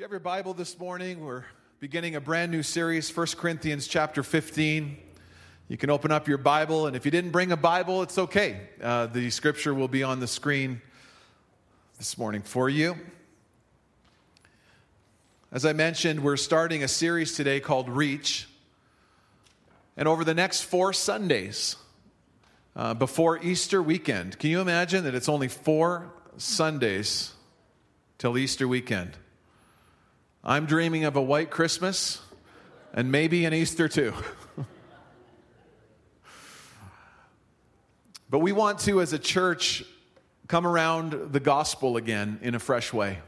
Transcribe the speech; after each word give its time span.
you 0.00 0.04
have 0.04 0.12
your 0.12 0.18
Bible 0.18 0.54
this 0.54 0.78
morning, 0.78 1.22
we're 1.22 1.44
beginning 1.78 2.16
a 2.16 2.22
brand 2.22 2.50
new 2.50 2.62
series, 2.62 3.14
1 3.14 3.26
Corinthians 3.36 3.86
chapter 3.86 4.22
15. 4.22 4.96
You 5.68 5.76
can 5.76 5.90
open 5.90 6.10
up 6.10 6.26
your 6.26 6.38
Bible, 6.38 6.86
and 6.86 6.96
if 6.96 7.04
you 7.04 7.10
didn't 7.10 7.32
bring 7.32 7.52
a 7.52 7.56
Bible, 7.58 8.00
it's 8.00 8.16
okay. 8.16 8.62
Uh, 8.82 9.08
the 9.08 9.28
scripture 9.28 9.74
will 9.74 9.88
be 9.88 10.02
on 10.02 10.18
the 10.18 10.26
screen 10.26 10.80
this 11.98 12.16
morning 12.16 12.40
for 12.40 12.70
you. 12.70 12.96
As 15.52 15.66
I 15.66 15.74
mentioned, 15.74 16.24
we're 16.24 16.38
starting 16.38 16.82
a 16.82 16.88
series 16.88 17.34
today 17.34 17.60
called 17.60 17.90
Reach. 17.90 18.48
And 19.98 20.08
over 20.08 20.24
the 20.24 20.32
next 20.32 20.62
four 20.62 20.94
Sundays, 20.94 21.76
uh, 22.74 22.94
before 22.94 23.36
Easter 23.44 23.82
weekend, 23.82 24.38
can 24.38 24.48
you 24.48 24.62
imagine 24.62 25.04
that 25.04 25.14
it's 25.14 25.28
only 25.28 25.48
four 25.48 26.10
Sundays 26.38 27.34
till 28.16 28.38
Easter 28.38 28.66
weekend? 28.66 29.18
I'm 30.42 30.64
dreaming 30.64 31.04
of 31.04 31.16
a 31.16 31.22
white 31.22 31.50
Christmas 31.50 32.18
and 32.94 33.12
maybe 33.12 33.44
an 33.44 33.52
Easter 33.52 33.88
too. 33.88 34.14
but 38.30 38.38
we 38.38 38.52
want 38.52 38.78
to, 38.80 39.02
as 39.02 39.12
a 39.12 39.18
church, 39.18 39.84
come 40.48 40.66
around 40.66 41.32
the 41.32 41.40
gospel 41.40 41.98
again 41.98 42.38
in 42.40 42.54
a 42.54 42.58
fresh 42.58 42.90
way. 42.90 43.18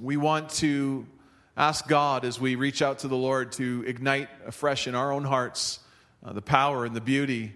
We 0.00 0.16
want 0.16 0.48
to 0.52 1.06
ask 1.54 1.86
God 1.86 2.24
as 2.24 2.40
we 2.40 2.54
reach 2.54 2.80
out 2.80 3.00
to 3.00 3.08
the 3.08 3.16
Lord 3.16 3.52
to 3.52 3.84
ignite 3.86 4.30
afresh 4.46 4.86
in 4.86 4.94
our 4.94 5.12
own 5.12 5.24
hearts 5.24 5.80
uh, 6.24 6.32
the 6.32 6.40
power 6.40 6.86
and 6.86 6.96
the 6.96 7.02
beauty 7.02 7.52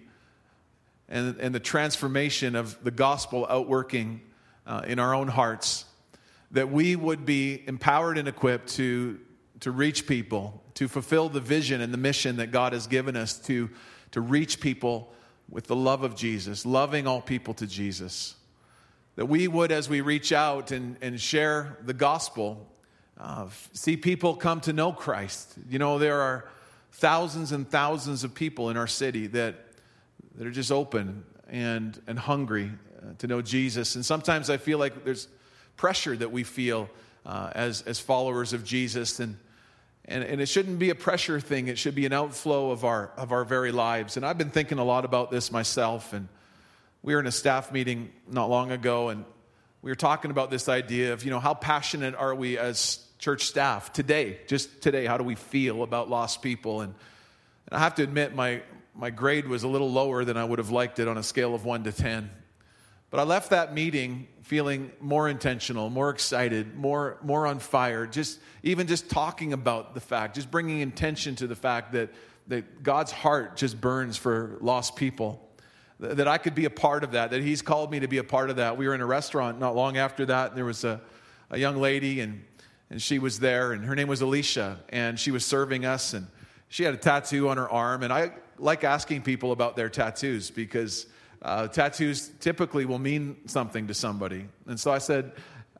and, 1.08 1.40
and 1.40 1.54
the 1.54 1.60
transformation 1.60 2.54
of 2.56 2.76
the 2.84 2.90
gospel 2.90 3.46
outworking 3.48 4.20
uh, 4.66 4.82
in 4.86 4.98
our 4.98 5.14
own 5.14 5.28
hearts 5.28 5.86
that 6.50 6.70
we 6.70 6.96
would 6.96 7.24
be 7.24 7.62
empowered 7.66 8.18
and 8.18 8.28
equipped 8.28 8.68
to, 8.70 9.20
to 9.60 9.70
reach 9.70 10.06
people, 10.06 10.62
to 10.74 10.88
fulfill 10.88 11.28
the 11.28 11.40
vision 11.40 11.80
and 11.80 11.92
the 11.92 11.98
mission 11.98 12.36
that 12.36 12.50
God 12.50 12.72
has 12.72 12.86
given 12.86 13.16
us 13.16 13.38
to, 13.40 13.70
to 14.12 14.20
reach 14.20 14.60
people 14.60 15.12
with 15.48 15.66
the 15.66 15.76
love 15.76 16.02
of 16.02 16.16
Jesus, 16.16 16.64
loving 16.64 17.06
all 17.06 17.20
people 17.20 17.54
to 17.54 17.66
Jesus. 17.66 18.34
That 19.16 19.26
we 19.26 19.48
would, 19.48 19.72
as 19.72 19.88
we 19.88 20.00
reach 20.00 20.32
out 20.32 20.70
and, 20.70 20.96
and 21.00 21.20
share 21.20 21.78
the 21.84 21.92
gospel, 21.92 22.66
uh, 23.18 23.48
see 23.72 23.96
people 23.96 24.34
come 24.34 24.60
to 24.62 24.72
know 24.72 24.92
Christ. 24.92 25.54
You 25.68 25.78
know, 25.78 25.98
there 25.98 26.20
are 26.20 26.48
thousands 26.92 27.52
and 27.52 27.68
thousands 27.68 28.24
of 28.24 28.34
people 28.34 28.70
in 28.70 28.76
our 28.76 28.86
city 28.86 29.26
that, 29.28 29.56
that 30.36 30.46
are 30.46 30.50
just 30.50 30.72
open 30.72 31.24
and, 31.48 32.00
and 32.06 32.18
hungry 32.18 32.70
uh, 32.98 33.12
to 33.18 33.26
know 33.26 33.42
Jesus. 33.42 33.94
And 33.94 34.06
sometimes 34.06 34.48
I 34.48 34.56
feel 34.56 34.78
like 34.78 35.04
there's 35.04 35.28
pressure 35.80 36.14
that 36.14 36.30
we 36.30 36.44
feel 36.44 36.90
uh, 37.24 37.50
as, 37.54 37.80
as 37.86 37.98
followers 37.98 38.52
of 38.52 38.62
Jesus. 38.62 39.18
And, 39.18 39.38
and, 40.04 40.22
and 40.22 40.38
it 40.38 40.44
shouldn't 40.44 40.78
be 40.78 40.90
a 40.90 40.94
pressure 40.94 41.40
thing, 41.40 41.68
it 41.68 41.78
should 41.78 41.94
be 41.94 42.04
an 42.04 42.12
outflow 42.12 42.70
of 42.70 42.84
our, 42.84 43.10
of 43.16 43.32
our 43.32 43.46
very 43.46 43.72
lives. 43.72 44.18
And 44.18 44.26
I've 44.26 44.36
been 44.36 44.50
thinking 44.50 44.78
a 44.78 44.84
lot 44.84 45.06
about 45.06 45.30
this 45.30 45.50
myself. 45.50 46.12
And 46.12 46.28
we 47.02 47.14
were 47.14 47.20
in 47.20 47.26
a 47.26 47.32
staff 47.32 47.72
meeting 47.72 48.12
not 48.30 48.50
long 48.50 48.72
ago, 48.72 49.08
and 49.08 49.24
we 49.80 49.90
were 49.90 49.96
talking 49.96 50.30
about 50.30 50.50
this 50.50 50.68
idea 50.68 51.14
of, 51.14 51.24
you 51.24 51.30
know, 51.30 51.40
how 51.40 51.54
passionate 51.54 52.14
are 52.14 52.34
we 52.34 52.58
as 52.58 53.02
church 53.18 53.44
staff 53.44 53.90
today, 53.90 54.38
just 54.48 54.82
today? 54.82 55.06
How 55.06 55.16
do 55.16 55.24
we 55.24 55.34
feel 55.34 55.82
about 55.82 56.10
lost 56.10 56.42
people? 56.42 56.82
And, 56.82 56.92
and 57.70 57.78
I 57.78 57.78
have 57.78 57.94
to 57.94 58.02
admit, 58.02 58.34
my, 58.34 58.60
my 58.94 59.08
grade 59.08 59.48
was 59.48 59.62
a 59.62 59.68
little 59.68 59.90
lower 59.90 60.26
than 60.26 60.36
I 60.36 60.44
would 60.44 60.58
have 60.58 60.68
liked 60.68 60.98
it 60.98 61.08
on 61.08 61.16
a 61.16 61.22
scale 61.22 61.54
of 61.54 61.64
one 61.64 61.84
to 61.84 61.92
10. 61.92 62.30
But 63.10 63.20
I 63.20 63.24
left 63.24 63.50
that 63.50 63.74
meeting 63.74 64.28
feeling 64.42 64.90
more 65.00 65.28
intentional, 65.28 65.90
more 65.90 66.10
excited, 66.10 66.76
more, 66.76 67.18
more 67.22 67.46
on 67.46 67.58
fire, 67.58 68.06
just 68.06 68.40
even 68.62 68.86
just 68.86 69.10
talking 69.10 69.52
about 69.52 69.94
the 69.94 70.00
fact, 70.00 70.36
just 70.36 70.50
bringing 70.50 70.80
intention 70.80 71.36
to 71.36 71.46
the 71.46 71.56
fact 71.56 71.92
that, 71.92 72.10
that 72.46 72.82
God's 72.82 73.12
heart 73.12 73.56
just 73.56 73.80
burns 73.80 74.16
for 74.16 74.58
lost 74.60 74.96
people. 74.96 75.48
That 75.98 76.28
I 76.28 76.38
could 76.38 76.54
be 76.54 76.64
a 76.64 76.70
part 76.70 77.04
of 77.04 77.12
that, 77.12 77.30
that 77.30 77.42
He's 77.42 77.62
called 77.62 77.90
me 77.90 78.00
to 78.00 78.08
be 78.08 78.18
a 78.18 78.24
part 78.24 78.48
of 78.48 78.56
that. 78.56 78.76
We 78.76 78.88
were 78.88 78.94
in 78.94 79.00
a 79.00 79.06
restaurant 79.06 79.60
not 79.60 79.76
long 79.76 79.98
after 79.98 80.24
that, 80.26 80.48
and 80.48 80.56
there 80.56 80.64
was 80.64 80.82
a, 80.84 81.00
a 81.50 81.58
young 81.58 81.76
lady, 81.76 82.20
and, 82.20 82.42
and 82.88 83.02
she 83.02 83.18
was 83.18 83.38
there, 83.38 83.72
and 83.72 83.84
her 83.84 83.94
name 83.94 84.08
was 84.08 84.20
Alicia, 84.20 84.80
and 84.88 85.18
she 85.18 85.30
was 85.30 85.44
serving 85.44 85.84
us, 85.84 86.14
and 86.14 86.26
she 86.68 86.84
had 86.84 86.94
a 86.94 86.96
tattoo 86.96 87.50
on 87.50 87.56
her 87.56 87.68
arm. 87.68 88.02
And 88.02 88.12
I 88.12 88.32
like 88.58 88.82
asking 88.82 89.22
people 89.22 89.52
about 89.52 89.76
their 89.76 89.88
tattoos 89.90 90.50
because 90.50 91.06
uh, 91.42 91.68
tattoos 91.68 92.30
typically 92.40 92.84
will 92.84 92.98
mean 92.98 93.36
something 93.46 93.86
to 93.86 93.94
somebody. 93.94 94.46
And 94.66 94.78
so 94.78 94.92
I 94.92 94.98
said, 94.98 95.32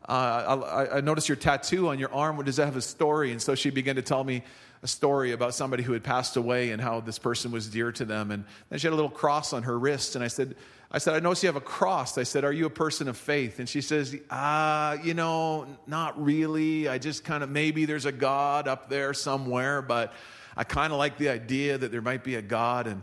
uh, 0.08 0.88
I, 0.92 0.96
I, 0.96 1.00
noticed 1.02 1.28
your 1.28 1.36
tattoo 1.36 1.88
on 1.88 1.98
your 1.98 2.12
arm. 2.12 2.42
Does 2.44 2.56
that 2.56 2.64
have 2.64 2.76
a 2.76 2.82
story? 2.82 3.32
And 3.32 3.40
so 3.40 3.54
she 3.54 3.68
began 3.70 3.96
to 3.96 4.02
tell 4.02 4.24
me 4.24 4.42
a 4.82 4.86
story 4.86 5.32
about 5.32 5.54
somebody 5.54 5.82
who 5.82 5.92
had 5.92 6.02
passed 6.02 6.36
away 6.36 6.70
and 6.70 6.80
how 6.80 7.00
this 7.00 7.18
person 7.18 7.52
was 7.52 7.68
dear 7.68 7.92
to 7.92 8.04
them. 8.06 8.30
And 8.30 8.44
then 8.70 8.78
she 8.78 8.86
had 8.86 8.94
a 8.94 8.96
little 8.96 9.10
cross 9.10 9.52
on 9.52 9.62
her 9.64 9.78
wrist. 9.78 10.14
And 10.14 10.24
I 10.24 10.28
said, 10.28 10.56
I 10.90 10.98
said, 10.98 11.14
I 11.14 11.20
noticed 11.20 11.42
you 11.42 11.48
have 11.48 11.56
a 11.56 11.60
cross. 11.60 12.16
I 12.16 12.22
said, 12.22 12.44
Are 12.44 12.52
you 12.52 12.64
a 12.66 12.70
person 12.70 13.06
of 13.06 13.16
faith? 13.16 13.58
And 13.58 13.68
she 13.68 13.82
says, 13.82 14.16
Ah, 14.30 14.92
uh, 14.92 14.94
you 15.02 15.12
know, 15.12 15.66
not 15.86 16.20
really. 16.22 16.88
I 16.88 16.96
just 16.96 17.22
kind 17.22 17.44
of, 17.44 17.50
maybe 17.50 17.84
there's 17.84 18.06
a 18.06 18.12
God 18.12 18.66
up 18.66 18.88
there 18.88 19.12
somewhere, 19.12 19.82
but 19.82 20.14
I 20.56 20.64
kind 20.64 20.92
of 20.92 20.98
like 20.98 21.18
the 21.18 21.28
idea 21.28 21.76
that 21.76 21.92
there 21.92 22.02
might 22.02 22.24
be 22.24 22.36
a 22.36 22.42
God. 22.42 22.86
And 22.86 23.02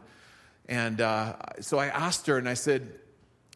and 0.68 1.00
uh, 1.02 1.36
so 1.62 1.80
I 1.80 1.88
asked 1.88 2.28
her, 2.28 2.38
and 2.38 2.48
I 2.48 2.56
said, 2.56 2.92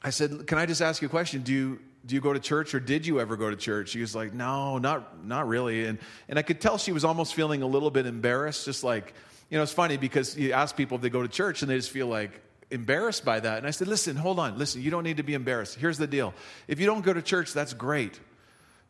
I 0.04 0.10
said, 0.10 0.48
can 0.48 0.58
I 0.58 0.66
just 0.66 0.82
ask 0.82 1.02
you 1.02 1.08
a 1.08 1.12
question? 1.12 1.44
Do 1.44 1.54
you, 1.54 1.80
do 2.06 2.16
you 2.16 2.22
go 2.22 2.34
to 2.34 2.40
church 2.40 2.74
or 2.74 2.80
did 2.80 3.06
you 3.06 3.20
ever 3.20 3.38
go 3.38 3.50
to 3.50 3.56
church? 3.56 3.90
She 3.90 4.02
was 4.02 4.16
like, 4.16 4.34
no, 4.34 4.80
not, 4.80 5.26
not 5.26 5.48
really. 5.48 5.86
And, 5.86 6.00
and 6.28 6.40
I 6.40 6.42
could 6.42 6.60
tell 6.60 6.78
she 6.78 6.92
was 6.92 7.06
almost 7.06 7.36
feeling 7.36 7.62
a 7.62 7.68
little 7.68 7.92
bit 7.92 8.08
embarrassed, 8.08 8.66
just 8.66 8.84
like, 8.84 9.14
you 9.50 9.58
know, 9.58 9.64
it's 9.64 9.74
funny 9.74 9.98
because 9.98 10.38
you 10.38 10.54
ask 10.54 10.76
people 10.76 10.96
if 10.96 11.02
they 11.02 11.10
go 11.10 11.22
to 11.22 11.28
church 11.28 11.62
and 11.62 11.70
they 11.70 11.76
just 11.76 11.92
feel 11.92 12.08
like 12.08 12.42
embarrassed 12.72 13.24
by 13.24 13.40
that. 13.40 13.60
And 13.60 13.68
I 13.68 13.72
said, 13.72 13.88
listen, 13.88 14.16
hold 14.16 14.40
on, 14.40 14.58
listen, 14.58 14.82
you 14.82 14.90
don't 14.90 15.04
need 15.04 15.18
to 15.18 15.24
be 15.24 15.36
embarrassed. 15.36 15.78
Here's 15.78 15.98
the 15.98 16.08
deal. 16.08 16.34
If 16.68 16.80
you 16.80 16.88
don't 16.88 17.04
go 17.06 17.14
to 17.14 17.22
church, 17.22 17.54
that's 17.54 17.74
great. 17.74 18.20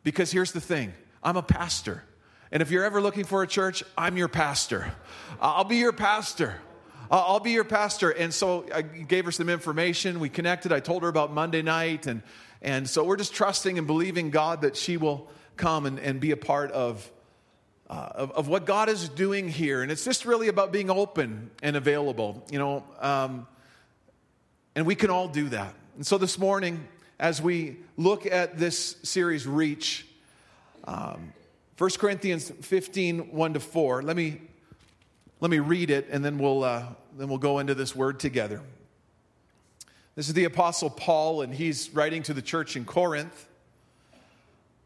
Because 0.04 0.32
here's 0.32 0.52
the 0.52 0.60
thing 0.60 0.94
I'm 1.22 1.36
a 1.36 1.42
pastor. 1.42 2.02
And 2.50 2.62
if 2.62 2.70
you're 2.70 2.84
ever 2.84 3.00
looking 3.00 3.24
for 3.24 3.42
a 3.42 3.46
church, 3.46 3.82
I'm 3.96 4.16
your 4.16 4.28
pastor. 4.28 4.94
I'll 5.40 5.64
be 5.64 5.76
your 5.76 5.92
pastor. 5.92 6.60
I'll 7.12 7.40
be 7.40 7.50
your 7.50 7.64
pastor. 7.64 8.10
And 8.10 8.32
so 8.32 8.64
I 8.74 8.80
gave 8.80 9.26
her 9.26 9.32
some 9.32 9.50
information. 9.50 10.18
We 10.18 10.30
connected. 10.30 10.72
I 10.72 10.80
told 10.80 11.02
her 11.02 11.10
about 11.10 11.30
Monday 11.30 11.60
night. 11.60 12.06
And, 12.06 12.22
and 12.62 12.88
so 12.88 13.04
we're 13.04 13.18
just 13.18 13.34
trusting 13.34 13.76
and 13.76 13.86
believing 13.86 14.30
God 14.30 14.62
that 14.62 14.76
she 14.76 14.96
will 14.96 15.28
come 15.58 15.84
and, 15.84 15.98
and 15.98 16.20
be 16.20 16.30
a 16.30 16.38
part 16.38 16.72
of, 16.72 17.10
uh, 17.90 18.08
of, 18.14 18.30
of, 18.32 18.48
what 18.48 18.64
God 18.64 18.88
is 18.88 19.10
doing 19.10 19.48
here. 19.48 19.82
And 19.82 19.92
it's 19.92 20.06
just 20.06 20.24
really 20.24 20.48
about 20.48 20.72
being 20.72 20.88
open 20.88 21.50
and 21.62 21.76
available, 21.76 22.42
you 22.50 22.58
know. 22.58 22.82
Um, 22.98 23.46
and 24.74 24.86
we 24.86 24.94
can 24.94 25.10
all 25.10 25.28
do 25.28 25.50
that. 25.50 25.74
And 25.96 26.06
so 26.06 26.16
this 26.16 26.38
morning, 26.38 26.88
as 27.20 27.42
we 27.42 27.76
look 27.98 28.24
at 28.24 28.58
this 28.58 28.96
series, 29.02 29.46
Reach, 29.46 30.06
um, 30.84 31.34
1 31.76 31.90
Corinthians 31.98 32.48
15, 32.48 33.32
1 33.32 33.52
to 33.52 33.60
4, 33.60 34.02
let 34.02 34.16
me 34.16 34.40
let 35.42 35.50
me 35.50 35.58
read 35.58 35.90
it 35.90 36.06
and 36.12 36.24
then 36.24 36.38
we'll, 36.38 36.62
uh, 36.62 36.84
then 37.16 37.28
we'll 37.28 37.38
go 37.38 37.58
into 37.58 37.74
this 37.74 37.94
word 37.94 38.20
together. 38.20 38.60
This 40.14 40.28
is 40.28 40.34
the 40.34 40.44
Apostle 40.44 40.90
Paul, 40.90 41.42
and 41.42 41.54
he's 41.54 41.90
writing 41.90 42.22
to 42.24 42.34
the 42.34 42.42
church 42.42 42.76
in 42.76 42.84
Corinth. 42.84 43.48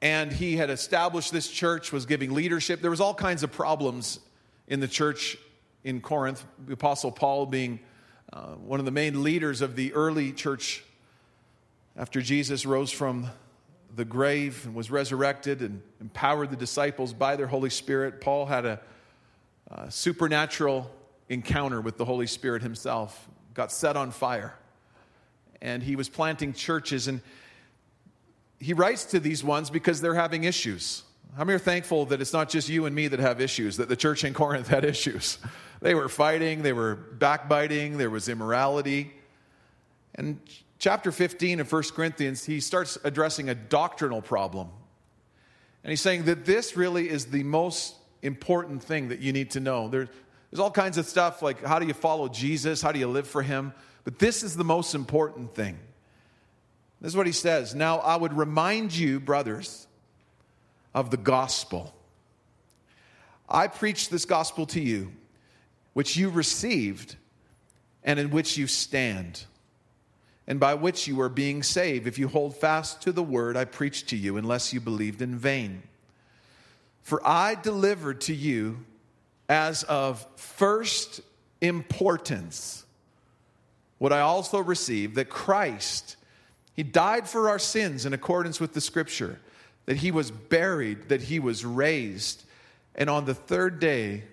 And 0.02 0.32
he 0.32 0.56
had 0.56 0.70
established 0.70 1.32
this 1.32 1.48
church, 1.48 1.90
was 1.90 2.06
giving 2.06 2.32
leadership. 2.32 2.80
There 2.80 2.90
was 2.90 3.00
all 3.00 3.14
kinds 3.14 3.42
of 3.42 3.50
problems 3.50 4.20
in 4.68 4.80
the 4.80 4.88
church 4.88 5.36
in 5.84 6.00
Corinth. 6.00 6.44
The 6.66 6.74
Apostle 6.74 7.10
Paul 7.10 7.46
being 7.46 7.80
uh, 8.32 8.54
one 8.54 8.78
of 8.78 8.86
the 8.86 8.92
main 8.92 9.22
leaders 9.22 9.62
of 9.62 9.74
the 9.74 9.92
early 9.94 10.32
church 10.32 10.84
after 11.96 12.20
Jesus 12.20 12.66
rose 12.66 12.90
from 12.90 13.28
the 13.94 14.04
grave 14.04 14.64
and 14.66 14.74
was 14.74 14.90
resurrected 14.90 15.62
and 15.62 15.80
empowered 16.00 16.50
the 16.50 16.56
disciples 16.56 17.12
by 17.12 17.34
their 17.36 17.46
Holy 17.46 17.70
Spirit. 17.70 18.20
Paul 18.20 18.46
had 18.46 18.66
a 18.66 18.80
uh, 19.70 19.88
supernatural 19.88 20.90
encounter 21.28 21.80
with 21.80 21.96
the 21.96 22.04
Holy 22.04 22.26
Spirit 22.26 22.62
himself, 22.62 23.28
got 23.54 23.72
set 23.72 23.96
on 23.96 24.10
fire. 24.10 24.54
And 25.60 25.82
he 25.82 25.96
was 25.96 26.08
planting 26.08 26.52
churches. 26.52 27.08
And 27.08 27.20
he 28.60 28.72
writes 28.72 29.06
to 29.06 29.20
these 29.20 29.42
ones 29.42 29.70
because 29.70 30.00
they're 30.00 30.14
having 30.14 30.44
issues. 30.44 31.02
How 31.36 31.44
many 31.44 31.56
are 31.56 31.58
thankful 31.58 32.06
that 32.06 32.20
it's 32.20 32.32
not 32.32 32.48
just 32.48 32.68
you 32.68 32.86
and 32.86 32.94
me 32.94 33.08
that 33.08 33.20
have 33.20 33.40
issues, 33.40 33.76
that 33.76 33.88
the 33.88 33.96
church 33.96 34.24
in 34.24 34.32
Corinth 34.32 34.68
had 34.76 34.84
issues? 34.84 35.38
They 35.80 35.94
were 35.94 36.08
fighting, 36.08 36.62
they 36.62 36.72
were 36.72 36.94
backbiting, 36.94 37.98
there 37.98 38.10
was 38.10 38.28
immorality. 38.28 39.12
And 40.14 40.40
chapter 40.78 41.12
15 41.12 41.60
of 41.60 41.70
1 41.70 41.82
Corinthians, 41.94 42.44
he 42.44 42.60
starts 42.60 42.96
addressing 43.04 43.50
a 43.50 43.54
doctrinal 43.54 44.22
problem. 44.22 44.68
And 45.84 45.90
he's 45.90 46.00
saying 46.00 46.24
that 46.24 46.46
this 46.46 46.76
really 46.76 47.08
is 47.08 47.26
the 47.26 47.42
most 47.42 47.94
important 48.22 48.82
thing 48.82 49.08
that 49.08 49.20
you 49.20 49.32
need 49.32 49.50
to 49.52 49.60
know. 49.60 49.88
There, 49.88 50.08
there's 50.56 50.64
all 50.64 50.70
kinds 50.70 50.96
of 50.96 51.04
stuff 51.04 51.42
like 51.42 51.62
how 51.62 51.78
do 51.78 51.86
you 51.86 51.92
follow 51.92 52.30
Jesus? 52.30 52.80
How 52.80 52.90
do 52.90 52.98
you 52.98 53.08
live 53.08 53.28
for 53.28 53.42
him? 53.42 53.74
But 54.04 54.18
this 54.18 54.42
is 54.42 54.56
the 54.56 54.64
most 54.64 54.94
important 54.94 55.54
thing. 55.54 55.78
This 57.02 57.10
is 57.10 57.16
what 57.16 57.26
he 57.26 57.32
says. 57.32 57.74
Now, 57.74 57.98
I 57.98 58.16
would 58.16 58.32
remind 58.32 58.96
you, 58.96 59.20
brothers, 59.20 59.86
of 60.94 61.10
the 61.10 61.18
gospel 61.18 61.92
I 63.46 63.66
preach 63.66 64.08
this 64.08 64.24
gospel 64.24 64.64
to 64.68 64.80
you, 64.80 65.12
which 65.92 66.16
you 66.16 66.30
received 66.30 67.16
and 68.02 68.18
in 68.18 68.30
which 68.30 68.56
you 68.56 68.66
stand, 68.66 69.44
and 70.46 70.58
by 70.58 70.72
which 70.72 71.06
you 71.06 71.20
are 71.20 71.28
being 71.28 71.62
saved, 71.62 72.06
if 72.06 72.18
you 72.18 72.28
hold 72.28 72.56
fast 72.56 73.02
to 73.02 73.12
the 73.12 73.22
word 73.22 73.58
I 73.58 73.66
preached 73.66 74.08
to 74.08 74.16
you, 74.16 74.38
unless 74.38 74.72
you 74.72 74.80
believed 74.80 75.20
in 75.20 75.36
vain. 75.36 75.82
For 77.02 77.20
I 77.26 77.56
delivered 77.56 78.22
to 78.22 78.34
you 78.34 78.86
as 79.48 79.82
of 79.84 80.26
first 80.36 81.20
importance 81.60 82.86
what 83.98 84.12
I 84.12 84.20
also 84.20 84.58
received 84.58 85.14
that 85.16 85.30
Christ, 85.30 86.16
He 86.74 86.82
died 86.82 87.28
for 87.28 87.48
our 87.48 87.58
sins 87.58 88.04
in 88.04 88.12
accordance 88.12 88.60
with 88.60 88.74
the 88.74 88.80
scripture, 88.80 89.40
that 89.86 89.96
He 89.96 90.10
was 90.10 90.30
buried, 90.30 91.08
that 91.08 91.22
He 91.22 91.38
was 91.38 91.64
raised, 91.64 92.44
and 92.94 93.08
on 93.08 93.24
the 93.24 93.34
third 93.34 93.80
day, 93.80 94.24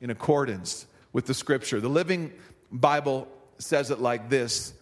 in 0.00 0.10
accordance 0.10 0.86
with 1.12 1.26
the 1.26 1.34
scripture. 1.34 1.80
The 1.80 1.88
Living 1.88 2.32
Bible 2.70 3.28
says 3.58 3.90
it 3.90 4.00
like 4.00 4.28
this 4.28 4.72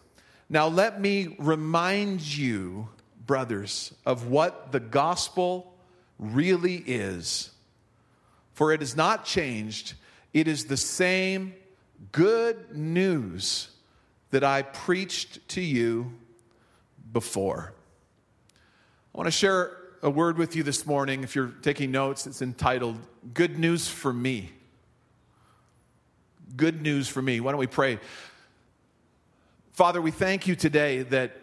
Now 0.48 0.68
let 0.68 1.00
me 1.00 1.36
remind 1.38 2.20
you, 2.20 2.88
brothers, 3.24 3.94
of 4.04 4.28
what 4.28 4.72
the 4.72 4.80
gospel 4.80 5.72
really 6.18 6.76
is. 6.76 7.50
For 8.58 8.72
it 8.72 8.82
is 8.82 8.96
not 8.96 9.24
changed, 9.24 9.94
it 10.32 10.48
is 10.48 10.64
the 10.64 10.76
same 10.76 11.54
good 12.10 12.74
news 12.74 13.68
that 14.32 14.42
I 14.42 14.62
preached 14.62 15.48
to 15.50 15.60
you 15.60 16.12
before. 17.12 17.72
I 19.14 19.16
want 19.16 19.28
to 19.28 19.30
share 19.30 19.76
a 20.02 20.10
word 20.10 20.38
with 20.38 20.56
you 20.56 20.64
this 20.64 20.86
morning. 20.86 21.22
If 21.22 21.36
you're 21.36 21.52
taking 21.62 21.92
notes, 21.92 22.26
it's 22.26 22.42
entitled 22.42 22.98
Good 23.32 23.60
News 23.60 23.86
for 23.86 24.12
Me. 24.12 24.50
Good 26.56 26.82
news 26.82 27.06
for 27.06 27.22
me. 27.22 27.38
Why 27.38 27.52
don't 27.52 27.60
we 27.60 27.68
pray? 27.68 28.00
Father, 29.70 30.02
we 30.02 30.10
thank 30.10 30.48
you 30.48 30.56
today 30.56 31.02
that 31.02 31.36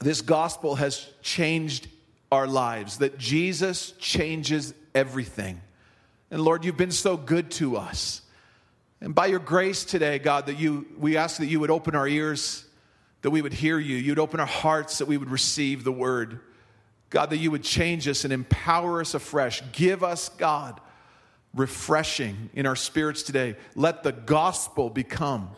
this 0.00 0.20
gospel 0.20 0.76
has 0.76 1.04
changed 1.20 1.88
our 2.30 2.46
lives, 2.46 2.98
that 2.98 3.18
Jesus 3.18 3.90
changes 3.98 4.72
everything. 4.94 5.62
And 6.30 6.42
Lord, 6.42 6.64
you've 6.64 6.76
been 6.76 6.90
so 6.90 7.16
good 7.16 7.50
to 7.52 7.76
us. 7.76 8.22
And 9.00 9.14
by 9.14 9.26
your 9.26 9.38
grace 9.38 9.84
today, 9.84 10.18
God, 10.18 10.46
that 10.46 10.58
you 10.58 10.86
we 10.98 11.16
ask 11.16 11.38
that 11.38 11.46
you 11.46 11.60
would 11.60 11.70
open 11.70 11.94
our 11.94 12.08
ears, 12.08 12.64
that 13.22 13.30
we 13.30 13.42
would 13.42 13.52
hear 13.52 13.78
you, 13.78 13.96
you'd 13.96 14.18
open 14.18 14.40
our 14.40 14.46
hearts, 14.46 14.98
that 14.98 15.06
we 15.06 15.16
would 15.16 15.30
receive 15.30 15.84
the 15.84 15.92
word. 15.92 16.40
God, 17.10 17.30
that 17.30 17.38
you 17.38 17.50
would 17.50 17.62
change 17.62 18.06
us 18.06 18.24
and 18.24 18.32
empower 18.32 19.00
us 19.00 19.14
afresh. 19.14 19.62
Give 19.72 20.04
us, 20.04 20.28
God, 20.28 20.78
refreshing 21.54 22.50
in 22.52 22.66
our 22.66 22.76
spirits 22.76 23.22
today. 23.22 23.56
Let 23.74 24.02
the 24.02 24.12
gospel 24.12 24.90
become 24.90 25.50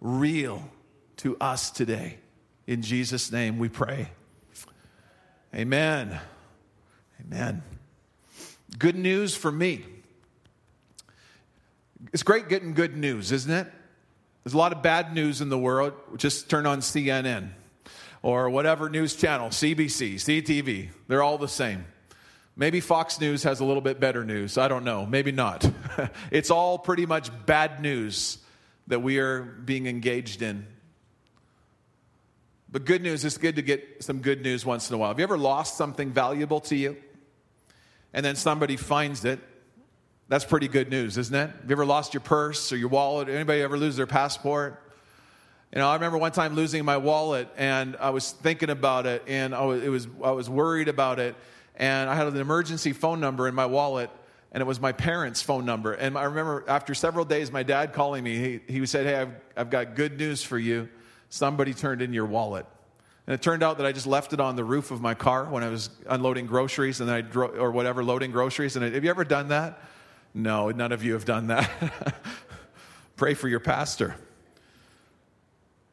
real 0.00 0.70
to 1.18 1.36
us 1.40 1.70
today. 1.70 2.18
In 2.66 2.82
Jesus' 2.82 3.32
name 3.32 3.58
we 3.58 3.68
pray. 3.68 4.10
Amen. 5.54 6.20
Amen. 7.20 7.62
Good 8.76 8.96
news 8.96 9.34
for 9.34 9.50
me. 9.50 9.84
It's 12.12 12.22
great 12.22 12.48
getting 12.48 12.74
good 12.74 12.96
news, 12.96 13.32
isn't 13.32 13.50
it? 13.50 13.66
There's 14.44 14.54
a 14.54 14.58
lot 14.58 14.72
of 14.72 14.82
bad 14.82 15.14
news 15.14 15.40
in 15.40 15.48
the 15.48 15.58
world. 15.58 15.94
Just 16.16 16.48
turn 16.50 16.66
on 16.66 16.80
CNN 16.80 17.50
or 18.22 18.50
whatever 18.50 18.88
news 18.88 19.14
channel, 19.14 19.48
CBC, 19.48 20.14
CTV. 20.14 20.90
They're 21.06 21.22
all 21.22 21.38
the 21.38 21.48
same. 21.48 21.84
Maybe 22.56 22.80
Fox 22.80 23.20
News 23.20 23.44
has 23.44 23.60
a 23.60 23.64
little 23.64 23.80
bit 23.80 24.00
better 24.00 24.24
news. 24.24 24.58
I 24.58 24.66
don't 24.66 24.84
know. 24.84 25.06
Maybe 25.06 25.30
not. 25.30 25.70
it's 26.30 26.50
all 26.50 26.76
pretty 26.76 27.06
much 27.06 27.30
bad 27.46 27.80
news 27.80 28.38
that 28.88 29.00
we 29.00 29.18
are 29.18 29.42
being 29.42 29.86
engaged 29.86 30.42
in. 30.42 30.66
But 32.70 32.84
good 32.84 33.02
news, 33.02 33.24
it's 33.24 33.38
good 33.38 33.56
to 33.56 33.62
get 33.62 34.02
some 34.02 34.20
good 34.20 34.42
news 34.42 34.66
once 34.66 34.90
in 34.90 34.94
a 34.94 34.98
while. 34.98 35.08
Have 35.10 35.18
you 35.18 35.22
ever 35.22 35.38
lost 35.38 35.76
something 35.76 36.10
valuable 36.10 36.60
to 36.62 36.76
you? 36.76 36.96
And 38.12 38.24
then 38.24 38.36
somebody 38.36 38.76
finds 38.76 39.24
it. 39.24 39.40
That's 40.28 40.44
pretty 40.44 40.68
good 40.68 40.90
news, 40.90 41.16
isn't 41.16 41.34
it? 41.34 41.50
Have 41.50 41.64
you 41.66 41.72
ever 41.72 41.86
lost 41.86 42.14
your 42.14 42.20
purse 42.20 42.72
or 42.72 42.76
your 42.76 42.88
wallet? 42.88 43.28
Anybody 43.28 43.62
ever 43.62 43.78
lose 43.78 43.96
their 43.96 44.06
passport? 44.06 44.82
You 45.72 45.78
know, 45.78 45.88
I 45.88 45.94
remember 45.94 46.18
one 46.18 46.32
time 46.32 46.54
losing 46.54 46.84
my 46.84 46.96
wallet, 46.96 47.48
and 47.56 47.96
I 47.96 48.10
was 48.10 48.32
thinking 48.32 48.70
about 48.70 49.06
it, 49.06 49.22
and 49.26 49.54
I 49.54 49.64
was, 49.64 49.82
was, 49.82 50.08
I 50.24 50.30
was 50.30 50.48
worried 50.48 50.88
about 50.88 51.18
it, 51.18 51.34
and 51.76 52.08
I 52.08 52.14
had 52.14 52.26
an 52.26 52.36
emergency 52.36 52.92
phone 52.92 53.20
number 53.20 53.48
in 53.48 53.54
my 53.54 53.66
wallet, 53.66 54.10
and 54.52 54.62
it 54.62 54.64
was 54.64 54.80
my 54.80 54.92
parents' 54.92 55.42
phone 55.42 55.66
number. 55.66 55.92
And 55.92 56.16
I 56.16 56.24
remember 56.24 56.64
after 56.68 56.94
several 56.94 57.26
days, 57.26 57.52
my 57.52 57.62
dad 57.62 57.92
calling 57.92 58.24
me, 58.24 58.60
he, 58.66 58.72
he 58.72 58.86
said, 58.86 59.04
Hey, 59.04 59.16
I've, 59.16 59.32
I've 59.56 59.70
got 59.70 59.94
good 59.94 60.18
news 60.18 60.42
for 60.42 60.58
you 60.58 60.88
somebody 61.28 61.74
turned 61.74 62.02
in 62.02 62.12
your 62.12 62.26
wallet. 62.26 62.66
And 63.28 63.34
it 63.34 63.42
turned 63.42 63.62
out 63.62 63.76
that 63.76 63.84
I 63.84 63.92
just 63.92 64.06
left 64.06 64.32
it 64.32 64.40
on 64.40 64.56
the 64.56 64.64
roof 64.64 64.90
of 64.90 65.02
my 65.02 65.12
car 65.12 65.44
when 65.44 65.62
I 65.62 65.68
was 65.68 65.90
unloading 66.06 66.46
groceries 66.46 67.02
and 67.02 67.10
I 67.10 67.22
or 67.36 67.70
whatever, 67.72 68.02
loading 68.02 68.30
groceries. 68.30 68.74
And 68.74 68.82
I, 68.82 68.88
have 68.88 69.04
you 69.04 69.10
ever 69.10 69.22
done 69.22 69.48
that? 69.48 69.82
No, 70.32 70.70
none 70.70 70.92
of 70.92 71.04
you 71.04 71.12
have 71.12 71.26
done 71.26 71.48
that. 71.48 71.70
Pray 73.16 73.34
for 73.34 73.46
your 73.46 73.60
pastor. 73.60 74.16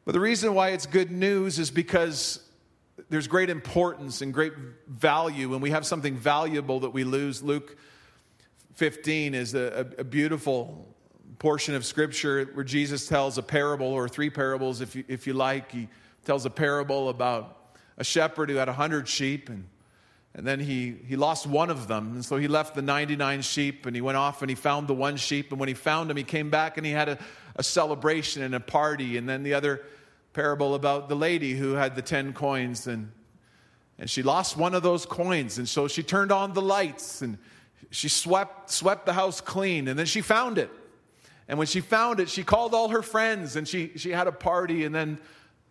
But 0.06 0.12
the 0.12 0.20
reason 0.20 0.54
why 0.54 0.70
it's 0.70 0.86
good 0.86 1.10
news 1.10 1.58
is 1.58 1.70
because 1.70 2.40
there's 3.10 3.28
great 3.28 3.50
importance 3.50 4.22
and 4.22 4.32
great 4.32 4.54
value, 4.88 5.50
when 5.50 5.60
we 5.60 5.72
have 5.72 5.84
something 5.84 6.16
valuable 6.16 6.80
that 6.80 6.90
we 6.94 7.04
lose. 7.04 7.42
Luke 7.42 7.76
15 8.76 9.34
is 9.34 9.54
a, 9.54 9.90
a, 9.98 10.00
a 10.00 10.04
beautiful 10.04 10.88
portion 11.38 11.74
of 11.74 11.84
scripture 11.84 12.46
where 12.54 12.64
Jesus 12.64 13.06
tells 13.06 13.36
a 13.36 13.42
parable, 13.42 13.88
or 13.88 14.08
three 14.08 14.30
parables, 14.30 14.80
if 14.80 14.96
you, 14.96 15.04
if 15.06 15.26
you 15.26 15.34
like. 15.34 15.70
He 15.70 15.88
tells 16.26 16.44
a 16.44 16.50
parable 16.50 17.08
about 17.08 17.56
a 17.96 18.04
shepherd 18.04 18.50
who 18.50 18.56
had 18.56 18.68
a 18.68 18.72
hundred 18.72 19.08
sheep, 19.08 19.48
and, 19.48 19.66
and 20.34 20.46
then 20.46 20.60
he, 20.60 20.96
he 21.06 21.16
lost 21.16 21.46
one 21.46 21.70
of 21.70 21.88
them. 21.88 22.14
And 22.14 22.24
so 22.24 22.36
he 22.36 22.48
left 22.48 22.74
the 22.74 22.82
99 22.82 23.42
sheep, 23.42 23.86
and 23.86 23.94
he 23.94 24.02
went 24.02 24.18
off 24.18 24.42
and 24.42 24.50
he 24.50 24.56
found 24.56 24.88
the 24.88 24.94
one 24.94 25.16
sheep. 25.16 25.50
And 25.50 25.60
when 25.60 25.68
he 25.68 25.74
found 25.74 26.10
him, 26.10 26.16
he 26.16 26.24
came 26.24 26.50
back 26.50 26.76
and 26.76 26.84
he 26.84 26.92
had 26.92 27.08
a, 27.08 27.18
a 27.54 27.62
celebration 27.62 28.42
and 28.42 28.54
a 28.54 28.60
party. 28.60 29.16
And 29.16 29.28
then 29.28 29.44
the 29.44 29.54
other 29.54 29.82
parable 30.32 30.74
about 30.74 31.08
the 31.08 31.14
lady 31.14 31.54
who 31.54 31.72
had 31.72 31.94
the 31.94 32.02
10 32.02 32.32
coins, 32.34 32.86
and, 32.86 33.10
and 33.98 34.10
she 34.10 34.22
lost 34.22 34.56
one 34.56 34.74
of 34.74 34.82
those 34.82 35.06
coins. 35.06 35.56
And 35.58 35.68
so 35.68 35.88
she 35.88 36.02
turned 36.02 36.32
on 36.32 36.52
the 36.52 36.62
lights, 36.62 37.22
and 37.22 37.38
she 37.90 38.08
swept, 38.08 38.70
swept 38.70 39.06
the 39.06 39.14
house 39.14 39.40
clean, 39.40 39.88
and 39.88 39.98
then 39.98 40.06
she 40.06 40.20
found 40.20 40.58
it. 40.58 40.70
And 41.48 41.58
when 41.58 41.68
she 41.68 41.80
found 41.80 42.20
it, 42.20 42.28
she 42.28 42.42
called 42.42 42.74
all 42.74 42.88
her 42.88 43.02
friends 43.02 43.54
and 43.54 43.68
she, 43.68 43.92
she 43.96 44.10
had 44.10 44.26
a 44.26 44.32
party. 44.32 44.84
And 44.84 44.94
then 44.94 45.18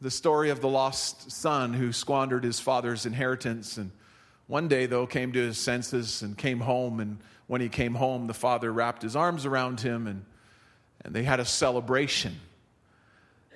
the 0.02 0.12
story 0.12 0.50
of 0.50 0.62
the 0.62 0.68
lost 0.68 1.32
son 1.32 1.74
who 1.74 1.92
squandered 1.92 2.44
his 2.44 2.60
father's 2.60 3.06
inheritance. 3.06 3.78
And 3.78 3.92
one 4.48 4.68
day, 4.68 4.86
though, 4.86 5.08
came 5.08 5.32
to 5.32 5.40
his 5.40 5.58
senses 5.58 6.22
and 6.22 6.38
came 6.38 6.60
home. 6.60 7.00
And 7.00 7.18
when 7.48 7.62
he 7.62 7.70
came 7.70 7.96
home, 7.96 8.28
the 8.28 8.34
father 8.34 8.72
wrapped 8.72 9.02
his 9.02 9.16
arms 9.16 9.46
around 9.46 9.82
him 9.82 10.08
and, 10.08 10.26
and 11.04 11.14
they 11.14 11.24
had 11.24 11.40
a 11.40 11.46
celebration. 11.46 12.36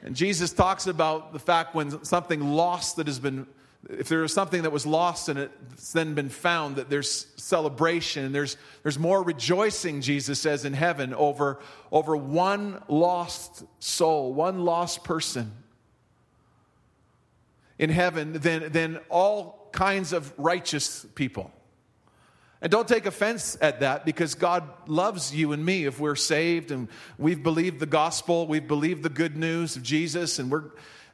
And 0.01 0.15
Jesus 0.15 0.53
talks 0.53 0.87
about 0.87 1.33
the 1.33 1.39
fact 1.39 1.75
when 1.75 2.03
something 2.05 2.41
lost 2.41 2.95
that 2.95 3.07
has 3.07 3.19
been 3.19 3.47
if 3.89 4.09
there 4.09 4.25
is 4.25 4.33
something 4.33 4.63
that 4.63 4.71
was 4.71 4.85
lost 4.85 5.29
and 5.29 5.39
it's 5.39 5.93
then 5.93 6.13
been 6.13 6.27
found, 6.27 6.75
that 6.75 6.89
there's 6.89 7.27
celebration 7.37 8.25
and 8.25 8.35
there's, 8.35 8.57
there's 8.83 8.99
more 8.99 9.23
rejoicing, 9.23 10.01
Jesus 10.01 10.39
says, 10.39 10.65
in 10.65 10.73
heaven 10.73 11.13
over, 11.13 11.59
over 11.89 12.17
one 12.17 12.83
lost 12.89 13.63
soul, 13.79 14.33
one 14.33 14.65
lost 14.65 15.05
person 15.05 15.53
in 17.79 17.89
heaven 17.89 18.33
than, 18.33 18.71
than 18.71 18.99
all 19.09 19.69
kinds 19.71 20.13
of 20.13 20.31
righteous 20.37 21.05
people. 21.15 21.51
And 22.61 22.69
don't 22.69 22.87
take 22.87 23.05
offense 23.05 23.57
at 23.61 23.79
that 23.79 24.05
because 24.05 24.35
God 24.35 24.67
loves 24.87 25.33
you 25.33 25.53
and 25.53 25.65
me 25.65 25.85
if 25.85 25.99
we're 25.99 26.17
saved 26.17 26.71
and 26.71 26.89
we've 27.17 27.41
believed 27.41 27.79
the 27.79 27.85
gospel, 27.85 28.45
we've 28.45 28.67
believed 28.67 29.01
the 29.01 29.09
good 29.09 29.37
news 29.37 29.77
of 29.77 29.83
Jesus, 29.83 30.39
and 30.39 30.51
we're 30.51 30.65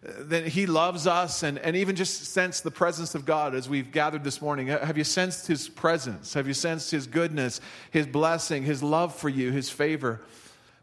that 0.06 0.48
He 0.48 0.68
loves 0.68 1.08
us, 1.08 1.42
and, 1.42 1.58
and 1.58 1.76
even 1.76 1.96
just 1.96 2.26
sense 2.26 2.62
the 2.62 2.72
presence 2.72 3.16
of 3.16 3.26
God 3.26 3.56
as 3.56 3.68
we've 3.68 3.92
gathered 3.92 4.24
this 4.24 4.40
morning. 4.42 4.68
Have 4.68 4.98
you 4.98 5.04
sensed 5.04 5.48
His 5.48 5.68
presence? 5.68 6.36
Have 6.36 6.48
you 6.48 6.54
sensed 6.54 6.92
His 6.92 7.08
goodness, 7.08 7.60
His 7.90 8.06
blessing, 8.06 8.64
His 8.64 8.84
love 8.84 9.16
for 9.16 9.30
you, 9.30 9.52
His 9.52 9.70
favor? 9.70 10.22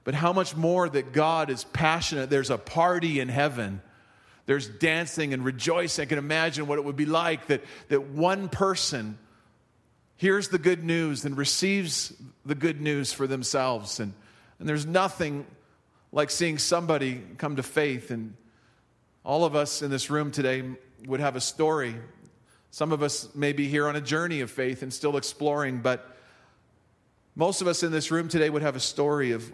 But 0.04 0.14
how 0.14 0.32
much 0.32 0.56
more 0.56 0.88
that 0.88 1.12
God 1.12 1.50
is 1.50 1.62
passionate. 1.64 2.30
There's 2.30 2.50
a 2.50 2.58
party 2.58 3.20
in 3.20 3.28
heaven. 3.28 3.80
There's 4.46 4.68
dancing 4.68 5.32
and 5.32 5.44
rejoicing. 5.44 6.02
I 6.02 6.06
can 6.06 6.18
imagine 6.18 6.66
what 6.66 6.78
it 6.78 6.84
would 6.84 6.96
be 6.96 7.06
like 7.06 7.46
that, 7.46 7.62
that 7.88 8.08
one 8.08 8.48
person 8.48 9.18
hears 10.16 10.48
the 10.48 10.58
good 10.58 10.84
news 10.84 11.24
and 11.24 11.36
receives 11.36 12.12
the 12.44 12.54
good 12.54 12.80
news 12.80 13.12
for 13.12 13.26
themselves. 13.26 14.00
And, 14.00 14.12
and 14.58 14.68
there's 14.68 14.86
nothing 14.86 15.46
like 16.12 16.30
seeing 16.30 16.58
somebody 16.58 17.22
come 17.38 17.56
to 17.56 17.62
faith 17.62 18.10
and 18.10 18.34
all 19.24 19.44
of 19.44 19.54
us 19.54 19.82
in 19.82 19.90
this 19.90 20.10
room 20.10 20.30
today 20.30 20.62
would 21.06 21.20
have 21.20 21.36
a 21.36 21.40
story. 21.40 21.94
Some 22.70 22.92
of 22.92 23.02
us 23.02 23.34
may 23.34 23.52
be 23.52 23.68
here 23.68 23.86
on 23.86 23.96
a 23.96 24.00
journey 24.00 24.40
of 24.40 24.50
faith 24.50 24.82
and 24.82 24.92
still 24.92 25.16
exploring, 25.16 25.80
but 25.80 26.16
Most 27.34 27.62
of 27.62 27.66
us 27.66 27.82
in 27.82 27.92
this 27.92 28.10
room 28.10 28.28
today 28.28 28.50
would 28.50 28.62
have 28.62 28.76
a 28.76 28.80
story 28.80 29.32
of 29.32 29.50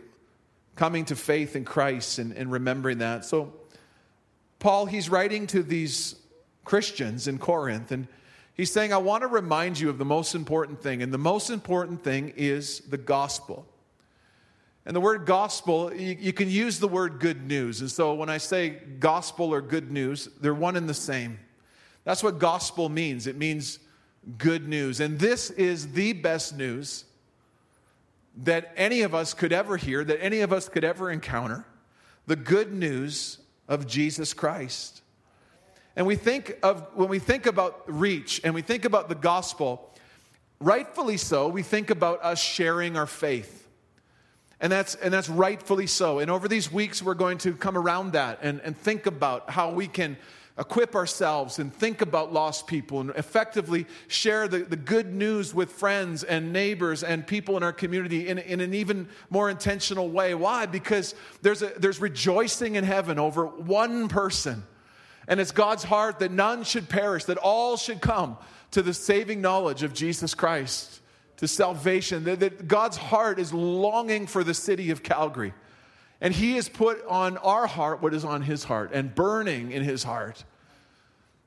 coming 0.74 1.04
to 1.06 1.16
faith 1.16 1.54
in 1.54 1.64
Christ 1.64 2.18
and, 2.18 2.32
and 2.32 2.50
remembering 2.50 2.98
that. 2.98 3.24
So, 3.24 3.52
Paul, 4.58 4.86
he's 4.86 5.08
writing 5.08 5.46
to 5.48 5.62
these 5.62 6.16
Christians 6.64 7.28
in 7.28 7.38
Corinth, 7.38 7.92
and 7.92 8.08
he's 8.54 8.72
saying, 8.72 8.92
I 8.92 8.98
want 8.98 9.22
to 9.22 9.28
remind 9.28 9.78
you 9.78 9.88
of 9.88 9.98
the 9.98 10.04
most 10.04 10.34
important 10.34 10.82
thing. 10.82 11.02
And 11.02 11.12
the 11.12 11.18
most 11.18 11.50
important 11.50 12.02
thing 12.02 12.32
is 12.36 12.80
the 12.80 12.98
gospel. 12.98 13.66
And 14.84 14.96
the 14.96 15.00
word 15.00 15.26
gospel, 15.26 15.94
you, 15.94 16.16
you, 16.18 16.32
can 16.32 16.48
use 16.48 16.78
the 16.78 16.88
word 16.88 17.20
good 17.20 17.46
news. 17.46 17.82
And 17.82 17.90
so 17.90 18.14
when 18.14 18.30
I 18.30 18.38
say 18.38 18.70
gospel 18.70 19.52
or 19.52 19.60
good 19.60 19.90
news, 19.90 20.28
they're 20.40 20.54
one 20.54 20.76
and 20.76 20.88
the 20.88 20.94
same. 20.94 21.38
That's 22.04 22.22
what 22.22 22.38
gospel 22.38 22.88
means 22.88 23.26
it 23.26 23.36
means 23.36 23.78
good 24.38 24.66
news. 24.66 25.00
And 25.00 25.18
this 25.18 25.50
is 25.50 25.92
the 25.92 26.14
best 26.14 26.56
news 26.56 27.04
that 28.38 28.72
any 28.76 29.02
of 29.02 29.14
us 29.14 29.34
could 29.34 29.52
ever 29.52 29.76
hear, 29.76 30.04
that 30.04 30.22
any 30.22 30.40
of 30.40 30.52
us 30.52 30.68
could 30.68 30.84
ever 30.84 31.10
encounter 31.10 31.66
the 32.26 32.36
good 32.36 32.72
news 32.72 33.38
of 33.68 33.86
Jesus 33.86 34.34
Christ. 34.34 35.02
And 35.94 36.06
we 36.06 36.16
think 36.16 36.58
of, 36.62 36.86
when 36.94 37.08
we 37.08 37.18
think 37.18 37.46
about 37.46 37.82
reach 37.86 38.40
and 38.44 38.54
we 38.54 38.62
think 38.62 38.84
about 38.84 39.08
the 39.08 39.14
gospel, 39.14 39.92
rightfully 40.60 41.16
so, 41.16 41.48
we 41.48 41.62
think 41.62 41.90
about 41.90 42.22
us 42.22 42.40
sharing 42.40 42.96
our 42.96 43.06
faith. 43.06 43.68
And 44.60 44.72
that's, 44.72 44.94
and 44.96 45.12
that's 45.12 45.28
rightfully 45.28 45.86
so. 45.86 46.18
And 46.18 46.30
over 46.30 46.48
these 46.48 46.72
weeks, 46.72 47.02
we're 47.02 47.14
going 47.14 47.38
to 47.38 47.52
come 47.52 47.76
around 47.76 48.12
that 48.12 48.40
and, 48.42 48.60
and 48.62 48.76
think 48.76 49.06
about 49.06 49.50
how 49.50 49.70
we 49.70 49.86
can 49.86 50.16
equip 50.58 50.96
ourselves 50.96 51.58
and 51.58 51.72
think 51.72 52.02
about 52.02 52.32
lost 52.32 52.66
people 52.66 53.00
and 53.00 53.10
effectively 53.10 53.86
share 54.08 54.48
the, 54.48 54.58
the 54.58 54.76
good 54.76 55.14
news 55.14 55.54
with 55.54 55.70
friends 55.70 56.24
and 56.24 56.52
neighbors 56.52 57.04
and 57.04 57.26
people 57.26 57.56
in 57.56 57.62
our 57.62 57.72
community 57.72 58.28
in, 58.28 58.38
in 58.38 58.60
an 58.60 58.74
even 58.74 59.08
more 59.30 59.48
intentional 59.48 60.10
way. 60.10 60.34
Why? 60.34 60.66
Because 60.66 61.14
there's, 61.42 61.62
a, 61.62 61.72
there's 61.78 62.00
rejoicing 62.00 62.74
in 62.74 62.82
heaven 62.82 63.18
over 63.18 63.46
one 63.46 64.08
person. 64.08 64.64
And 65.28 65.38
it's 65.38 65.52
God's 65.52 65.84
heart 65.84 66.18
that 66.18 66.32
none 66.32 66.64
should 66.64 66.88
perish, 66.88 67.24
that 67.24 67.38
all 67.38 67.76
should 67.76 68.00
come 68.00 68.36
to 68.72 68.82
the 68.82 68.94
saving 68.94 69.40
knowledge 69.40 69.82
of 69.82 69.94
Jesus 69.94 70.34
Christ, 70.34 71.00
to 71.36 71.46
salvation. 71.46 72.24
That, 72.24 72.40
that 72.40 72.66
God's 72.66 72.96
heart 72.96 73.38
is 73.38 73.52
longing 73.52 74.26
for 74.26 74.42
the 74.42 74.54
city 74.54 74.90
of 74.90 75.02
Calgary. 75.02 75.54
And 76.20 76.34
He 76.34 76.54
has 76.54 76.68
put 76.68 77.04
on 77.06 77.36
our 77.38 77.66
heart 77.66 78.02
what 78.02 78.14
is 78.14 78.24
on 78.24 78.42
His 78.42 78.64
heart 78.64 78.90
and 78.92 79.14
burning 79.14 79.70
in 79.72 79.82
His 79.82 80.02
heart. 80.02 80.44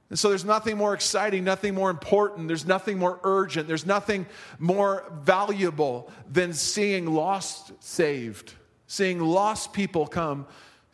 And 0.09 0.19
so 0.19 0.27
there's 0.27 0.43
nothing 0.43 0.77
more 0.77 0.93
exciting, 0.93 1.45
nothing 1.45 1.73
more 1.73 1.89
important, 1.89 2.49
there's 2.49 2.65
nothing 2.65 2.99
more 2.99 3.19
urgent, 3.23 3.67
there's 3.67 3.85
nothing 3.85 4.25
more 4.59 5.05
valuable 5.23 6.11
than 6.29 6.53
seeing 6.53 7.05
lost 7.05 7.71
saved, 7.79 8.53
seeing 8.87 9.21
lost 9.21 9.71
people 9.71 10.05
come 10.05 10.47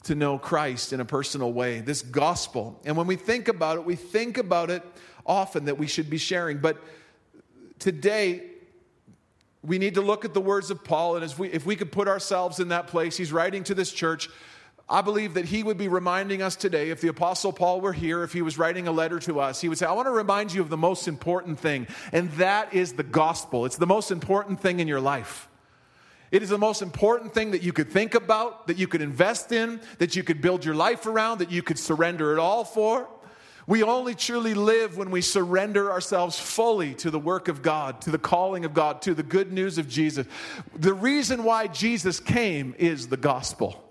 to 0.04 0.14
know 0.14 0.38
Christ 0.38 0.94
in 0.94 1.00
a 1.00 1.06
personal 1.06 1.52
way, 1.52 1.82
this 1.82 2.04
gospel. 2.04 2.80
And 2.86 2.96
when 2.96 3.08
we 3.08 3.16
think 3.16 3.48
about 3.48 3.78
it, 3.78 3.86
we 3.86 3.96
think 3.96 4.38
about 4.38 4.70
it 4.70 4.84
often 5.26 5.66
that 5.66 5.80
we 5.80 5.88
should 5.88 6.12
be 6.12 6.20
sharing. 6.20 6.60
But 6.60 6.78
today, 7.80 8.44
we 9.64 9.78
need 9.78 9.96
to 9.96 10.02
look 10.02 10.26
at 10.26 10.34
the 10.34 10.42
words 10.42 10.72
of 10.72 10.84
Paul, 10.84 11.16
and 11.16 11.24
as 11.24 11.38
we, 11.38 11.50
if 11.50 11.66
we 11.66 11.76
could 11.76 11.92
put 11.92 12.08
ourselves 12.08 12.60
in 12.60 12.70
that 12.70 12.88
place, 12.88 13.18
he's 13.18 13.32
writing 13.32 13.64
to 13.66 13.76
this 13.76 13.92
church 13.92 14.30
I 14.90 15.02
believe 15.02 15.34
that 15.34 15.46
he 15.46 15.64
would 15.64 15.78
be 15.78 15.90
reminding 15.90 16.42
us 16.42 16.56
today, 16.56 16.92
if 16.92 17.02
the 17.02 17.10
Apostle 17.10 17.52
Paul 17.52 17.82
were 17.82 17.92
here, 17.92 18.24
if 18.24 18.32
he 18.32 18.42
was 18.42 18.58
writing 18.58 18.88
a 18.88 18.92
letter 18.92 19.20
to 19.20 19.42
us, 19.42 19.60
he 19.60 19.68
would 19.68 19.78
say, 19.78 19.86
I 19.86 19.92
want 19.92 20.06
to 20.06 20.12
remind 20.12 20.54
you 20.54 20.62
of 20.62 20.70
the 20.70 20.78
most 20.78 21.10
important 21.10 21.60
thing, 21.60 21.88
and 22.14 22.32
that 22.34 22.74
is 22.74 22.94
the 22.94 23.04
gospel. 23.04 23.66
It's 23.66 23.76
the 23.76 23.86
most 23.86 24.12
important 24.12 24.62
thing 24.62 24.80
in 24.80 24.88
your 24.88 25.02
life. 25.02 25.50
It 26.32 26.42
is 26.42 26.50
the 26.50 26.58
most 26.58 26.82
important 26.82 27.34
thing 27.34 27.52
that 27.52 27.64
you 27.64 27.74
could 27.74 27.90
think 27.90 28.16
about, 28.16 28.68
that 28.68 28.78
you 28.78 28.88
could 28.88 29.02
invest 29.02 29.52
in, 29.52 29.82
that 29.98 30.16
you 30.16 30.24
could 30.24 30.42
build 30.42 30.64
your 30.64 30.76
life 30.76 31.06
around, 31.06 31.40
that 31.40 31.52
you 31.52 31.62
could 31.62 31.80
surrender 31.80 32.32
it 32.32 32.40
all 32.40 32.64
for. 32.64 33.10
We 33.68 33.84
only 33.84 34.16
truly 34.16 34.54
live 34.54 34.96
when 34.96 35.12
we 35.12 35.22
surrender 35.22 35.92
ourselves 35.92 36.40
fully 36.40 36.94
to 36.96 37.12
the 37.12 37.20
work 37.20 37.50
of 37.50 37.62
God, 37.62 38.00
to 38.02 38.12
the 38.12 38.18
calling 38.18 38.64
of 38.64 38.74
God, 38.74 39.02
to 39.02 39.14
the 39.14 39.24
good 39.24 39.52
news 39.52 39.78
of 39.78 39.90
Jesus. 39.90 40.26
The 40.74 40.94
reason 40.94 41.44
why 41.44 41.68
Jesus 41.68 42.22
came 42.22 42.74
is 42.78 43.10
the 43.10 43.18
gospel. 43.18 43.84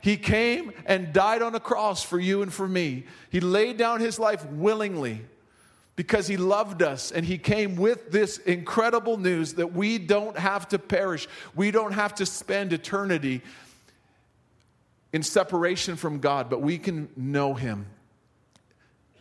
He 0.00 0.16
came 0.16 0.72
and 0.86 1.12
died 1.12 1.40
on 1.40 1.54
a 1.54 1.60
cross 1.60 2.02
for 2.02 2.18
you 2.18 2.42
and 2.42 2.52
for 2.52 2.66
me. 2.66 3.04
He 3.30 3.38
laid 3.38 3.76
down 3.76 4.00
his 4.00 4.18
life 4.18 4.44
willingly 4.46 5.20
because 5.94 6.26
he 6.26 6.36
loved 6.36 6.82
us 6.82 7.12
and 7.12 7.24
he 7.24 7.38
came 7.38 7.76
with 7.76 8.10
this 8.10 8.38
incredible 8.38 9.18
news 9.18 9.54
that 9.54 9.72
we 9.72 9.98
don't 9.98 10.36
have 10.36 10.66
to 10.70 10.80
perish. 10.80 11.28
We 11.54 11.70
don't 11.70 11.92
have 11.92 12.16
to 12.16 12.26
spend 12.26 12.72
eternity 12.72 13.42
in 15.12 15.22
separation 15.22 15.94
from 15.94 16.18
God, 16.18 16.50
but 16.50 16.60
we 16.60 16.76
can 16.78 17.08
know 17.16 17.54
him 17.54 17.86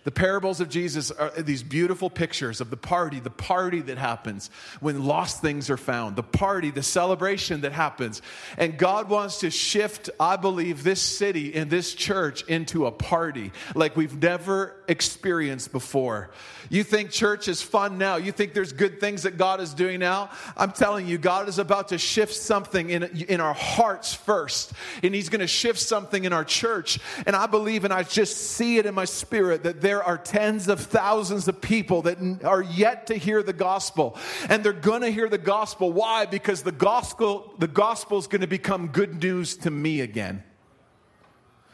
the 0.04 0.12
parables 0.12 0.62
of 0.62 0.70
Jesus 0.70 1.12
are 1.12 1.30
these 1.32 1.62
beautiful 1.62 2.10
pictures 2.10 2.60
of 2.62 2.70
the 2.70 2.78
party, 2.78 3.20
the 3.20 3.30
party 3.30 3.82
that 3.82 3.98
happens 3.98 4.50
when 4.80 5.06
lost 5.06 5.42
things 5.42 5.70
are 5.70 5.78
found, 5.78 6.16
the 6.16 6.24
party, 6.24 6.72
the 6.72 6.84
celebration 6.84 7.62
that 7.62 7.72
happens. 7.72 8.22
And 8.58 8.78
God 8.78 9.10
wants 9.10 9.40
to 9.40 9.52
shift, 9.52 10.10
I 10.20 10.38
believe, 10.38 10.84
this 10.84 11.02
city 11.02 11.54
and 11.54 11.70
this 11.70 11.94
church 11.94 12.44
into 12.48 12.88
a 12.88 12.92
party 12.92 13.52
like 13.76 13.96
we've 13.96 14.22
never 14.22 14.76
experienced 14.92 15.72
before. 15.72 16.30
You 16.70 16.84
think 16.84 17.12
church 17.12 17.48
is 17.48 17.62
fun 17.62 17.98
now, 17.98 18.18
you 18.18 18.34
think 18.34 18.54
there's 18.54 18.74
good 18.74 19.00
things 19.00 19.24
that 19.24 19.38
God 19.38 19.62
is 19.62 19.74
doing 19.74 20.02
now. 20.02 20.30
I'm 20.58 20.74
telling 20.74 21.08
you, 21.08 21.18
God 21.18 21.48
is 21.48 21.60
about 21.60 21.88
to 21.88 21.98
shift 21.98 22.34
something 22.36 22.90
in, 22.90 23.04
in 23.04 23.40
our 23.40 23.54
hearts 23.54 24.14
first, 24.14 24.74
and 25.02 25.16
He's 25.16 25.30
going 25.30 25.40
to 25.40 25.48
shift 25.48 25.80
something 25.80 26.26
in 26.26 26.34
our 26.34 26.44
church. 26.44 27.00
And 27.26 27.36
I 27.36 27.48
believe, 27.48 27.86
and 27.86 27.94
I 27.94 28.04
just 28.04 28.36
see 28.36 28.78
it 28.78 28.86
in 28.86 28.94
my 28.94 29.06
spirit, 29.06 29.64
that 29.64 29.80
there 29.80 30.04
are 30.04 30.18
tens 30.18 30.68
of 30.68 30.82
thousands 30.82 31.48
of 31.48 31.62
people 31.62 32.02
that 32.04 32.44
are 32.44 32.62
yet 32.62 33.08
to 33.08 33.16
hear 33.16 33.42
the 33.42 33.54
gospel. 33.54 34.18
And 34.50 34.62
they're 34.62 34.74
going 34.74 35.02
to 35.02 35.10
hear 35.10 35.30
the 35.30 35.38
gospel. 35.38 35.94
Why? 35.94 36.26
Because 36.26 36.64
the 36.64 36.74
gospel, 36.74 37.54
the 37.60 37.68
gospel 37.68 38.18
is 38.18 38.28
going 38.28 38.42
to 38.42 38.48
become 38.48 38.88
good 38.88 39.24
news 39.24 39.56
to 39.58 39.72
me 39.72 40.02
again. 40.02 40.44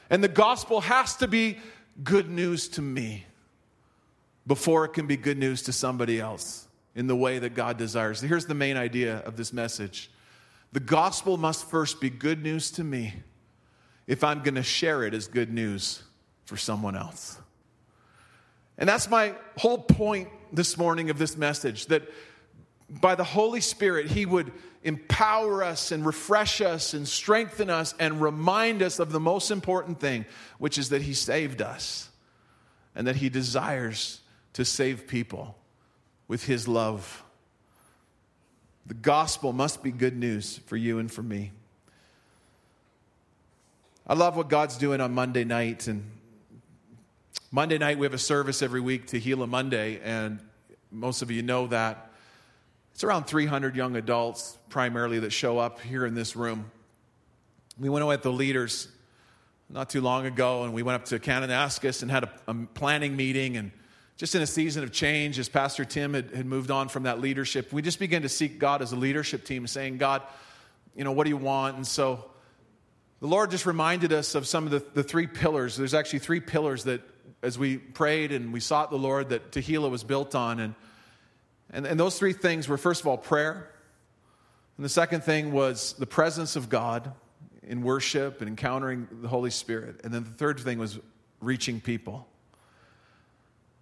And 0.09 0.23
the 0.23 0.29
gospel 0.29 0.81
has 0.81 1.17
to 1.17 1.27
be 1.27 1.57
good 2.03 2.29
news 2.29 2.67
to 2.69 2.81
me 2.81 3.25
before 4.45 4.85
it 4.85 4.93
can 4.93 5.07
be 5.07 5.17
good 5.17 5.37
news 5.37 5.63
to 5.63 5.73
somebody 5.73 6.19
else 6.19 6.67
in 6.95 7.07
the 7.07 7.15
way 7.15 7.39
that 7.39 7.53
God 7.53 7.77
desires. 7.77 8.21
Here's 8.21 8.45
the 8.45 8.55
main 8.55 8.77
idea 8.77 9.17
of 9.19 9.37
this 9.37 9.53
message 9.53 10.09
the 10.73 10.79
gospel 10.79 11.37
must 11.37 11.69
first 11.69 12.01
be 12.01 12.09
good 12.09 12.43
news 12.43 12.71
to 12.71 12.83
me 12.83 13.13
if 14.05 14.23
I'm 14.23 14.43
going 14.43 14.55
to 14.55 14.63
share 14.63 15.03
it 15.03 15.13
as 15.13 15.27
good 15.27 15.51
news 15.51 16.03
for 16.45 16.57
someone 16.57 16.95
else. 16.95 17.39
And 18.77 18.87
that's 18.87 19.09
my 19.09 19.33
whole 19.57 19.79
point 19.79 20.29
this 20.51 20.77
morning 20.77 21.09
of 21.09 21.17
this 21.17 21.35
message 21.35 21.87
that 21.87 22.03
by 22.89 23.15
the 23.15 23.23
Holy 23.23 23.61
Spirit, 23.61 24.07
He 24.07 24.25
would 24.25 24.51
empower 24.83 25.63
us 25.63 25.91
and 25.91 26.05
refresh 26.05 26.61
us 26.61 26.93
and 26.93 27.07
strengthen 27.07 27.69
us 27.69 27.93
and 27.99 28.21
remind 28.21 28.81
us 28.81 28.99
of 28.99 29.11
the 29.11 29.19
most 29.19 29.51
important 29.51 29.99
thing, 29.99 30.25
which 30.57 30.77
is 30.77 30.89
that 30.89 31.01
He 31.01 31.13
saved 31.13 31.61
us 31.61 32.09
and 32.95 33.07
that 33.07 33.17
He 33.17 33.29
desires 33.29 34.21
to 34.53 34.63
save 34.63 35.07
people 35.07 35.57
with 36.27 36.45
His 36.45 36.67
love. 36.67 37.23
The 38.85 38.93
gospel 38.93 39.51
must 39.51 39.83
be 39.83 39.91
good 39.91 40.15
news 40.15 40.59
for 40.65 40.77
you 40.77 40.99
and 40.99 41.11
for 41.11 41.21
me. 41.21 41.51
I 44.07 44.13
love 44.13 44.37
what 44.37 44.47
God's 44.47 44.77
doing 44.77 45.01
on 45.01 45.13
Monday 45.13 45.43
night, 45.43 45.87
and 45.87 46.09
Monday 47.51 47.77
night, 47.77 47.99
we 47.99 48.05
have 48.05 48.13
a 48.13 48.17
service 48.17 48.61
every 48.61 48.79
week 48.79 49.07
Tehillah 49.07 49.49
Monday, 49.49 49.99
and 50.01 50.39
most 50.91 51.21
of 51.21 51.29
you 51.29 51.41
know 51.41 51.67
that. 51.67 52.06
It's 52.97 53.03
around 53.03 53.25
300 53.25 53.75
young 53.75 53.95
adults 53.95 54.57
primarily 54.69 55.19
that 55.19 55.29
show 55.29 55.59
up 55.59 55.79
here 55.81 56.03
in 56.03 56.15
this 56.15 56.35
room. 56.35 56.71
We 57.77 57.89
went 57.89 58.01
away 58.01 58.15
with 58.15 58.23
the 58.23 58.31
leaders 58.31 58.87
not 59.69 59.91
too 59.91 60.01
long 60.01 60.25
ago, 60.25 60.63
and 60.63 60.73
we 60.73 60.81
went 60.81 60.95
up 60.95 61.05
to 61.09 61.19
Kananaskis 61.19 62.01
and 62.01 62.09
had 62.09 62.23
a, 62.23 62.31
a, 62.47 62.55
planning 62.73 63.15
meeting. 63.15 63.55
And 63.55 63.71
just 64.15 64.33
in 64.33 64.41
a 64.41 64.47
season 64.47 64.81
of 64.83 64.91
change, 64.91 65.37
as 65.37 65.47
Pastor 65.47 65.85
Tim 65.85 66.15
had, 66.15 66.31
had 66.31 66.47
moved 66.47 66.71
on 66.71 66.89
from 66.89 67.03
that 67.03 67.21
leadership, 67.21 67.71
we 67.71 67.83
just 67.83 67.99
began 67.99 68.23
to 68.23 68.29
seek 68.29 68.57
God 68.57 68.81
as 68.81 68.93
a 68.93 68.95
leadership 68.95 69.45
team, 69.45 69.67
saying, 69.67 69.99
God, 69.99 70.23
you 70.95 71.03
know, 71.03 71.11
what 71.11 71.25
do 71.25 71.29
you 71.29 71.37
want? 71.37 71.75
And 71.75 71.85
so 71.85 72.25
the 73.19 73.27
Lord 73.27 73.51
just 73.51 73.67
reminded 73.67 74.11
us 74.11 74.33
of 74.33 74.47
some 74.47 74.65
of 74.65 74.71
the, 74.71 74.83
the 74.95 75.03
three 75.03 75.27
pillars. 75.27 75.77
There's 75.77 75.93
actually 75.93 76.17
three 76.17 76.39
pillars 76.39 76.85
that 76.85 77.03
as 77.43 77.59
we 77.59 77.77
prayed 77.77 78.31
and 78.31 78.51
we 78.51 78.59
sought 78.59 78.89
the 78.89 78.97
Lord 78.97 79.29
that 79.29 79.51
Tehillah 79.51 79.91
was 79.91 80.03
built 80.03 80.33
on. 80.33 80.59
And, 80.59 80.73
and, 81.71 81.85
and 81.85 81.99
those 81.99 82.17
three 82.17 82.33
things 82.33 82.67
were, 82.67 82.77
first 82.77 83.01
of 83.01 83.07
all, 83.07 83.17
prayer. 83.17 83.69
And 84.77 84.85
the 84.85 84.89
second 84.89 85.23
thing 85.23 85.51
was 85.51 85.93
the 85.93 86.05
presence 86.05 86.55
of 86.55 86.69
God 86.69 87.11
in 87.63 87.81
worship 87.81 88.41
and 88.41 88.49
encountering 88.49 89.07
the 89.21 89.27
Holy 89.27 89.49
Spirit. 89.49 90.01
And 90.03 90.13
then 90.13 90.23
the 90.23 90.29
third 90.29 90.59
thing 90.59 90.79
was 90.79 90.99
reaching 91.41 91.81
people. 91.81 92.27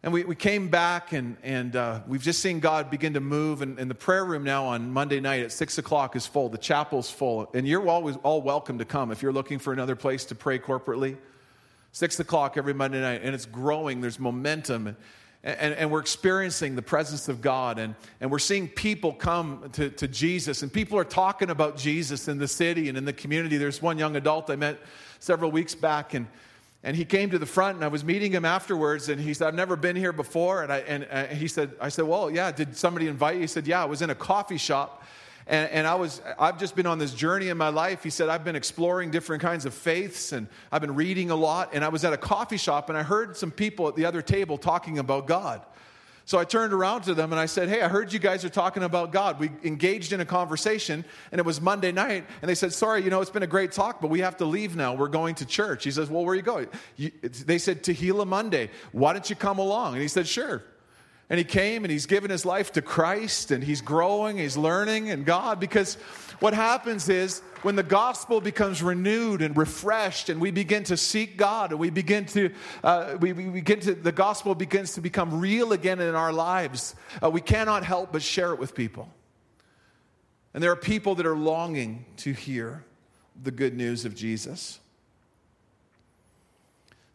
and 0.04 0.12
we, 0.14 0.24
we 0.24 0.36
came 0.36 0.70
back, 0.70 1.14
and, 1.14 1.38
and 1.44 1.76
uh, 1.76 2.02
we've 2.08 2.22
just 2.22 2.40
seen 2.40 2.60
God 2.60 2.90
begin 2.90 3.14
to 3.14 3.20
move. 3.20 3.62
And, 3.62 3.80
and 3.80 3.90
the 3.90 3.96
prayer 3.96 4.26
room 4.26 4.44
now 4.44 4.66
on 4.66 4.92
Monday 4.92 5.20
night 5.20 5.44
at 5.44 5.52
6 5.52 5.78
o'clock 5.78 6.16
is 6.16 6.26
full. 6.26 6.50
The 6.50 6.58
chapel's 6.58 7.10
full. 7.10 7.50
And 7.54 7.68
you're 7.68 7.88
always 7.88 8.16
all 8.24 8.42
welcome 8.42 8.80
to 8.80 8.86
come 8.86 9.12
if 9.12 9.22
you're 9.22 9.34
looking 9.34 9.60
for 9.60 9.74
another 9.74 9.96
place 9.96 10.26
to 10.26 10.36
pray 10.36 10.60
corporately. 10.60 11.18
6 11.92 12.20
o'clock 12.20 12.58
every 12.58 12.74
Monday 12.74 13.02
night. 13.02 13.22
And 13.24 13.36
it's 13.36 13.46
growing, 13.46 14.02
there's 14.02 14.20
momentum. 14.20 14.98
And, 15.46 15.60
and, 15.60 15.74
and, 15.76 15.92
we're 15.92 16.00
experiencing 16.00 16.76
the 16.76 16.82
presence 16.82 17.30
of 17.30 17.40
God, 17.40 17.78
and, 17.78 17.94
and 18.20 18.32
we're 18.32 18.40
seeing 18.40 18.68
people 18.68 19.14
come 19.14 19.70
to, 19.74 19.92
to 19.92 20.08
Jesus, 20.08 20.64
and 20.64 20.74
people 20.74 20.98
are 20.98 21.04
talking 21.04 21.52
about 21.52 21.78
Jesus 21.78 22.28
in 22.28 22.40
the 22.40 22.48
city 22.48 22.90
and 22.90 22.98
in 22.98 23.06
the 23.06 23.14
community. 23.14 23.58
There's 23.58 23.80
one 23.80 24.00
young 24.00 24.16
adult 24.16 24.50
I 24.50 24.56
met 24.56 24.80
several 25.20 25.52
weeks 25.52 25.76
back, 25.76 26.16
and 26.16 26.26
and 26.86 26.96
he 26.96 27.04
came 27.04 27.32
to 27.32 27.40
the 27.40 27.48
front 27.48 27.76
and 27.76 27.84
i 27.84 27.88
was 27.88 28.06
meeting 28.06 28.32
him 28.32 28.46
afterwards 28.46 29.10
and 29.10 29.20
he 29.20 29.34
said 29.34 29.48
i've 29.48 29.56
never 29.56 29.76
been 29.76 29.96
here 29.96 30.14
before 30.14 30.62
and, 30.62 30.72
I, 30.72 30.78
and 30.82 31.08
uh, 31.12 31.26
he 31.26 31.48
said 31.48 31.72
i 31.82 31.90
said 31.90 32.06
well 32.06 32.30
yeah 32.30 32.52
did 32.52 32.78
somebody 32.78 33.08
invite 33.08 33.36
you 33.36 33.42
he 33.42 33.48
said 33.48 33.66
yeah 33.66 33.82
i 33.82 33.86
was 33.86 34.04
in 34.04 34.12
a 34.12 34.16
coffee 34.16 34.58
shop 34.58 35.04
and, 35.48 35.70
and, 35.72 35.88
i 35.88 35.96
was 35.96 36.22
i've 36.40 36.60
just 36.60 36.76
been 36.76 36.86
on 36.86 36.98
this 36.98 37.14
journey 37.14 37.50
in 37.50 37.58
my 37.58 37.70
life 37.70 38.04
he 38.04 38.10
said 38.10 38.30
i've 38.30 38.44
been 38.44 38.56
exploring 38.56 39.12
different 39.12 39.42
kinds 39.42 39.66
of 39.66 39.74
faiths 39.74 40.32
and 40.32 40.48
i've 40.72 40.82
been 40.82 40.96
reading 40.96 41.32
a 41.32 41.36
lot 41.36 41.70
and 41.74 41.84
i 41.84 41.90
was 41.90 42.04
at 42.04 42.14
a 42.14 42.18
coffee 42.18 42.58
shop 42.58 42.90
and 42.90 42.98
i 42.98 43.04
heard 43.04 43.38
some 43.38 43.52
people 43.52 43.88
at 43.88 43.96
the 43.96 44.06
other 44.06 44.22
table 44.22 44.58
talking 44.58 45.00
about 45.00 45.28
god 45.28 45.62
so 46.28 46.40
I 46.40 46.44
turned 46.44 46.74
around 46.74 47.04
to 47.04 47.14
them 47.14 47.32
and 47.32 47.40
I 47.40 47.46
said, 47.46 47.70
Hey, 47.70 47.84
I 47.84 47.88
heard 47.88 48.12
you 48.12 48.18
guys 48.18 48.44
are 48.44 48.50
talking 48.50 48.82
about 48.82 49.12
God. 49.12 49.40
We 49.40 49.52
engaged 49.64 50.12
in 50.12 50.22
a 50.22 50.26
conversation 50.26 51.06
and 51.32 51.38
it 51.38 51.46
was 51.46 51.62
Monday 51.62 51.92
night. 51.92 52.26
And 52.42 52.50
they 52.50 52.56
said, 52.56 52.74
Sorry, 52.74 53.04
you 53.04 53.12
know, 53.12 53.22
it's 53.22 53.30
been 53.30 53.44
a 53.44 53.48
great 53.48 53.72
talk, 53.72 54.02
but 54.02 54.10
we 54.10 54.22
have 54.22 54.38
to 54.38 54.46
leave 54.46 54.76
now. 54.76 54.96
We're 54.96 55.08
going 55.08 55.36
to 55.36 55.46
church. 55.46 55.84
He 55.84 55.92
says, 55.92 56.10
Well, 56.10 56.26
where 56.26 56.34
are 56.34 56.36
you 56.36 56.42
going? 56.42 56.68
they 57.46 57.60
said, 57.60 57.84
Tehillah 57.84 58.26
Monday. 58.26 58.72
Why 58.92 59.14
don't 59.14 59.30
you 59.30 59.36
come 59.36 59.60
along? 59.60 59.94
And 59.94 60.02
he 60.02 60.08
said, 60.08 60.28
Sure. 60.28 60.64
And 61.30 61.40
he 61.40 61.44
came 61.44 61.84
and 61.84 61.92
he's 61.92 62.06
given 62.06 62.30
his 62.30 62.46
life 62.46 62.74
to 62.74 62.82
Christ 62.82 63.52
and 63.52 63.64
he's 63.64 63.82
growing, 63.82 64.38
he's 64.38 64.58
learning 64.58 65.08
in 65.08 65.24
God 65.24 65.60
because 65.60 65.96
what 66.40 66.54
happens 66.54 67.10
is 67.10 67.42
when 67.64 67.76
the 67.76 67.84
gospel 67.84 68.42
becomes 68.42 68.84
renewed 68.84 69.42
and 69.42 69.58
refreshed 69.58 70.30
and 70.30 70.40
we 70.40 70.52
begin 70.52 70.84
to 70.84 70.98
seek 70.98 71.36
God 71.36 71.72
and 71.72 71.80
we 71.80 71.90
begin 71.90 72.26
to, 72.28 72.52
uh, 72.84 73.18
we, 73.20 73.34
we, 73.34 73.46
begin 73.46 73.80
to, 73.82 73.96
the 73.96 74.12
gospel 74.12 74.54
begins 74.54 74.94
to 74.94 75.02
become 75.02 75.40
real 75.40 75.74
again 75.74 76.00
in 76.00 76.14
our 76.14 76.32
lives, 76.32 76.96
uh, 77.24 77.30
we 77.30 77.42
cannot 77.42 77.84
help 77.84 78.12
but 78.12 78.22
share 78.22 78.54
it 78.54 78.60
with 78.60 78.76
people. 78.76 79.10
And 80.54 80.62
there 80.62 80.72
are 80.72 80.78
people 80.78 81.16
that 81.16 81.26
are 81.26 81.36
longing 81.36 82.06
to 82.18 82.34
hear 82.34 82.86
the 83.42 83.52
good 83.52 83.76
news 83.76 84.06
of 84.06 84.16
Jesus. 84.16 84.80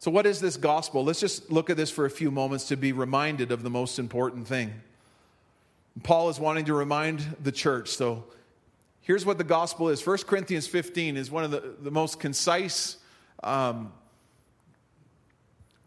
So, 0.00 0.10
what 0.10 0.24
is 0.24 0.40
this 0.40 0.56
gospel? 0.56 1.04
Let's 1.04 1.20
just 1.20 1.52
look 1.52 1.68
at 1.68 1.76
this 1.76 1.90
for 1.90 2.06
a 2.06 2.10
few 2.10 2.30
moments 2.30 2.68
to 2.68 2.76
be 2.76 2.92
reminded 2.92 3.52
of 3.52 3.62
the 3.62 3.68
most 3.68 3.98
important 3.98 4.48
thing. 4.48 4.72
Paul 6.02 6.30
is 6.30 6.40
wanting 6.40 6.64
to 6.64 6.74
remind 6.74 7.20
the 7.42 7.52
church. 7.52 7.90
So, 7.90 8.24
here's 9.02 9.26
what 9.26 9.36
the 9.36 9.44
gospel 9.44 9.90
is 9.90 10.04
1 10.04 10.18
Corinthians 10.26 10.66
15 10.66 11.18
is 11.18 11.30
one 11.30 11.44
of 11.44 11.50
the, 11.50 11.74
the 11.82 11.90
most 11.90 12.18
concise 12.18 12.96
um, 13.44 13.92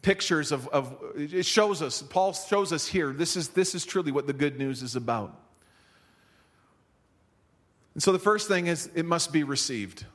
pictures 0.03 0.51
of, 0.51 0.67
of, 0.67 0.96
it 1.15 1.48
shows 1.48 1.82
us, 1.82 2.03
Paul 2.03 2.34
shows 2.34 2.72
us 2.72 2.86
here, 2.86 3.13
this 3.13 3.36
is, 3.36 3.50
this 3.50 3.74
is 3.74 3.84
truly 3.84 4.12
what 4.12 4.27
the 4.27 4.34
good 4.34 4.60
news 4.60 4.84
is 4.84 4.96
about. 4.96 5.36
And 7.96 8.03
so, 8.03 8.12
the 8.12 8.20
first 8.20 8.48
thing 8.48 8.67
is 8.67 8.91
it 8.93 9.05
must 9.05 9.34
be 9.34 9.43
received. 9.43 10.05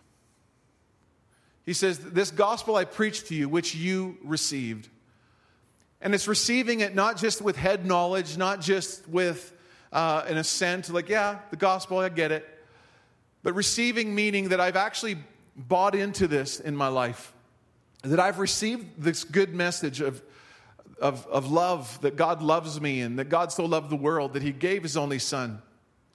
He 1.69 1.75
says, 1.75 1.99
This 1.99 2.31
gospel 2.31 2.77
I 2.77 2.87
preach 2.87 3.25
to 3.25 3.35
you, 3.35 3.47
which 3.47 3.75
you 3.75 4.17
received. 4.25 4.89
And 6.01 6.15
it's 6.15 6.27
receiving 6.27 6.81
it 6.81 6.95
not 6.95 7.19
just 7.19 7.43
with 7.43 7.57
head 7.57 7.85
knowledge, 7.85 8.39
not 8.39 8.63
just 8.63 9.07
with 9.07 9.53
uh, 9.93 10.25
an 10.27 10.39
assent, 10.39 10.89
like, 10.89 11.11
yeah, 11.11 11.41
the 11.51 11.59
gospel, 11.59 11.99
I 11.99 12.09
get 12.09 12.33
it. 12.33 12.49
But 13.43 13.53
receiving 13.53 14.15
meaning 14.15 14.49
that 14.49 14.61
I've 14.61 14.77
actually 14.77 15.19
bought 15.57 15.95
into 15.95 16.27
this 16.27 16.59
in 16.59 16.75
my 16.75 16.88
life, 16.88 17.35
that 18.03 18.19
I've 18.19 18.38
received 18.38 18.87
this 19.03 19.23
good 19.25 19.55
message 19.55 20.01
of, 20.01 20.23
of, 20.99 21.27
of 21.27 21.51
love, 21.51 22.01
that 22.01 22.16
God 22.16 22.40
loves 22.40 22.81
me 22.81 23.03
and 23.03 23.19
that 23.19 23.29
God 23.29 23.53
so 23.53 23.66
loved 23.66 23.90
the 23.90 23.97
world 23.97 24.33
that 24.33 24.42
He 24.42 24.53
gave 24.53 24.85
His 24.85 24.97
only 24.97 25.19
Son, 25.19 25.61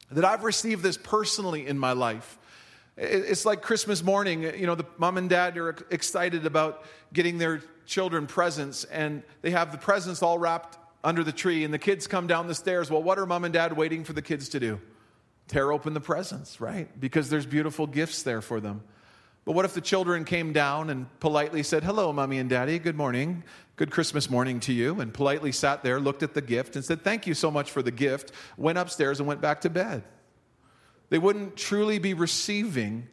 that 0.09 0.25
I've 0.25 0.45
received 0.45 0.81
this 0.81 0.97
personally 0.97 1.67
in 1.67 1.77
my 1.77 1.91
life. 1.91 2.39
It's 2.95 3.45
like 3.45 3.61
Christmas 3.61 4.03
morning, 4.03 4.43
you 4.43 4.67
know, 4.67 4.75
the 4.75 4.85
mom 4.97 5.17
and 5.17 5.27
dad 5.29 5.57
are 5.57 5.69
excited 5.89 6.45
about 6.45 6.85
getting 7.11 7.39
their 7.39 7.61
children 7.85 8.27
presents, 8.27 8.83
and 8.83 9.23
they 9.41 9.49
have 9.49 9.71
the 9.71 9.79
presents 9.79 10.21
all 10.21 10.37
wrapped 10.37 10.77
under 11.03 11.23
the 11.23 11.31
tree, 11.31 11.63
and 11.63 11.73
the 11.73 11.79
kids 11.79 12.05
come 12.05 12.27
down 12.27 12.47
the 12.47 12.55
stairs. 12.55 12.91
Well, 12.91 13.01
what 13.01 13.17
are 13.17 13.25
mom 13.25 13.45
and 13.45 13.53
dad 13.53 13.75
waiting 13.75 14.03
for 14.03 14.13
the 14.13 14.21
kids 14.21 14.49
to 14.49 14.59
do? 14.59 14.79
Tear 15.47 15.71
open 15.71 15.93
the 15.93 16.01
presents, 16.01 16.61
right? 16.61 16.87
Because 16.99 17.29
there's 17.29 17.47
beautiful 17.47 17.87
gifts 17.87 18.23
there 18.23 18.41
for 18.41 18.59
them. 18.59 18.83
But 19.43 19.53
what 19.53 19.65
if 19.65 19.73
the 19.73 19.81
children 19.81 20.23
came 20.23 20.53
down 20.53 20.89
and 20.89 21.07
politely 21.19 21.63
said, 21.63 21.83
Hello, 21.83 22.13
mommy 22.13 22.37
and 22.37 22.49
daddy, 22.49 22.79
good 22.79 22.95
morning, 22.95 23.43
good 23.75 23.91
Christmas 23.91 24.29
morning 24.29 24.59
to 24.61 24.71
you, 24.71 25.01
and 25.01 25.13
politely 25.13 25.51
sat 25.51 25.83
there, 25.83 25.99
looked 25.99 26.23
at 26.23 26.33
the 26.33 26.41
gift, 26.41 26.75
and 26.75 26.85
said, 26.85 27.03
Thank 27.03 27.27
you 27.27 27.33
so 27.33 27.51
much 27.51 27.71
for 27.71 27.81
the 27.81 27.91
gift, 27.91 28.31
went 28.55 28.77
upstairs 28.77 29.19
and 29.19 29.27
went 29.27 29.41
back 29.41 29.61
to 29.61 29.69
bed? 29.69 30.03
They 31.13 31.19
wouldn't 31.19 31.55
truly 31.55 31.99
be 31.99 32.15
receiving 32.15 33.07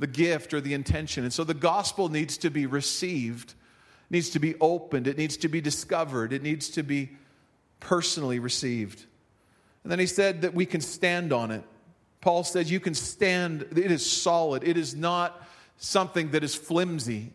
the 0.00 0.08
gift 0.08 0.52
or 0.52 0.60
the 0.60 0.74
intention. 0.74 1.22
And 1.22 1.32
so 1.32 1.44
the 1.44 1.54
gospel 1.54 2.08
needs 2.08 2.36
to 2.38 2.50
be 2.50 2.66
received, 2.66 3.54
needs 4.10 4.30
to 4.30 4.40
be 4.40 4.56
opened, 4.60 5.06
it 5.06 5.16
needs 5.16 5.36
to 5.36 5.48
be 5.48 5.60
discovered, 5.60 6.32
it 6.32 6.42
needs 6.42 6.68
to 6.70 6.82
be 6.82 7.10
personally 7.78 8.40
received. 8.40 9.04
And 9.84 9.92
then 9.92 10.00
he 10.00 10.06
said 10.06 10.42
that 10.42 10.52
we 10.52 10.66
can 10.66 10.80
stand 10.80 11.32
on 11.32 11.52
it. 11.52 11.62
Paul 12.20 12.42
says 12.42 12.72
you 12.72 12.80
can 12.80 12.94
stand, 12.94 13.62
it 13.70 13.92
is 13.92 14.04
solid, 14.04 14.64
it 14.64 14.76
is 14.76 14.96
not 14.96 15.40
something 15.76 16.32
that 16.32 16.42
is 16.42 16.56
flimsy. 16.56 17.32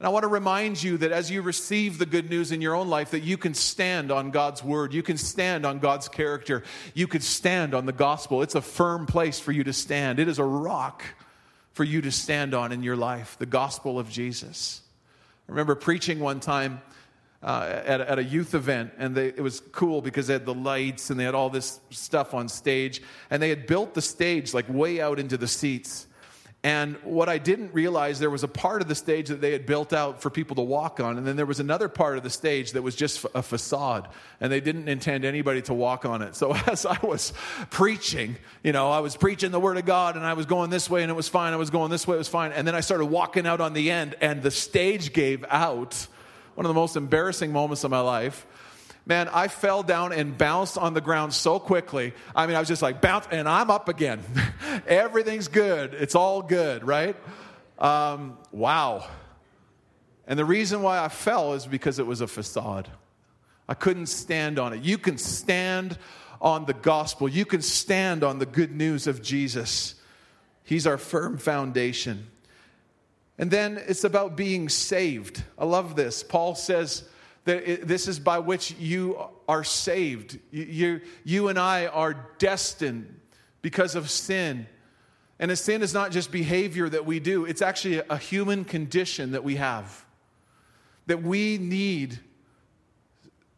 And 0.00 0.06
I 0.06 0.08
want 0.08 0.22
to 0.22 0.28
remind 0.28 0.82
you 0.82 0.96
that 0.96 1.12
as 1.12 1.30
you 1.30 1.42
receive 1.42 1.98
the 1.98 2.06
good 2.06 2.30
news 2.30 2.52
in 2.52 2.62
your 2.62 2.74
own 2.74 2.88
life, 2.88 3.10
that 3.10 3.20
you 3.20 3.36
can 3.36 3.52
stand 3.52 4.10
on 4.10 4.30
God's 4.30 4.64
word. 4.64 4.94
You 4.94 5.02
can 5.02 5.18
stand 5.18 5.66
on 5.66 5.78
God's 5.78 6.08
character. 6.08 6.62
You 6.94 7.06
can 7.06 7.20
stand 7.20 7.74
on 7.74 7.84
the 7.84 7.92
gospel. 7.92 8.40
It's 8.40 8.54
a 8.54 8.62
firm 8.62 9.04
place 9.04 9.38
for 9.38 9.52
you 9.52 9.62
to 9.64 9.74
stand. 9.74 10.18
It 10.18 10.26
is 10.26 10.38
a 10.38 10.44
rock 10.44 11.04
for 11.74 11.84
you 11.84 12.00
to 12.00 12.10
stand 12.10 12.54
on 12.54 12.72
in 12.72 12.82
your 12.82 12.96
life, 12.96 13.36
the 13.38 13.44
gospel 13.44 13.98
of 13.98 14.08
Jesus. 14.08 14.80
I 15.46 15.52
remember 15.52 15.74
preaching 15.74 16.18
one 16.18 16.40
time 16.40 16.80
uh, 17.42 17.82
at, 17.84 18.00
at, 18.00 18.18
a 18.18 18.24
youth 18.24 18.54
event, 18.54 18.92
and 18.96 19.14
they, 19.14 19.26
it 19.26 19.42
was 19.42 19.60
cool 19.72 20.00
because 20.00 20.28
they 20.28 20.32
had 20.32 20.46
the 20.46 20.54
lights 20.54 21.10
and 21.10 21.20
they 21.20 21.24
had 21.24 21.34
all 21.34 21.50
this 21.50 21.78
stuff 21.90 22.32
on 22.32 22.48
stage, 22.48 23.02
and 23.28 23.42
they 23.42 23.50
had 23.50 23.66
built 23.66 23.92
the 23.92 24.02
stage 24.02 24.54
like 24.54 24.64
way 24.66 24.98
out 24.98 25.18
into 25.18 25.36
the 25.36 25.48
seats. 25.48 26.06
And 26.62 26.96
what 27.04 27.30
I 27.30 27.38
didn't 27.38 27.72
realize, 27.72 28.18
there 28.18 28.28
was 28.28 28.42
a 28.42 28.48
part 28.48 28.82
of 28.82 28.88
the 28.88 28.94
stage 28.94 29.28
that 29.28 29.40
they 29.40 29.52
had 29.52 29.64
built 29.64 29.94
out 29.94 30.20
for 30.20 30.28
people 30.28 30.56
to 30.56 30.62
walk 30.62 31.00
on, 31.00 31.16
and 31.16 31.26
then 31.26 31.36
there 31.36 31.46
was 31.46 31.58
another 31.58 31.88
part 31.88 32.18
of 32.18 32.22
the 32.22 32.28
stage 32.28 32.72
that 32.72 32.82
was 32.82 32.94
just 32.94 33.24
a 33.34 33.42
facade, 33.42 34.08
and 34.42 34.52
they 34.52 34.60
didn't 34.60 34.86
intend 34.86 35.24
anybody 35.24 35.62
to 35.62 35.72
walk 35.72 36.04
on 36.04 36.20
it. 36.20 36.36
So 36.36 36.52
as 36.66 36.84
I 36.84 36.98
was 37.02 37.32
preaching, 37.70 38.36
you 38.62 38.72
know, 38.72 38.90
I 38.90 39.00
was 39.00 39.16
preaching 39.16 39.52
the 39.52 39.60
Word 39.60 39.78
of 39.78 39.86
God, 39.86 40.16
and 40.16 40.24
I 40.24 40.34
was 40.34 40.44
going 40.44 40.68
this 40.68 40.90
way, 40.90 41.00
and 41.00 41.10
it 41.10 41.14
was 41.14 41.30
fine. 41.30 41.54
I 41.54 41.56
was 41.56 41.70
going 41.70 41.90
this 41.90 42.06
way, 42.06 42.16
it 42.16 42.18
was 42.18 42.28
fine. 42.28 42.52
And 42.52 42.68
then 42.68 42.74
I 42.74 42.80
started 42.80 43.06
walking 43.06 43.46
out 43.46 43.62
on 43.62 43.72
the 43.72 43.90
end, 43.90 44.14
and 44.20 44.42
the 44.42 44.50
stage 44.50 45.14
gave 45.14 45.44
out. 45.48 46.06
One 46.56 46.66
of 46.66 46.68
the 46.68 46.74
most 46.74 46.94
embarrassing 46.94 47.52
moments 47.52 47.84
of 47.84 47.90
my 47.90 48.00
life 48.00 48.46
man, 49.06 49.28
I 49.28 49.48
fell 49.48 49.82
down 49.82 50.12
and 50.12 50.36
bounced 50.36 50.78
on 50.78 50.94
the 50.94 51.00
ground 51.00 51.34
so 51.34 51.58
quickly. 51.58 52.12
I 52.34 52.46
mean, 52.46 52.56
I 52.56 52.60
was 52.60 52.68
just 52.68 52.82
like, 52.82 53.00
bounce, 53.00 53.26
and 53.30 53.48
I'm 53.48 53.70
up 53.70 53.88
again. 53.88 54.22
Everything's 54.86 55.48
good. 55.48 55.94
It's 55.94 56.14
all 56.14 56.42
good, 56.42 56.86
right? 56.86 57.16
Um, 57.78 58.38
wow. 58.52 59.08
And 60.26 60.38
the 60.38 60.44
reason 60.44 60.82
why 60.82 61.02
I 61.02 61.08
fell 61.08 61.54
is 61.54 61.66
because 61.66 61.98
it 61.98 62.06
was 62.06 62.20
a 62.20 62.26
facade. 62.26 62.88
I 63.68 63.74
couldn't 63.74 64.06
stand 64.06 64.58
on 64.58 64.72
it. 64.72 64.82
You 64.82 64.98
can 64.98 65.18
stand 65.18 65.98
on 66.40 66.64
the 66.64 66.72
gospel, 66.72 67.28
you 67.28 67.44
can 67.44 67.60
stand 67.60 68.24
on 68.24 68.38
the 68.38 68.46
good 68.46 68.74
news 68.74 69.06
of 69.06 69.20
Jesus. 69.20 69.94
He's 70.64 70.86
our 70.86 70.96
firm 70.96 71.36
foundation. 71.36 72.28
And 73.36 73.50
then 73.50 73.82
it's 73.88 74.04
about 74.04 74.36
being 74.36 74.68
saved. 74.68 75.42
I 75.58 75.64
love 75.64 75.96
this. 75.96 76.22
Paul 76.22 76.54
says, 76.54 77.04
this 77.58 78.08
is 78.08 78.18
by 78.18 78.38
which 78.38 78.72
you 78.72 79.18
are 79.48 79.64
saved. 79.64 80.38
You, 80.50 81.00
you, 81.24 81.48
and 81.48 81.58
I 81.58 81.86
are 81.86 82.28
destined 82.38 83.20
because 83.62 83.94
of 83.94 84.10
sin. 84.10 84.66
And 85.38 85.50
a 85.50 85.56
sin 85.56 85.82
is 85.82 85.94
not 85.94 86.10
just 86.12 86.30
behavior 86.30 86.88
that 86.88 87.06
we 87.06 87.20
do, 87.20 87.44
it's 87.46 87.62
actually 87.62 88.02
a 88.08 88.18
human 88.18 88.64
condition 88.64 89.32
that 89.32 89.44
we 89.44 89.56
have. 89.56 90.04
That 91.06 91.22
we 91.22 91.58
need 91.58 92.18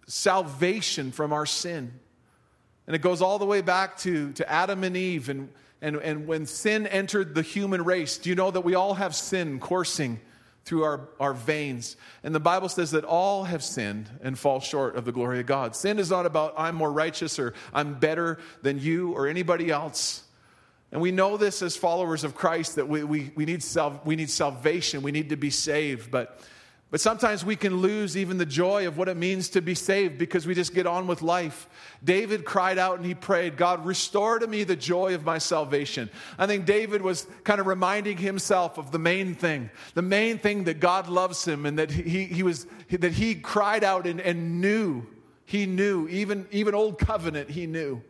salvation 0.07 1.12
from 1.12 1.33
our 1.33 1.46
sin. 1.46 1.92
And 2.87 2.96
it 2.96 3.00
goes 3.00 3.22
all 3.22 3.38
the 3.38 3.46
way 3.46 3.61
back 3.61 3.98
to, 3.98 4.33
to 4.33 4.50
Adam 4.50 4.85
and 4.85 4.96
Eve. 4.96 5.28
And, 5.28 5.48
and, 5.81 5.96
and 5.96 6.26
when 6.26 6.46
sin 6.46 6.87
entered 6.87 7.35
the 7.35 7.42
human 7.42 7.85
race, 7.85 8.18
do 8.18 8.31
you 8.31 8.37
know 8.37 8.50
that 8.50 8.62
we 8.62 8.74
all 8.74 8.94
have 8.94 9.14
sin 9.14 9.59
coursing 9.59 10.20
through 10.64 10.85
our, 10.85 11.09
our 11.18 11.35
veins. 11.35 11.96
And 12.22 12.35
the 12.35 12.40
Bible 12.40 12.68
says 12.68 12.92
that 12.92 13.05
all 13.05 13.44
have 13.44 13.64
sinned 13.64 14.09
and 14.22 14.38
fall 14.38 14.61
short 14.61 14.96
of 14.96 15.05
the 15.05 15.12
glory 15.12 15.40
of 15.40 15.46
God. 15.46 15.75
Sin 15.75 15.98
is 15.98 16.11
not 16.11 16.27
about 16.27 16.55
I'm 16.57 16.77
more 16.77 16.92
righteous 16.92 17.38
or 17.38 17.55
I'm 17.75 17.94
better 17.94 18.38
than 18.62 18.79
you 18.79 19.12
or 19.12 19.27
anybody 19.27 19.70
else. 19.70 20.22
And 20.92 21.01
we 21.01 21.11
know 21.11 21.37
this 21.37 21.62
as 21.62 21.75
followers 21.75 22.22
of 22.22 22.35
Christ 22.35 22.77
that 22.77 22.87
we, 22.87 23.03
we, 23.03 23.33
we, 23.35 23.44
need, 23.46 23.62
sal- 23.62 24.01
we 24.05 24.14
need 24.14 24.31
salvation, 24.31 25.03
we 25.03 25.11
need 25.11 25.31
to 25.31 25.37
be 25.37 25.51
saved. 25.51 26.11
But 26.11 26.38
but 26.92 27.00
sometimes 27.00 27.42
we 27.42 27.57
can 27.57 27.78
lose 27.78 28.18
even 28.18 28.37
the 28.37 28.44
joy 28.44 28.87
of 28.87 28.98
what 28.98 29.09
it 29.09 29.16
means 29.16 29.48
to 29.48 29.62
be 29.62 29.74
saved 29.74 30.18
because 30.18 30.46
we 30.46 30.55
just 30.55 30.74
get 30.74 30.87
on 30.87 31.07
with 31.07 31.22
life. 31.22 31.66
David 32.05 32.44
cried 32.44 32.76
out 32.76 32.98
and 32.98 33.07
he 33.07 33.14
prayed, 33.14 33.57
God, 33.57 33.87
restore 33.87 34.38
to 34.38 34.46
me 34.46 34.62
the 34.62 34.76
joy 34.76 35.14
of 35.14 35.24
my 35.24 35.38
salvation. 35.38 36.11
I 36.38 36.46
think 36.46 36.66
David 36.66 37.00
was 37.00 37.26
kind 37.44 37.61
of 37.62 37.66
reminding 37.66 38.18
himself 38.18 38.76
of 38.76 38.90
the 38.90 38.98
main 38.98 39.35
thing, 39.35 39.70
the 39.94 40.02
main 40.02 40.37
thing 40.37 40.64
that 40.64 40.81
God 40.81 41.09
loves 41.09 41.48
him 41.48 41.64
and 41.64 41.78
that 41.78 41.90
he, 41.90 42.26
he 42.26 42.42
was, 42.42 42.66
that 42.90 43.12
he 43.12 43.37
cried 43.37 43.85
out 43.85 44.07
and, 44.07 44.20
and 44.20 44.61
knew, 44.61 45.07
he 45.46 45.64
knew, 45.64 46.07
even, 46.09 46.46
even 46.50 46.74
old 46.74 46.98
covenant, 46.98 47.48
he 47.48 47.66
knew 47.66 48.02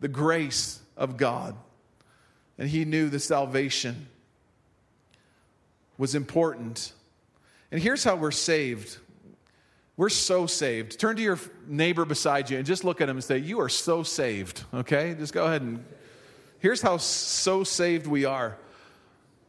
the 0.00 0.08
grace 0.08 0.80
of 0.96 1.18
God. 1.18 1.54
And 2.56 2.66
he 2.66 2.86
knew 2.86 3.10
the 3.10 3.20
salvation 3.20 4.08
was 5.98 6.14
important 6.14 6.94
and 7.74 7.82
here's 7.82 8.04
how 8.04 8.14
we're 8.14 8.30
saved. 8.30 8.98
We're 9.96 10.08
so 10.08 10.46
saved. 10.46 11.00
Turn 11.00 11.16
to 11.16 11.22
your 11.22 11.40
neighbor 11.66 12.04
beside 12.04 12.48
you 12.48 12.56
and 12.56 12.64
just 12.64 12.84
look 12.84 13.00
at 13.00 13.08
him 13.08 13.16
and 13.16 13.24
say, 13.24 13.38
You 13.38 13.58
are 13.62 13.68
so 13.68 14.04
saved. 14.04 14.62
Okay? 14.72 15.16
Just 15.18 15.32
go 15.32 15.46
ahead 15.46 15.62
and. 15.62 15.84
Here's 16.60 16.80
how 16.80 16.98
so 16.98 17.64
saved 17.64 18.06
we 18.06 18.26
are. 18.26 18.56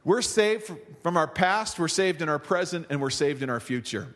We're 0.03 0.23
saved 0.23 0.71
from 1.03 1.17
our 1.17 1.27
past, 1.27 1.77
we're 1.77 1.87
saved 1.87 2.23
in 2.23 2.27
our 2.27 2.39
present, 2.39 2.87
and 2.89 2.99
we're 2.99 3.11
saved 3.11 3.43
in 3.43 3.51
our 3.51 3.59
future. 3.59 4.07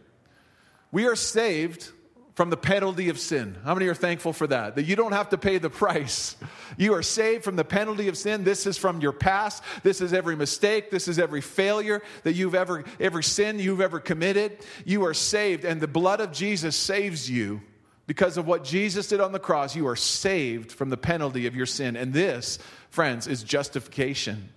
We 0.91 1.05
are 1.05 1.15
saved 1.15 1.91
from 2.35 2.49
the 2.49 2.57
penalty 2.57 3.09
of 3.09 3.19
sin. 3.19 3.57
How 3.65 3.73
many 3.73 3.87
are 3.87 3.95
thankful 3.95 4.33
for 4.33 4.47
that? 4.47 4.75
That 4.75 4.83
you 4.83 4.95
don't 4.95 5.11
have 5.11 5.29
to 5.29 5.37
pay 5.37 5.57
the 5.57 5.69
price. 5.69 6.35
You 6.77 6.93
are 6.93 7.03
saved 7.03 7.43
from 7.43 7.57
the 7.57 7.65
penalty 7.65 8.07
of 8.07 8.17
sin. 8.17 8.45
This 8.45 8.65
is 8.65 8.77
from 8.77 9.01
your 9.01 9.11
past. 9.11 9.63
This 9.83 9.99
is 9.99 10.13
every 10.13 10.37
mistake. 10.37 10.91
This 10.91 11.09
is 11.09 11.19
every 11.19 11.41
failure 11.41 12.01
that 12.23 12.33
you've 12.33 12.55
ever, 12.55 12.85
every 13.01 13.23
sin 13.23 13.59
you've 13.59 13.81
ever 13.81 13.99
committed. 13.99 14.59
You 14.85 15.03
are 15.03 15.15
saved, 15.15 15.65
and 15.65 15.81
the 15.81 15.87
blood 15.87 16.21
of 16.21 16.31
Jesus 16.31 16.77
saves 16.77 17.29
you. 17.29 17.59
Because 18.05 18.37
of 18.37 18.47
what 18.47 18.63
Jesus 18.63 19.07
did 19.07 19.19
on 19.19 19.33
the 19.33 19.39
cross, 19.39 19.75
you 19.75 19.87
are 19.87 19.95
saved 19.95 20.71
from 20.71 20.89
the 20.89 20.95
penalty 20.95 21.47
of 21.47 21.55
your 21.55 21.65
sin. 21.65 21.95
And 21.95 22.13
this, 22.13 22.59
friends, 22.89 23.27
is 23.27 23.43
justification. 23.43 24.49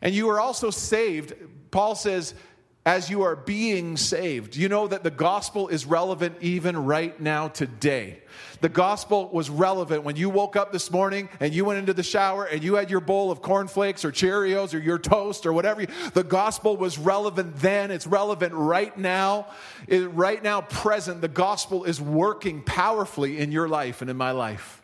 And 0.00 0.14
you 0.14 0.28
are 0.30 0.40
also 0.40 0.70
saved. 0.70 1.34
Paul 1.70 1.94
says, 1.94 2.34
as 2.84 3.08
you 3.08 3.22
are 3.22 3.36
being 3.36 3.96
saved. 3.96 4.56
You 4.56 4.68
know 4.68 4.88
that 4.88 5.04
the 5.04 5.10
gospel 5.10 5.68
is 5.68 5.86
relevant 5.86 6.36
even 6.40 6.76
right 6.84 7.18
now 7.20 7.48
today. 7.48 8.20
The 8.60 8.68
gospel 8.68 9.28
was 9.28 9.50
relevant 9.50 10.04
when 10.04 10.16
you 10.16 10.30
woke 10.30 10.56
up 10.56 10.72
this 10.72 10.90
morning 10.90 11.28
and 11.38 11.52
you 11.52 11.64
went 11.64 11.78
into 11.78 11.92
the 11.92 12.02
shower 12.02 12.44
and 12.44 12.62
you 12.62 12.74
had 12.74 12.90
your 12.90 13.00
bowl 13.00 13.30
of 13.30 13.40
cornflakes 13.40 14.04
or 14.04 14.10
Cheerios 14.10 14.74
or 14.74 14.78
your 14.78 14.98
toast 14.98 15.46
or 15.46 15.52
whatever. 15.52 15.86
The 16.14 16.24
gospel 16.24 16.76
was 16.76 16.98
relevant 16.98 17.56
then. 17.56 17.90
It's 17.90 18.06
relevant 18.06 18.52
right 18.54 18.96
now. 18.96 19.48
It, 19.86 20.10
right 20.12 20.42
now, 20.42 20.62
present, 20.62 21.20
the 21.20 21.28
gospel 21.28 21.84
is 21.84 22.00
working 22.00 22.62
powerfully 22.62 23.38
in 23.38 23.52
your 23.52 23.68
life 23.68 24.00
and 24.00 24.10
in 24.10 24.16
my 24.16 24.32
life. 24.32 24.81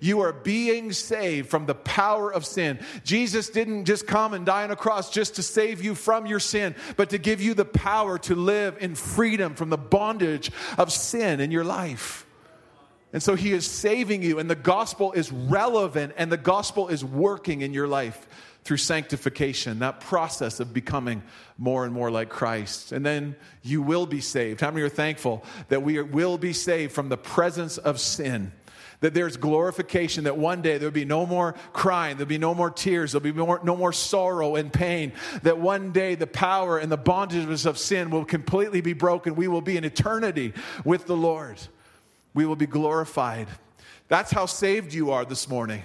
You 0.00 0.20
are 0.20 0.32
being 0.32 0.92
saved 0.92 1.48
from 1.48 1.66
the 1.66 1.74
power 1.74 2.32
of 2.32 2.44
sin. 2.44 2.78
Jesus 3.04 3.48
didn't 3.48 3.84
just 3.84 4.06
come 4.06 4.34
and 4.34 4.46
die 4.46 4.64
on 4.64 4.70
a 4.70 4.76
cross 4.76 5.10
just 5.10 5.36
to 5.36 5.42
save 5.42 5.82
you 5.82 5.94
from 5.94 6.26
your 6.26 6.40
sin, 6.40 6.74
but 6.96 7.10
to 7.10 7.18
give 7.18 7.40
you 7.40 7.54
the 7.54 7.64
power 7.64 8.18
to 8.18 8.34
live 8.34 8.76
in 8.80 8.94
freedom 8.94 9.54
from 9.54 9.70
the 9.70 9.78
bondage 9.78 10.50
of 10.78 10.92
sin 10.92 11.40
in 11.40 11.50
your 11.50 11.64
life. 11.64 12.26
And 13.12 13.22
so 13.22 13.34
he 13.34 13.52
is 13.52 13.66
saving 13.66 14.22
you, 14.22 14.38
and 14.38 14.50
the 14.50 14.54
gospel 14.54 15.12
is 15.12 15.32
relevant, 15.32 16.12
and 16.16 16.30
the 16.30 16.36
gospel 16.36 16.88
is 16.88 17.04
working 17.04 17.62
in 17.62 17.72
your 17.72 17.88
life 17.88 18.26
through 18.64 18.76
sanctification, 18.78 19.78
that 19.78 20.00
process 20.00 20.58
of 20.58 20.74
becoming 20.74 21.22
more 21.56 21.84
and 21.84 21.94
more 21.94 22.10
like 22.10 22.28
Christ. 22.28 22.90
And 22.90 23.06
then 23.06 23.36
you 23.62 23.80
will 23.80 24.06
be 24.06 24.20
saved. 24.20 24.60
How 24.60 24.72
many 24.72 24.82
are 24.82 24.88
thankful 24.88 25.44
that 25.68 25.84
we 25.84 26.02
will 26.02 26.36
be 26.36 26.52
saved 26.52 26.92
from 26.92 27.08
the 27.08 27.16
presence 27.16 27.78
of 27.78 28.00
sin? 28.00 28.50
That 29.00 29.14
there's 29.14 29.36
glorification, 29.36 30.24
that 30.24 30.36
one 30.36 30.62
day 30.62 30.78
there'll 30.78 30.92
be 30.92 31.04
no 31.04 31.26
more 31.26 31.54
crying, 31.72 32.16
there'll 32.16 32.28
be 32.28 32.38
no 32.38 32.54
more 32.54 32.70
tears, 32.70 33.12
there'll 33.12 33.22
be 33.22 33.32
more, 33.32 33.60
no 33.62 33.76
more 33.76 33.92
sorrow 33.92 34.56
and 34.56 34.72
pain, 34.72 35.12
that 35.42 35.58
one 35.58 35.92
day 35.92 36.14
the 36.14 36.26
power 36.26 36.78
and 36.78 36.90
the 36.90 36.98
bondages 36.98 37.66
of 37.66 37.78
sin 37.78 38.10
will 38.10 38.24
completely 38.24 38.80
be 38.80 38.92
broken. 38.92 39.34
We 39.34 39.48
will 39.48 39.60
be 39.60 39.76
in 39.76 39.84
eternity 39.84 40.52
with 40.84 41.06
the 41.06 41.16
Lord. 41.16 41.58
We 42.34 42.46
will 42.46 42.56
be 42.56 42.66
glorified. 42.66 43.48
That's 44.08 44.30
how 44.30 44.46
saved 44.46 44.94
you 44.94 45.10
are 45.10 45.24
this 45.24 45.48
morning. 45.48 45.82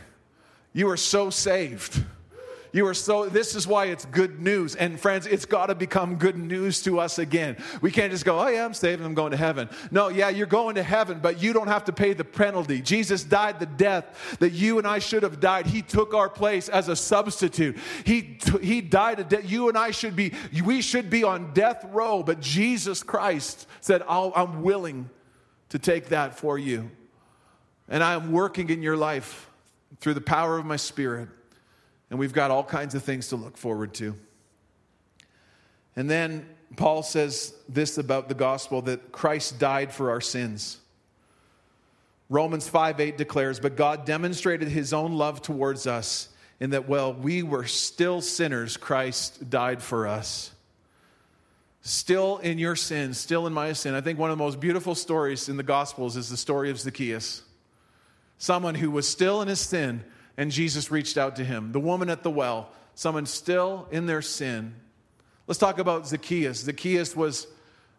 You 0.73 0.89
are 0.89 0.97
so 0.97 1.29
saved. 1.29 2.03
You 2.73 2.87
are 2.87 2.93
so, 2.93 3.27
this 3.27 3.53
is 3.53 3.67
why 3.67 3.85
it's 3.85 4.05
good 4.05 4.39
news. 4.39 4.75
And 4.75 4.97
friends, 4.97 5.27
it's 5.27 5.45
got 5.45 5.65
to 5.67 5.75
become 5.75 6.15
good 6.15 6.37
news 6.37 6.81
to 6.83 6.99
us 6.99 7.19
again. 7.19 7.57
We 7.81 7.91
can't 7.91 8.11
just 8.11 8.23
go, 8.23 8.39
oh 8.39 8.47
yeah, 8.47 8.63
I'm 8.63 8.73
saved 8.73 9.01
I'm 9.01 9.13
going 9.13 9.31
to 9.31 9.37
heaven. 9.37 9.69
No, 9.91 10.07
yeah, 10.07 10.29
you're 10.29 10.47
going 10.47 10.75
to 10.75 10.83
heaven, 10.83 11.19
but 11.21 11.41
you 11.41 11.51
don't 11.51 11.67
have 11.67 11.85
to 11.85 11.93
pay 11.93 12.13
the 12.13 12.23
penalty. 12.23 12.81
Jesus 12.81 13.23
died 13.23 13.59
the 13.59 13.65
death 13.65 14.37
that 14.39 14.51
you 14.51 14.77
and 14.77 14.87
I 14.87 14.99
should 14.99 15.23
have 15.23 15.41
died. 15.41 15.67
He 15.67 15.81
took 15.81 16.13
our 16.13 16.29
place 16.29 16.69
as 16.69 16.87
a 16.87 16.95
substitute. 16.95 17.77
He, 18.05 18.37
he 18.61 18.79
died 18.79 19.19
a 19.19 19.25
death. 19.25 19.49
You 19.49 19.67
and 19.67 19.77
I 19.77 19.91
should 19.91 20.15
be, 20.15 20.33
we 20.63 20.81
should 20.81 21.09
be 21.09 21.25
on 21.25 21.53
death 21.53 21.85
row, 21.91 22.23
but 22.23 22.39
Jesus 22.39 23.03
Christ 23.03 23.67
said, 23.81 24.01
I'm 24.07 24.61
willing 24.61 25.09
to 25.69 25.79
take 25.79 26.09
that 26.09 26.37
for 26.37 26.57
you. 26.57 26.89
And 27.89 28.01
I 28.01 28.13
am 28.13 28.31
working 28.31 28.69
in 28.69 28.81
your 28.81 28.95
life 28.95 29.49
through 29.99 30.13
the 30.13 30.21
power 30.21 30.57
of 30.57 30.65
my 30.65 30.77
spirit. 30.77 31.27
And 32.11 32.19
we've 32.19 32.33
got 32.33 32.51
all 32.51 32.63
kinds 32.63 32.93
of 32.93 33.03
things 33.03 33.29
to 33.29 33.37
look 33.37 33.57
forward 33.57 33.93
to. 33.95 34.15
And 35.95 36.09
then 36.09 36.45
Paul 36.75 37.03
says 37.03 37.53
this 37.67 37.97
about 37.97 38.27
the 38.29 38.35
gospel 38.35 38.81
that 38.83 39.11
Christ 39.11 39.57
died 39.57 39.91
for 39.91 40.11
our 40.11 40.21
sins. 40.21 40.77
Romans 42.29 42.67
5 42.67 42.99
8 42.99 43.17
declares, 43.17 43.59
But 43.59 43.75
God 43.75 44.05
demonstrated 44.05 44.67
his 44.67 44.93
own 44.93 45.13
love 45.13 45.41
towards 45.41 45.87
us 45.87 46.29
in 46.59 46.69
that 46.69 46.87
while 46.87 47.13
we 47.13 47.43
were 47.43 47.65
still 47.65 48.21
sinners, 48.21 48.77
Christ 48.77 49.49
died 49.49 49.81
for 49.81 50.07
us. 50.07 50.51
Still 51.81 52.37
in 52.37 52.59
your 52.59 52.75
sin, 52.75 53.13
still 53.13 53.47
in 53.47 53.53
my 53.53 53.73
sin. 53.73 53.95
I 53.95 54.01
think 54.01 54.19
one 54.19 54.29
of 54.29 54.37
the 54.37 54.43
most 54.43 54.59
beautiful 54.59 54.95
stories 54.95 55.49
in 55.49 55.57
the 55.57 55.63
Gospels 55.63 56.15
is 56.15 56.29
the 56.29 56.37
story 56.37 56.69
of 56.69 56.79
Zacchaeus. 56.79 57.41
Someone 58.37 58.75
who 58.75 58.91
was 58.91 59.07
still 59.07 59.41
in 59.41 59.47
his 59.47 59.59
sin, 59.59 60.03
and 60.37 60.51
Jesus 60.51 60.91
reached 60.91 61.17
out 61.17 61.35
to 61.37 61.43
him. 61.43 61.71
The 61.71 61.79
woman 61.79 62.09
at 62.09 62.23
the 62.23 62.31
well, 62.31 62.69
someone 62.95 63.25
still 63.25 63.87
in 63.91 64.05
their 64.05 64.21
sin. 64.21 64.75
Let's 65.47 65.59
talk 65.59 65.79
about 65.79 66.07
Zacchaeus. 66.07 66.59
Zacchaeus 66.59 67.15
was 67.15 67.47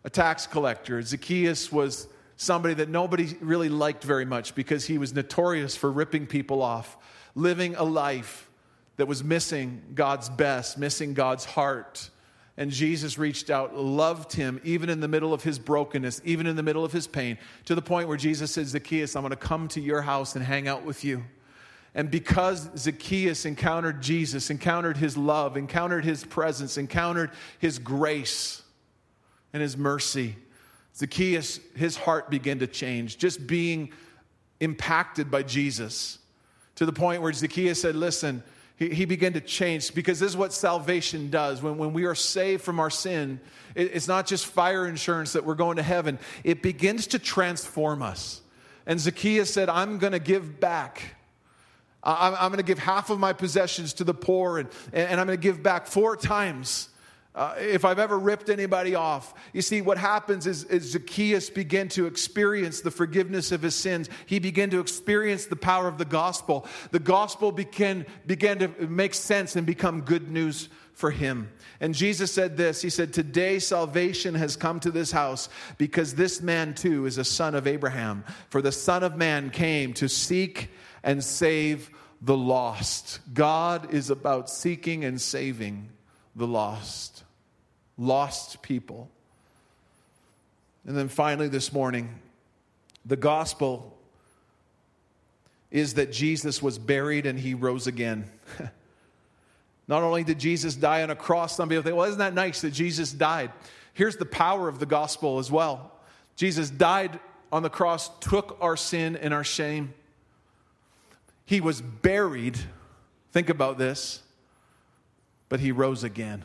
a 0.05 0.11
tax 0.11 0.47
collector. 0.47 1.03
Zacchaeus 1.03 1.71
was 1.71 2.09
somebody 2.37 2.75
that 2.75 2.89
nobody 2.89 3.37
really 3.41 3.69
liked 3.69 4.03
very 4.03 4.25
much 4.25 4.55
because 4.55 4.87
he 4.87 4.99
was 4.99 5.15
notorious 5.15 5.77
for 5.77 5.91
ripping 5.91 6.27
people 6.27 6.63
off, 6.63 6.97
living 7.35 7.77
a 7.77 7.85
life 7.85 8.51
that 8.97 9.07
was 9.07 9.23
missing 9.23 9.83
God's 9.95 10.29
best, 10.29 10.79
missing 10.79 11.15
God's 11.15 11.45
heart. 11.45 12.11
And 12.57 12.71
Jesus 12.71 13.17
reached 13.17 13.49
out, 13.49 13.77
loved 13.77 14.33
him, 14.33 14.61
even 14.65 14.91
in 14.91 15.01
the 15.01 15.09
middle 15.09 15.33
of 15.33 15.43
his 15.43 15.59
brokenness, 15.59 16.21
even 16.25 16.47
in 16.47 16.57
the 16.57 16.63
middle 16.63 16.85
of 16.85 16.93
his 16.93 17.07
pain, 17.07 17.39
to 17.65 17.75
the 17.75 17.83
point 17.83 18.09
where 18.09 18.17
Jesus 18.17 18.51
said, 18.51 18.67
Zacchaeus, 18.67 19.17
I'm 19.17 19.23
going 19.23 19.31
to 19.31 19.37
come 19.37 19.69
to 19.69 19.81
your 19.81 20.03
house 20.03 20.37
and 20.37 20.45
hang 20.45 20.69
out 20.69 20.85
with 20.85 21.05
you. 21.05 21.25
And 21.95 22.11
because 22.11 22.71
Zacchaeus 22.77 23.45
encountered 23.45 24.01
Jesus, 24.01 24.51
encountered 24.51 24.97
his 24.97 25.17
love, 25.17 25.57
encountered 25.57 26.05
his 26.05 26.25
presence, 26.25 26.79
encountered 26.79 27.31
his 27.59 27.79
grace 27.79 28.63
and 29.53 29.63
his 29.63 29.77
mercy, 29.77 30.37
Zacchaeus, 30.97 31.61
his 31.75 31.97
heart 31.97 32.31
began 32.31 32.59
to 32.61 32.67
change, 32.67 33.19
just 33.19 33.47
being 33.47 33.93
impacted 34.61 35.31
by 35.31 35.43
Jesus 35.43 36.19
to 36.77 36.87
the 36.87 36.93
point 36.93 37.23
where 37.23 37.33
Zacchaeus 37.33 37.81
said, 37.81 37.97
Listen, 37.97 38.43
he, 38.77 39.05
began 39.05 39.33
to 39.35 39.41
change 39.41 39.95
because 39.95 40.19
this 40.19 40.31
is 40.31 40.37
what 40.37 40.53
salvation 40.53 41.31
does. 41.31 41.63
When, 41.63 41.79
when 41.79 41.93
we 41.93 42.05
are 42.05 42.15
saved 42.15 42.63
from 42.63 42.81
our 42.81 42.91
sin, 42.91 43.39
it, 43.75 43.93
it's 43.95 44.09
not 44.09 44.27
just 44.27 44.47
fire 44.47 44.87
insurance 44.87 45.35
that 45.35 45.45
we're 45.45 45.55
going 45.55 45.77
to 45.77 45.83
heaven, 45.83 46.19
it 46.43 46.63
begins 46.63 47.07
to 47.09 47.19
transform 47.19 48.03
us. 48.03 48.41
And 48.87 48.99
Zacchaeus 48.99 49.53
said, 49.53 49.69
I'm 49.69 49.99
going 49.99 50.15
to 50.15 50.19
give 50.19 50.59
back 50.59 51.15
I'm, 52.03 52.35
I'm 52.35 52.49
going 52.49 52.59
to 52.59 52.65
give 52.65 52.79
half 52.79 53.11
of 53.11 53.19
my 53.19 53.33
possessions 53.33 53.95
to 53.95 54.05
the 54.05 54.15
poor, 54.15 54.59
and, 54.59 54.69
and 54.93 55.21
I'm 55.21 55.27
going 55.27 55.39
to 55.39 55.43
give 55.43 55.63
back 55.63 55.87
four 55.87 56.17
times 56.17 56.89
uh, 57.35 57.55
if 57.59 57.85
I've 57.85 57.99
ever 57.99 58.19
ripped 58.19 58.51
anybody 58.51 58.95
off. 58.95 59.33
You 59.53 59.63
see, 59.63 59.81
what 59.81 59.97
happens 59.97 60.47
is, 60.47 60.65
is 60.65 60.93
Zacchaeus 60.93 61.49
began 61.49 61.89
to 61.91 62.07
experience 62.07 62.81
the 62.81 62.91
forgiveness 62.91 63.53
of 63.53 63.63
his 63.63 63.75
sins. 63.75 64.11
He 64.27 64.39
began 64.39 64.71
to 64.71 64.81
experience 64.81 65.47
the 65.47 65.57
power 65.57 65.89
of 65.89 65.97
the 65.97 66.05
gospel. 66.05 66.67
The 66.91 66.99
gospel 66.99 67.51
began, 67.51 68.05
began 68.27 68.59
to 68.59 68.69
make 68.87 69.15
sense 69.15 69.57
and 69.57 69.67
become 69.67 70.03
good 70.03 70.31
news 70.31 70.69
for 70.93 71.11
him. 71.11 71.51
And 71.81 71.95
Jesus 71.95 72.31
said 72.33 72.57
this 72.57 72.83
He 72.83 72.91
said, 72.91 73.15
Today 73.15 73.59
salvation 73.59 74.35
has 74.35 74.57
come 74.57 74.79
to 74.81 74.91
this 74.91 75.11
house 75.11 75.49
because 75.79 76.15
this 76.15 76.43
man 76.43 76.75
too 76.75 77.07
is 77.07 77.17
a 77.17 77.25
son 77.25 77.55
of 77.55 77.67
Abraham. 77.67 78.25
For 78.51 78.61
the 78.61 78.73
Son 78.73 79.03
of 79.03 79.17
Man 79.17 79.49
came 79.49 79.95
to 79.95 80.09
seek 80.09 80.71
and 81.03 81.23
save 81.23 81.91
the 82.21 82.37
lost. 82.37 83.21
God 83.33 83.93
is 83.93 84.11
about 84.11 84.49
seeking 84.49 85.05
and 85.05 85.21
saving 85.21 85.89
the 86.37 86.47
lost, 86.47 87.25
lost 87.99 88.63
people. 88.63 89.11
And 90.87 90.97
then 90.97 91.09
finally, 91.09 91.49
this 91.49 91.73
morning, 91.73 92.09
the 93.05 93.17
gospel 93.17 93.97
is 95.71 95.95
that 95.95 96.13
Jesus 96.13 96.63
was 96.63 96.79
buried 96.79 97.27
and 97.27 97.39
he 97.39 97.55
rose 97.55 97.87
again. 97.87 98.31
Not 99.89 100.03
only 100.03 100.23
did 100.23 100.39
Jesus 100.39 100.75
die 100.75 101.03
on 101.03 101.11
a 101.11 101.17
cross, 101.17 101.57
some 101.57 101.69
people 101.69 101.83
think, 101.83 101.97
well, 101.97 102.07
isn't 102.07 102.19
that 102.19 102.35
nice 102.35 102.61
that 102.61 102.71
Jesus 102.71 103.13
died? 103.13 103.51
Here's 103.95 104.17
the 104.17 104.27
power 104.27 104.69
of 104.69 104.79
the 104.79 104.87
gospel 104.87 105.39
as 105.39 105.51
well 105.51 105.93
Jesus 106.37 106.71
died 106.71 107.19
on 107.51 107.63
the 107.63 107.71
cross, 107.71 108.11
took 108.21 108.57
our 108.61 108.77
sin 108.77 109.17
and 109.17 109.35
our 109.35 109.45
shame. 109.45 109.93
He 111.53 111.61
was 111.61 111.83
buried. 111.83 112.59
Think 113.33 113.51
about 113.51 113.77
this 113.77 114.23
but 115.53 115.61
he 115.61 115.71
rose 115.71 116.03
again. 116.03 116.43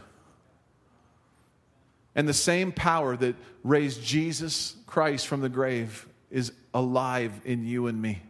And 2.14 2.28
the 2.28 2.34
same 2.34 2.74
power 2.74 3.16
that 3.16 3.36
raised 3.64 4.04
Jesus 4.04 4.76
Christ 4.86 5.28
from 5.28 5.40
the 5.40 5.48
grave 5.48 6.06
is 6.30 6.52
alive 6.74 7.32
in 7.46 7.66
you 7.66 7.88
and 7.88 8.02
me. 8.02 8.22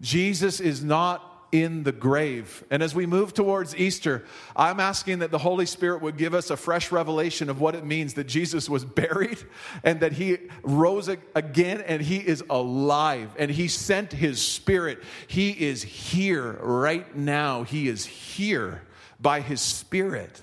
Jesus 0.00 0.60
is 0.60 0.84
not 0.84 1.35
in 1.52 1.84
the 1.84 1.92
grave. 1.92 2.64
And 2.70 2.82
as 2.82 2.94
we 2.94 3.06
move 3.06 3.32
towards 3.32 3.76
Easter, 3.76 4.24
I'm 4.54 4.80
asking 4.80 5.20
that 5.20 5.30
the 5.30 5.38
Holy 5.38 5.66
Spirit 5.66 6.02
would 6.02 6.16
give 6.16 6.34
us 6.34 6.50
a 6.50 6.56
fresh 6.56 6.90
revelation 6.90 7.48
of 7.48 7.60
what 7.60 7.74
it 7.74 7.84
means 7.84 8.14
that 8.14 8.24
Jesus 8.24 8.68
was 8.68 8.84
buried 8.96 9.38
and 9.84 10.00
that 10.00 10.12
he 10.12 10.38
rose 10.62 11.08
again 11.08 11.80
and 11.80 12.02
he 12.02 12.16
is 12.16 12.42
alive 12.50 13.30
and 13.38 13.50
he 13.50 13.68
sent 13.68 14.12
his 14.12 14.42
spirit. 14.42 15.02
He 15.26 15.50
is 15.50 15.82
here 15.82 16.52
right 16.60 17.16
now. 17.16 17.62
He 17.62 17.88
is 17.88 18.04
here 18.04 18.82
by 19.20 19.40
his 19.40 19.60
spirit. 19.60 20.42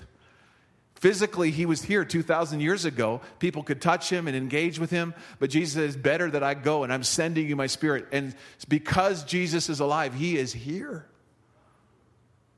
Physically, 1.04 1.50
he 1.50 1.66
was 1.66 1.82
here 1.82 2.02
2,000 2.02 2.60
years 2.60 2.86
ago. 2.86 3.20
People 3.38 3.62
could 3.62 3.82
touch 3.82 4.08
him 4.08 4.26
and 4.26 4.34
engage 4.34 4.78
with 4.78 4.88
him, 4.88 5.12
but 5.38 5.50
Jesus 5.50 5.74
says, 5.74 5.96
Better 5.98 6.30
that 6.30 6.42
I 6.42 6.54
go, 6.54 6.82
and 6.82 6.90
I'm 6.90 7.02
sending 7.02 7.46
you 7.46 7.56
my 7.56 7.66
spirit. 7.66 8.06
And 8.10 8.34
because 8.70 9.22
Jesus 9.22 9.68
is 9.68 9.80
alive, 9.80 10.14
he 10.14 10.38
is 10.38 10.54
here. 10.54 11.04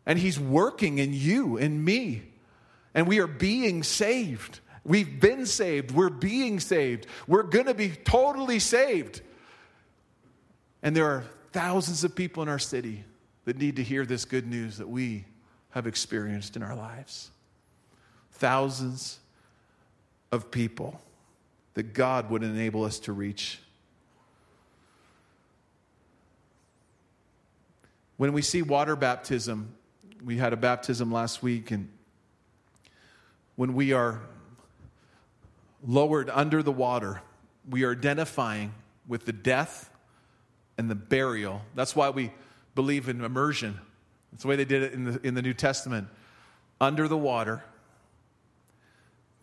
And 0.06 0.16
he's 0.16 0.38
working 0.38 0.98
in 0.98 1.12
you 1.12 1.56
and 1.56 1.84
me. 1.84 2.22
And 2.94 3.08
we 3.08 3.18
are 3.18 3.26
being 3.26 3.82
saved. 3.82 4.60
We've 4.84 5.18
been 5.18 5.44
saved. 5.44 5.90
We're 5.90 6.08
being 6.08 6.60
saved. 6.60 7.08
We're 7.26 7.42
going 7.42 7.66
to 7.66 7.74
be 7.74 7.88
totally 7.88 8.60
saved. 8.60 9.22
And 10.84 10.94
there 10.94 11.06
are 11.06 11.24
thousands 11.50 12.04
of 12.04 12.14
people 12.14 12.44
in 12.44 12.48
our 12.48 12.60
city 12.60 13.02
that 13.44 13.58
need 13.58 13.74
to 13.74 13.82
hear 13.82 14.06
this 14.06 14.24
good 14.24 14.46
news 14.46 14.78
that 14.78 14.88
we 14.88 15.24
have 15.70 15.88
experienced 15.88 16.54
in 16.54 16.62
our 16.62 16.76
lives. 16.76 17.32
Thousands 18.38 19.18
of 20.30 20.50
people 20.50 21.00
that 21.74 21.94
God 21.94 22.30
would 22.30 22.42
enable 22.42 22.84
us 22.84 22.98
to 23.00 23.12
reach. 23.12 23.60
When 28.18 28.32
we 28.32 28.42
see 28.42 28.62
water 28.62 28.94
baptism, 28.94 29.74
we 30.24 30.36
had 30.36 30.52
a 30.52 30.56
baptism 30.56 31.10
last 31.12 31.42
week, 31.42 31.70
and 31.70 31.88
when 33.56 33.74
we 33.74 33.92
are 33.92 34.20
lowered 35.86 36.30
under 36.30 36.62
the 36.62 36.72
water, 36.72 37.22
we 37.68 37.84
are 37.84 37.92
identifying 37.92 38.74
with 39.06 39.24
the 39.24 39.32
death 39.32 39.90
and 40.76 40.90
the 40.90 40.94
burial. 40.94 41.62
That's 41.74 41.96
why 41.96 42.10
we 42.10 42.32
believe 42.74 43.08
in 43.08 43.24
immersion. 43.24 43.80
That's 44.30 44.42
the 44.42 44.48
way 44.48 44.56
they 44.56 44.64
did 44.66 44.82
it 44.82 44.92
in 44.92 45.04
the, 45.04 45.26
in 45.26 45.34
the 45.34 45.42
New 45.42 45.54
Testament. 45.54 46.08
Under 46.80 47.08
the 47.08 47.16
water, 47.16 47.64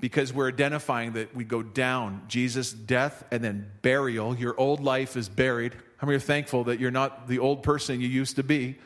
because 0.03 0.33
we're 0.33 0.49
identifying 0.49 1.13
that 1.13 1.33
we 1.33 1.45
go 1.45 1.63
down 1.63 2.23
Jesus' 2.27 2.73
death 2.73 3.23
and 3.31 3.41
then 3.41 3.71
burial. 3.81 4.35
Your 4.35 4.53
old 4.59 4.81
life 4.81 5.15
is 5.15 5.29
buried. 5.29 5.73
How 5.95 6.05
many 6.05 6.17
are 6.17 6.19
thankful 6.19 6.65
that 6.65 6.77
you're 6.77 6.91
not 6.91 7.29
the 7.29 7.39
old 7.39 7.63
person 7.63 8.01
you 8.01 8.09
used 8.09 8.35
to 8.35 8.43
be? 8.43 8.77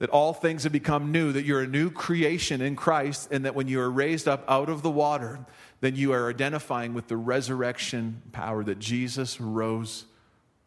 That 0.00 0.10
all 0.10 0.34
things 0.34 0.64
have 0.64 0.72
become 0.72 1.12
new, 1.12 1.30
that 1.30 1.44
you're 1.44 1.60
a 1.60 1.68
new 1.68 1.88
creation 1.88 2.60
in 2.60 2.74
Christ, 2.74 3.28
and 3.30 3.44
that 3.44 3.54
when 3.54 3.68
you 3.68 3.78
are 3.78 3.90
raised 3.90 4.26
up 4.26 4.44
out 4.48 4.68
of 4.68 4.82
the 4.82 4.90
water, 4.90 5.38
then 5.80 5.94
you 5.94 6.12
are 6.12 6.28
identifying 6.28 6.92
with 6.92 7.06
the 7.06 7.16
resurrection 7.16 8.22
power 8.32 8.64
that 8.64 8.80
Jesus 8.80 9.40
rose 9.40 10.06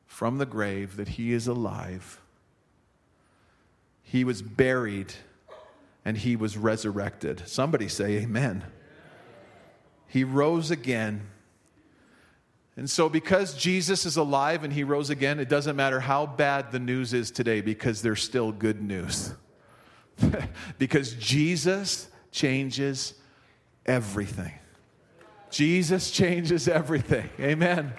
from 0.05 0.37
the 0.37 0.45
grave, 0.45 0.95
that 0.95 1.09
he 1.09 1.33
is 1.33 1.45
alive 1.45 2.21
he 4.09 4.23
was 4.23 4.41
buried, 4.41 5.13
and 6.05 6.17
he 6.17 6.37
was 6.37 6.55
resurrected. 6.57 7.43
Somebody 7.45 7.89
say, 7.89 8.19
Amen. 8.19 8.63
He 10.07 10.23
rose 10.23 10.71
again. 10.71 11.27
And 12.75 12.89
so, 12.89 13.09
because 13.09 13.55
Jesus 13.55 14.05
is 14.05 14.17
alive 14.17 14.63
and 14.63 14.71
he 14.71 14.83
rose 14.83 15.09
again, 15.09 15.39
it 15.39 15.49
doesn't 15.49 15.75
matter 15.75 15.99
how 15.99 16.25
bad 16.25 16.71
the 16.71 16.79
news 16.79 17.13
is 17.13 17.31
today 17.31 17.61
because 17.61 18.01
there's 18.01 18.21
still 18.21 18.51
good 18.51 18.81
news. 18.81 19.33
because 20.77 21.13
Jesus 21.13 22.07
changes 22.31 23.15
everything. 23.85 24.53
Jesus 25.49 26.11
changes 26.11 26.67
everything. 26.67 27.29
Amen. 27.39 27.93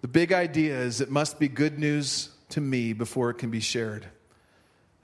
The 0.00 0.08
big 0.08 0.32
idea 0.32 0.78
is 0.78 1.00
it 1.00 1.10
must 1.10 1.38
be 1.38 1.48
good 1.48 1.78
news 1.78 2.30
to 2.50 2.60
me 2.60 2.92
before 2.92 3.30
it 3.30 3.34
can 3.34 3.50
be 3.50 3.60
shared 3.60 4.06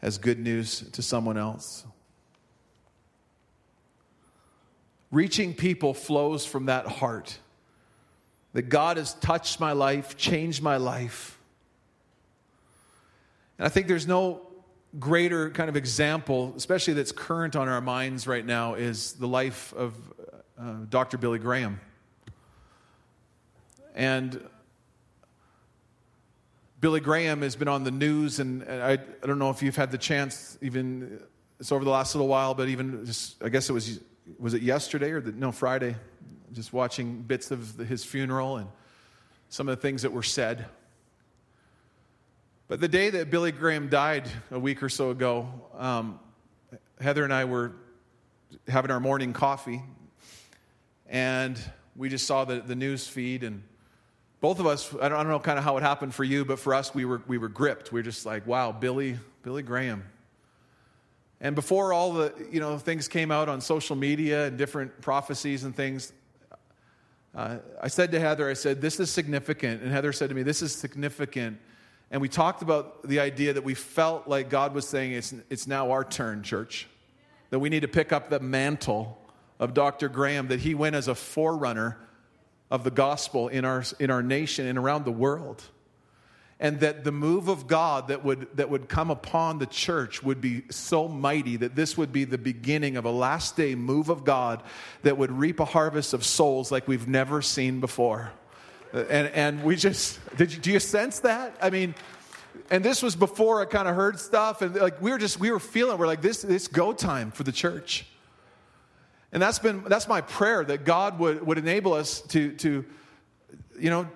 as 0.03 0.19
good 0.19 0.39
news 0.39 0.89
to 0.93 1.03
someone 1.03 1.37
else. 1.37 1.85
Reaching 5.11 5.55
people 5.55 5.95
flows 5.95 6.47
from 6.47 6.67
that 6.67 6.87
heart 6.87 7.39
that 8.53 8.63
God 8.63 8.97
has 8.97 9.15
touched 9.15 9.61
my 9.61 9.73
life, 9.73 10.17
changed 10.17 10.63
my 10.63 10.77
life. 10.77 11.39
And 13.59 13.67
I 13.67 13.69
think 13.69 13.87
there's 13.87 14.07
no 14.07 14.43
greater 14.99 15.51
kind 15.51 15.69
of 15.69 15.77
example, 15.77 16.53
especially 16.57 16.95
that's 16.95 17.13
current 17.13 17.55
on 17.55 17.69
our 17.69 17.81
minds 17.81 18.27
right 18.27 18.45
now, 18.45 18.75
is 18.75 19.13
the 19.15 19.29
life 19.29 19.73
of 19.75 19.95
uh, 20.59 20.73
Dr. 20.89 21.17
Billy 21.17 21.39
Graham. 21.39 21.81
And 23.95 24.43
Billy 26.81 27.01
Graham 27.01 27.43
has 27.43 27.57
been 27.57 27.69
on 27.69 27.85
the 27.85 27.91
news, 27.91 28.41
and 28.41 28.65
I, 28.65 28.93
I 28.93 29.27
don't 29.27 29.39
know 29.39 29.51
if 29.51 29.63
you've 29.63 29.77
had 29.77 29.91
the 29.91 29.99
chance, 29.99 30.59
even 30.63 31.21
it's 31.61 31.71
over 31.71 31.85
the 31.85 31.91
last 31.91 32.15
little 32.15 32.29
while, 32.29 32.55
but 32.55 32.69
even 32.69 33.05
just, 33.05 33.43
I 33.45 33.51
guess 33.51 33.69
it 33.69 33.75
was, 33.75 34.01
was 34.39 34.55
it 34.55 34.63
yesterday 34.63 35.11
or 35.11 35.21
the, 35.21 35.33
no, 35.33 35.53
Friday, 35.53 35.97
just 36.53 36.73
watching 36.73 37.23
bits 37.23 37.51
of 37.51 37.77
his 37.77 38.05
funeral 38.05 38.57
and 38.57 38.69
some 39.49 39.69
of 39.69 39.77
the 39.77 39.83
things 39.83 40.03
that 40.03 40.13
were 40.13 40.23
said. 40.23 40.67
But 42.69 42.81
the 42.81 42.89
day 42.89 43.11
that 43.11 43.31
Billy 43.31 43.53
Graham 43.53 43.89
died 43.89 44.29
a 44.51 44.59
week 44.59 44.83
or 44.83 44.89
so 44.89 45.11
ago, 45.11 45.49
um, 45.77 46.21
Heather 47.01 47.25
and 47.25 47.33
I 47.33 47.45
were 47.45 47.73
having 48.69 48.91
our 48.91 49.01
morning 49.01 49.33
coffee, 49.33 49.83
and 51.09 51.59
we 51.97 52.09
just 52.09 52.27
saw 52.27 52.45
the, 52.45 52.61
the 52.61 52.77
news 52.77 53.09
feed, 53.09 53.43
and 53.43 53.63
both 54.41 54.61
of 54.61 54.67
us, 54.67 54.95
I 54.95 55.09
don't, 55.09 55.19
I 55.19 55.23
don't 55.23 55.33
know 55.33 55.41
kind 55.41 55.59
of 55.59 55.65
how 55.65 55.77
it 55.77 55.83
happened 55.83 56.15
for 56.15 56.25
you, 56.25 56.45
but 56.45 56.59
for 56.59 56.75
us, 56.75 56.95
we 56.95 57.05
were, 57.05 57.23
we 57.27 57.39
were 57.39 57.49
gripped. 57.49 57.93
We 57.93 57.99
were 57.99 58.05
just 58.05 58.25
like, 58.25 58.47
wow, 58.47 58.73
Billy, 58.73 59.19
Billy 59.43 59.63
Graham. 59.63 60.05
And 61.41 61.55
before 61.55 61.93
all 61.93 62.13
the 62.13 62.35
you 62.51 62.61
know 62.61 62.79
things 62.79 63.09
came 63.09 63.31
out 63.31 63.49
on 63.49 63.61
social 63.61 63.97
media 63.97 64.47
and 64.47 64.59
different 64.59 65.01
prophecies 65.01 65.65
and 65.65 65.75
things, 65.75 66.13
uh, 67.35 67.59
I 67.81 67.89
said 67.89 68.11
to 68.13 68.21
Heather, 68.21 68.49
I 68.51 68.55
said, 68.55 68.81
this 68.81 68.99
is 68.99 69.11
significant. 69.11 69.83
And 69.83 69.93
Heather 69.93 70.13
said 70.13 70.31
to 70.31 70.35
me, 70.35 70.43
this 70.43 70.63
is 70.63 70.75
significant. 70.75 71.59
And 72.11 72.21
we 72.21 72.29
talked 72.29 72.63
about 72.63 73.07
the 73.07 73.21
idea 73.21 73.53
that 73.53 73.63
we 73.63 73.75
felt 73.75 74.27
like 74.27 74.51
God 74.51 74.75
was 74.75 74.87
saying, 74.89 75.13
it's, 75.13 75.33
it's 75.49 75.67
now 75.67 75.93
our 75.93 76.05
turn, 76.05 76.43
church. 76.43 76.89
That 77.51 77.61
we 77.61 77.69
need 77.69 77.81
to 77.81 77.89
pick 77.89 78.13
up 78.13 78.31
the 78.31 78.41
mantle 78.41 79.17
of 79.61 79.75
Dr. 79.75 80.09
Graham, 80.09 80.49
that 80.49 80.61
he 80.61 80.75
went 80.75 80.97
as 80.97 81.07
a 81.07 81.15
forerunner 81.15 81.99
of 82.71 82.83
the 82.83 82.91
gospel 82.91 83.49
in 83.49 83.65
our, 83.65 83.85
in 84.01 84.11
our 84.11 84.23
nation 84.23 84.67
and 84.67 84.79
around 84.79 85.05
the 85.05 85.13
world. 85.13 85.63
And 86.61 86.79
that 86.81 87.05
the 87.05 87.11
move 87.11 87.49
of 87.49 87.67
God 87.67 88.09
that 88.09 88.23
would, 88.23 88.47
that 88.55 88.69
would 88.69 88.87
come 88.87 89.11
upon 89.11 89.59
the 89.59 89.67
church 89.67 90.23
would 90.23 90.43
be 90.43 90.63
so 90.71 91.09
mighty 91.09 91.57
that 91.57 91.75
this 91.75 91.97
would 91.97 92.13
be 92.13 92.25
the 92.25 92.39
beginning 92.39 92.99
of 92.99 93.07
a 93.07 93.11
last 93.11 93.57
day 93.57 93.75
move 93.75 94.11
of 94.11 94.25
God 94.25 94.63
that 95.03 95.17
would 95.17 95.33
reap 95.33 95.59
a 95.59 95.65
harvest 95.65 96.13
of 96.13 96.23
souls 96.23 96.71
like 96.71 96.87
we've 96.87 97.09
never 97.09 97.41
seen 97.41 97.81
before. 97.81 98.31
Uh, 98.93 99.05
and, 99.09 99.29
and 99.29 99.65
we 99.65 99.75
just, 99.75 100.21
did 100.37 100.53
you, 100.53 100.61
do 100.61 100.71
you 100.71 100.81
sense 100.81 101.21
that? 101.21 101.57
I 101.63 101.71
mean, 101.71 101.95
and 102.71 102.85
this 102.85 103.03
was 103.03 103.17
before 103.17 103.63
I 103.63 103.65
kind 103.65 103.89
of 103.89 103.95
heard 103.95 104.21
stuff, 104.21 104.61
and 104.61 104.75
like 104.75 105.01
we 105.01 105.13
were 105.13 105.19
just, 105.19 105.41
we 105.41 105.51
were 105.51 105.61
feeling, 105.61 105.97
we're 105.97 106.07
like, 106.07 106.21
this, 106.21 106.43
this 106.43 106.69
go 106.69 106.93
time 106.93 107.31
for 107.31 107.43
the 107.43 107.53
church. 107.53 108.07
And 109.33 109.41
that's 109.41 109.61
been, 109.61 109.85
that's 109.87 110.09
my 110.09 110.21
prayer 110.21 110.63
that 110.65 110.85
God 110.85 111.19
would, 111.21 111.47
would 111.47 111.57
enable 111.57 111.95
us 111.95 112.21
to, 112.23 112.53
to, 112.57 112.85
you 113.79 113.89
know, 113.89 114.09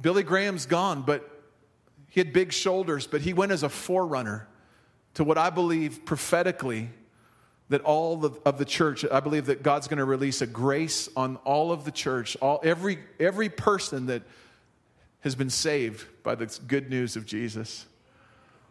Billy 0.00 0.22
Graham's 0.22 0.66
gone, 0.66 1.02
but 1.02 1.30
he 2.08 2.20
had 2.20 2.32
big 2.32 2.52
shoulders, 2.52 3.06
but 3.06 3.20
he 3.20 3.32
went 3.32 3.52
as 3.52 3.62
a 3.62 3.68
forerunner 3.68 4.48
to 5.14 5.24
what 5.24 5.38
I 5.38 5.50
believe 5.50 6.04
prophetically 6.04 6.90
that 7.70 7.80
all 7.80 8.24
of, 8.24 8.38
of 8.44 8.58
the 8.58 8.64
church, 8.64 9.04
I 9.10 9.20
believe 9.20 9.46
that 9.46 9.62
God's 9.62 9.88
going 9.88 9.98
to 9.98 10.04
release 10.04 10.42
a 10.42 10.46
grace 10.46 11.08
on 11.16 11.36
all 11.44 11.72
of 11.72 11.84
the 11.84 11.90
church, 11.90 12.36
all, 12.40 12.60
every, 12.62 12.98
every 13.18 13.48
person 13.48 14.06
that 14.06 14.22
has 15.20 15.34
been 15.34 15.50
saved 15.50 16.06
by 16.22 16.34
the 16.34 16.46
good 16.66 16.90
news 16.90 17.16
of 17.16 17.24
Jesus. 17.24 17.86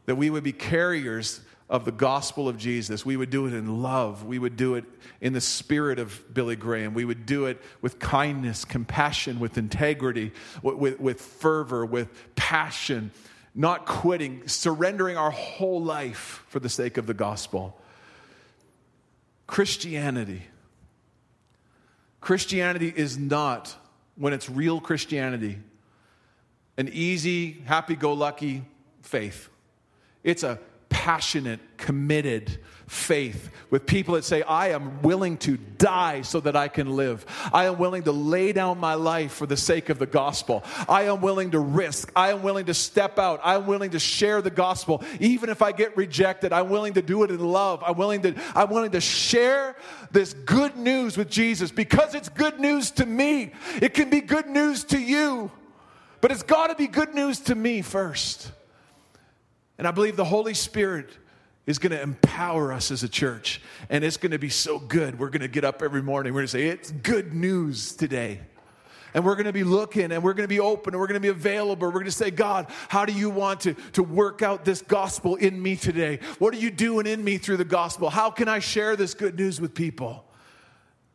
That 0.06 0.16
we 0.16 0.30
would 0.30 0.44
be 0.44 0.52
carriers 0.52 1.42
of 1.70 1.86
the 1.86 1.92
gospel 1.92 2.50
of 2.50 2.58
Jesus. 2.58 3.06
We 3.06 3.18
would 3.18 3.30
do 3.30 3.48
it 3.48 3.54
in 3.54 3.82
love. 3.82 4.26
We 4.26 4.38
would 4.38 4.56
do 4.56 4.76
it 4.76 4.86
in 5.22 5.34
the 5.34 5.42
spirit 5.42 6.00
of 6.00 6.34
Billy 6.34 6.56
Graham. 6.56 6.94
We 6.94 7.06
would 7.06 7.26
do 7.26 7.46
it 7.46 7.62
with 7.82 8.00
kindness, 8.00 8.66
compassion, 8.66 9.40
with 9.40 9.58
integrity, 9.58 10.32
with, 10.62 11.00
with, 11.00 11.22
fervor, 11.22 11.86
with 11.86 12.10
passion, 12.36 13.12
not 13.56 13.86
quitting, 13.86 14.48
surrendering 14.48 15.18
our 15.18 15.32
whole 15.32 15.82
life 15.82 16.44
for 16.48 16.60
the 16.60 16.70
sake 16.70 16.98
of 16.98 17.08
the 17.08 17.14
gospel. 17.14 17.80
Christianity. 19.48 20.44
Christianity 22.22 22.94
is 22.96 23.18
not, 23.18 23.76
when 24.16 24.34
it's 24.34 24.50
real 24.50 24.80
Christianity, 24.80 25.58
an 26.78 26.90
easy, 26.92 27.64
happy 27.66 27.96
go 27.96 28.14
lucky 28.14 28.64
faith. 29.02 29.50
It's 30.24 30.44
a 30.44 30.58
passionate, 31.04 31.60
committed 31.76 32.60
faith 32.88 33.50
with 33.70 33.86
people 33.86 34.14
that 34.14 34.24
say, 34.24 34.42
I 34.42 34.70
am 34.70 35.02
willing 35.02 35.36
to 35.40 35.58
die 35.58 36.22
so 36.22 36.40
that 36.40 36.56
I 36.56 36.70
can 36.70 36.96
live. 36.96 37.26
I 37.52 37.66
am 37.66 37.78
willing 37.78 38.04
to 38.04 38.14
lay 38.14 38.54
down 38.54 38.78
my 38.78 38.94
life 38.94 39.34
for 39.34 39.46
the 39.46 39.58
sake 39.58 39.90
of 39.90 40.00
the 40.00 40.06
gospel. 40.06 40.64
I 40.88 41.04
am 41.04 41.20
willing 41.20 41.52
to 41.52 41.60
risk. 41.60 42.10
I 42.16 42.32
am 42.32 42.42
willing 42.42 42.68
to 42.68 42.74
step 42.74 43.20
out. 43.20 43.42
I'm 43.44 43.68
willing 43.68 43.92
to 43.92 44.00
share 44.00 44.42
the 44.42 44.50
gospel. 44.50 45.04
Even 45.20 45.50
if 45.50 45.62
I 45.62 45.74
get 45.74 45.98
rejected, 45.98 46.54
I'm 46.54 46.70
willing 46.70 46.94
to 46.94 47.02
do 47.02 47.24
it 47.24 47.32
in 47.32 47.40
love. 47.40 47.84
I'm 47.86 47.98
willing 47.98 48.22
to, 48.22 48.36
I'm 48.56 48.70
willing 48.70 48.92
to 48.92 49.02
share 49.02 49.76
this 50.12 50.32
good 50.32 50.78
news 50.78 51.18
with 51.18 51.30
Jesus 51.30 51.70
because 51.70 52.16
it's 52.16 52.30
good 52.30 52.62
news 52.62 52.92
to 52.92 53.06
me. 53.06 53.52
It 53.82 53.94
can 53.94 54.10
be 54.10 54.22
good 54.22 54.48
news 54.48 54.86
to 54.86 54.98
you, 54.98 55.52
but 56.22 56.32
it's 56.32 56.44
got 56.44 56.68
to 56.68 56.76
be 56.76 56.88
good 56.88 57.14
news 57.14 57.42
to 57.42 57.56
me 57.56 57.82
first. 57.82 58.54
And 59.78 59.88
I 59.88 59.92
believe 59.92 60.16
the 60.16 60.26
Holy 60.26 60.54
Spirit 60.54 61.10
is 61.66 61.80
going 61.80 61.92
to 61.92 62.02
empower 62.02 62.74
us 62.74 62.92
as 62.92 63.04
a 63.04 63.10
church. 63.10 63.62
And 63.90 64.04
it's 64.04 64.18
going 64.18 64.32
to 64.32 64.40
be 64.40 64.50
so 64.50 64.80
good. 64.80 65.18
We're 65.18 65.30
going 65.30 65.42
to 65.42 65.48
get 65.48 65.64
up 65.64 65.82
every 65.82 66.04
morning. 66.04 66.34
We're 66.34 66.42
going 66.42 66.48
to 66.48 66.52
say, 66.52 66.68
It's 66.68 66.92
good 66.92 67.34
news 67.34 67.96
today. 67.96 68.42
And 69.14 69.24
we're 69.24 69.36
going 69.36 69.46
to 69.46 69.54
be 69.54 69.64
looking 69.64 70.12
and 70.12 70.24
we're 70.24 70.34
going 70.34 70.46
to 70.46 70.54
be 70.54 70.60
open 70.60 70.94
and 70.94 71.00
we're 71.00 71.08
going 71.08 71.22
to 71.22 71.22
be 71.22 71.28
available. 71.28 71.88
We're 71.88 71.94
going 71.94 72.06
to 72.06 72.12
say, 72.12 72.32
God, 72.32 72.68
how 72.88 73.06
do 73.06 73.14
you 73.14 73.30
want 73.30 73.62
to, 73.62 73.76
to 73.92 74.02
work 74.02 74.42
out 74.42 74.66
this 74.66 74.82
gospel 74.82 75.36
in 75.36 75.62
me 75.62 75.76
today? 75.76 76.20
What 76.40 76.52
are 76.56 76.58
you 76.58 76.72
doing 76.72 77.06
in 77.06 77.24
me 77.24 77.38
through 77.38 77.58
the 77.58 77.66
gospel? 77.66 78.10
How 78.10 78.32
can 78.32 78.48
I 78.48 78.58
share 78.58 78.96
this 78.96 79.14
good 79.14 79.38
news 79.38 79.62
with 79.62 79.76
people? 79.76 80.26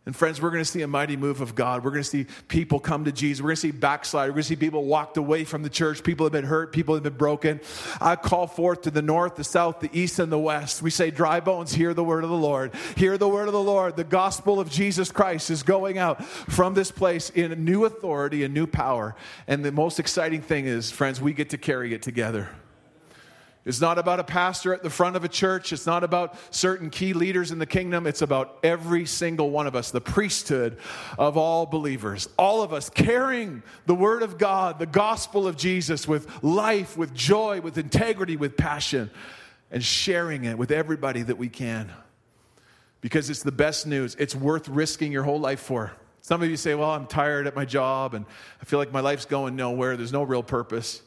And 0.08 0.16
friends, 0.16 0.40
we're 0.40 0.48
going 0.48 0.64
to 0.64 0.70
see 0.70 0.80
a 0.80 0.88
mighty 0.88 1.18
move 1.18 1.42
of 1.42 1.54
God. 1.54 1.84
We're 1.84 1.90
going 1.90 2.02
to 2.02 2.08
see 2.08 2.24
people 2.48 2.80
come 2.80 3.04
to 3.04 3.12
Jesus. 3.12 3.42
We're 3.42 3.48
going 3.48 3.56
to 3.56 3.60
see 3.60 3.70
backslide. 3.72 4.30
We're 4.30 4.36
going 4.36 4.42
to 4.44 4.48
see 4.48 4.56
people 4.56 4.86
walked 4.86 5.18
away 5.18 5.44
from 5.44 5.62
the 5.62 5.68
church. 5.68 6.02
People 6.02 6.24
have 6.24 6.32
been 6.32 6.46
hurt. 6.46 6.72
People 6.72 6.94
have 6.94 7.02
been 7.02 7.12
broken. 7.12 7.60
I 8.00 8.16
call 8.16 8.46
forth 8.46 8.80
to 8.82 8.90
the 8.90 9.02
north, 9.02 9.36
the 9.36 9.44
south, 9.44 9.80
the 9.80 9.90
east, 9.92 10.18
and 10.18 10.32
the 10.32 10.38
west. 10.38 10.80
We 10.80 10.88
say, 10.88 11.10
dry 11.10 11.40
bones, 11.40 11.74
hear 11.74 11.92
the 11.92 12.02
word 12.02 12.24
of 12.24 12.30
the 12.30 12.38
Lord. 12.38 12.74
Hear 12.96 13.18
the 13.18 13.28
word 13.28 13.48
of 13.48 13.52
the 13.52 13.62
Lord. 13.62 13.96
The 13.96 14.04
gospel 14.04 14.58
of 14.58 14.70
Jesus 14.70 15.12
Christ 15.12 15.50
is 15.50 15.62
going 15.62 15.98
out 15.98 16.24
from 16.24 16.72
this 16.72 16.90
place 16.90 17.28
in 17.28 17.66
new 17.66 17.84
authority 17.84 18.44
and 18.44 18.54
new 18.54 18.66
power. 18.66 19.14
And 19.46 19.62
the 19.62 19.72
most 19.72 20.00
exciting 20.00 20.40
thing 20.40 20.64
is, 20.64 20.90
friends, 20.90 21.20
we 21.20 21.34
get 21.34 21.50
to 21.50 21.58
carry 21.58 21.92
it 21.92 22.00
together. 22.00 22.48
It's 23.68 23.82
not 23.82 23.98
about 23.98 24.18
a 24.18 24.24
pastor 24.24 24.72
at 24.72 24.82
the 24.82 24.88
front 24.88 25.14
of 25.14 25.24
a 25.24 25.28
church. 25.28 25.74
It's 25.74 25.84
not 25.84 26.02
about 26.02 26.38
certain 26.50 26.88
key 26.88 27.12
leaders 27.12 27.50
in 27.50 27.58
the 27.58 27.66
kingdom. 27.66 28.06
It's 28.06 28.22
about 28.22 28.58
every 28.62 29.04
single 29.04 29.50
one 29.50 29.66
of 29.66 29.76
us, 29.76 29.90
the 29.90 30.00
priesthood 30.00 30.78
of 31.18 31.36
all 31.36 31.66
believers. 31.66 32.30
All 32.38 32.62
of 32.62 32.72
us 32.72 32.88
carrying 32.88 33.62
the 33.84 33.94
word 33.94 34.22
of 34.22 34.38
God, 34.38 34.78
the 34.78 34.86
gospel 34.86 35.46
of 35.46 35.58
Jesus 35.58 36.08
with 36.08 36.42
life, 36.42 36.96
with 36.96 37.12
joy, 37.12 37.60
with 37.60 37.76
integrity, 37.76 38.38
with 38.38 38.56
passion, 38.56 39.10
and 39.70 39.84
sharing 39.84 40.44
it 40.44 40.56
with 40.56 40.70
everybody 40.70 41.20
that 41.20 41.36
we 41.36 41.50
can. 41.50 41.92
Because 43.02 43.28
it's 43.28 43.42
the 43.42 43.52
best 43.52 43.86
news. 43.86 44.14
It's 44.18 44.34
worth 44.34 44.66
risking 44.66 45.12
your 45.12 45.24
whole 45.24 45.40
life 45.40 45.60
for. 45.60 45.92
Some 46.22 46.42
of 46.42 46.48
you 46.48 46.56
say, 46.56 46.74
Well, 46.74 46.90
I'm 46.90 47.06
tired 47.06 47.46
at 47.46 47.54
my 47.54 47.66
job 47.66 48.14
and 48.14 48.24
I 48.62 48.64
feel 48.64 48.78
like 48.78 48.94
my 48.94 49.00
life's 49.00 49.26
going 49.26 49.56
nowhere. 49.56 49.98
There's 49.98 50.10
no 50.10 50.22
real 50.22 50.42
purpose. 50.42 51.02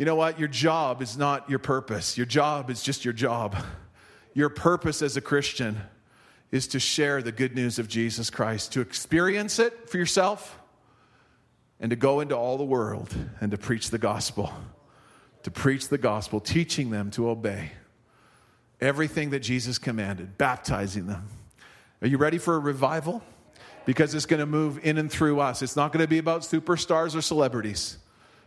You 0.00 0.06
know 0.06 0.14
what? 0.14 0.38
Your 0.38 0.48
job 0.48 1.02
is 1.02 1.18
not 1.18 1.50
your 1.50 1.58
purpose. 1.58 2.16
Your 2.16 2.24
job 2.24 2.70
is 2.70 2.82
just 2.82 3.04
your 3.04 3.12
job. 3.12 3.54
Your 4.32 4.48
purpose 4.48 5.02
as 5.02 5.18
a 5.18 5.20
Christian 5.20 5.78
is 6.50 6.68
to 6.68 6.80
share 6.80 7.20
the 7.20 7.32
good 7.32 7.54
news 7.54 7.78
of 7.78 7.86
Jesus 7.86 8.30
Christ, 8.30 8.72
to 8.72 8.80
experience 8.80 9.58
it 9.58 9.90
for 9.90 9.98
yourself, 9.98 10.58
and 11.80 11.90
to 11.90 11.96
go 11.96 12.20
into 12.20 12.34
all 12.34 12.56
the 12.56 12.64
world 12.64 13.14
and 13.42 13.50
to 13.50 13.58
preach 13.58 13.90
the 13.90 13.98
gospel. 13.98 14.50
To 15.42 15.50
preach 15.50 15.88
the 15.88 15.98
gospel, 15.98 16.40
teaching 16.40 16.88
them 16.88 17.10
to 17.10 17.28
obey 17.28 17.72
everything 18.80 19.28
that 19.30 19.40
Jesus 19.40 19.76
commanded, 19.76 20.38
baptizing 20.38 21.08
them. 21.08 21.28
Are 22.00 22.08
you 22.08 22.16
ready 22.16 22.38
for 22.38 22.56
a 22.56 22.58
revival? 22.58 23.22
Because 23.84 24.14
it's 24.14 24.24
going 24.24 24.40
to 24.40 24.46
move 24.46 24.80
in 24.82 24.96
and 24.96 25.12
through 25.12 25.40
us. 25.40 25.60
It's 25.60 25.76
not 25.76 25.92
going 25.92 26.02
to 26.02 26.08
be 26.08 26.16
about 26.16 26.40
superstars 26.40 27.14
or 27.14 27.20
celebrities. 27.20 27.98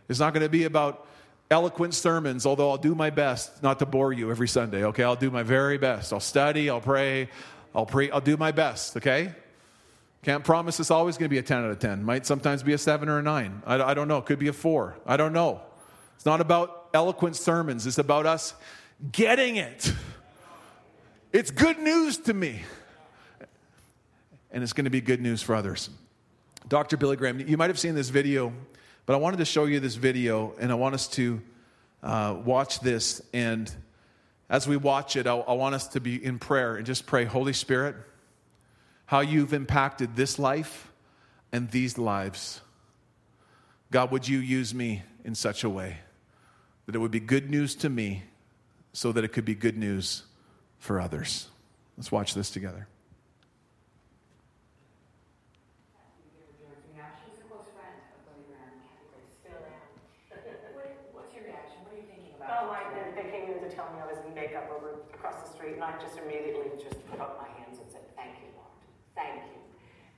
It's 0.08 0.18
not 0.18 0.34
going 0.34 0.42
to 0.42 0.50
be 0.50 0.64
about 0.64 1.06
eloquent 1.54 1.94
sermons, 1.94 2.46
although 2.46 2.68
I'll 2.68 2.76
do 2.76 2.96
my 2.96 3.10
best 3.10 3.62
not 3.62 3.78
to 3.78 3.86
bore 3.86 4.12
you 4.12 4.28
every 4.32 4.48
Sunday, 4.48 4.84
okay? 4.86 5.04
I'll 5.04 5.14
do 5.14 5.30
my 5.30 5.44
very 5.44 5.78
best. 5.78 6.12
I'll 6.12 6.18
study, 6.18 6.68
I'll 6.68 6.80
pray, 6.80 7.28
I'll 7.72 7.86
pray, 7.86 8.10
I'll 8.10 8.20
do 8.20 8.36
my 8.36 8.50
best, 8.50 8.96
okay? 8.96 9.32
Can't 10.24 10.42
promise 10.42 10.80
it's 10.80 10.90
always 10.90 11.16
going 11.16 11.26
to 11.26 11.30
be 11.30 11.38
a 11.38 11.44
10 11.44 11.58
out 11.64 11.70
of 11.70 11.78
10. 11.78 12.02
Might 12.02 12.26
sometimes 12.26 12.64
be 12.64 12.72
a 12.72 12.78
7 12.78 13.08
or 13.08 13.20
a 13.20 13.22
9. 13.22 13.62
I, 13.66 13.80
I 13.80 13.94
don't 13.94 14.08
know. 14.08 14.18
It 14.18 14.26
could 14.26 14.40
be 14.40 14.48
a 14.48 14.52
4. 14.52 14.96
I 15.06 15.16
don't 15.16 15.32
know. 15.32 15.60
It's 16.16 16.26
not 16.26 16.40
about 16.40 16.88
eloquent 16.92 17.36
sermons, 17.36 17.86
it's 17.86 17.98
about 17.98 18.26
us 18.26 18.54
getting 19.12 19.54
it. 19.54 19.92
It's 21.32 21.52
good 21.52 21.78
news 21.78 22.18
to 22.18 22.34
me. 22.34 22.62
And 24.50 24.62
it's 24.64 24.72
going 24.72 24.86
to 24.86 24.90
be 24.90 25.00
good 25.00 25.20
news 25.20 25.40
for 25.40 25.54
others. 25.54 25.88
Dr. 26.66 26.96
Billy 26.96 27.16
Graham, 27.16 27.38
you 27.38 27.56
might 27.56 27.70
have 27.70 27.78
seen 27.78 27.94
this 27.94 28.08
video 28.08 28.52
but 29.06 29.14
I 29.14 29.16
wanted 29.16 29.38
to 29.38 29.44
show 29.44 29.64
you 29.64 29.80
this 29.80 29.96
video, 29.96 30.54
and 30.58 30.72
I 30.72 30.74
want 30.74 30.94
us 30.94 31.08
to 31.08 31.42
uh, 32.02 32.36
watch 32.44 32.80
this. 32.80 33.22
And 33.32 33.70
as 34.48 34.66
we 34.66 34.76
watch 34.76 35.16
it, 35.16 35.26
I, 35.26 35.36
I 35.36 35.52
want 35.54 35.74
us 35.74 35.88
to 35.88 36.00
be 36.00 36.22
in 36.22 36.38
prayer 36.38 36.76
and 36.76 36.86
just 36.86 37.06
pray, 37.06 37.24
Holy 37.24 37.52
Spirit, 37.52 37.96
how 39.06 39.20
you've 39.20 39.52
impacted 39.52 40.16
this 40.16 40.38
life 40.38 40.90
and 41.52 41.70
these 41.70 41.98
lives. 41.98 42.60
God, 43.90 44.10
would 44.10 44.26
you 44.26 44.38
use 44.38 44.74
me 44.74 45.02
in 45.24 45.34
such 45.34 45.64
a 45.64 45.70
way 45.70 45.98
that 46.86 46.94
it 46.94 46.98
would 46.98 47.10
be 47.10 47.20
good 47.20 47.50
news 47.50 47.74
to 47.76 47.88
me 47.88 48.24
so 48.92 49.12
that 49.12 49.24
it 49.24 49.28
could 49.28 49.44
be 49.44 49.54
good 49.54 49.76
news 49.76 50.24
for 50.78 51.00
others? 51.00 51.48
Let's 51.96 52.10
watch 52.10 52.34
this 52.34 52.50
together. 52.50 52.88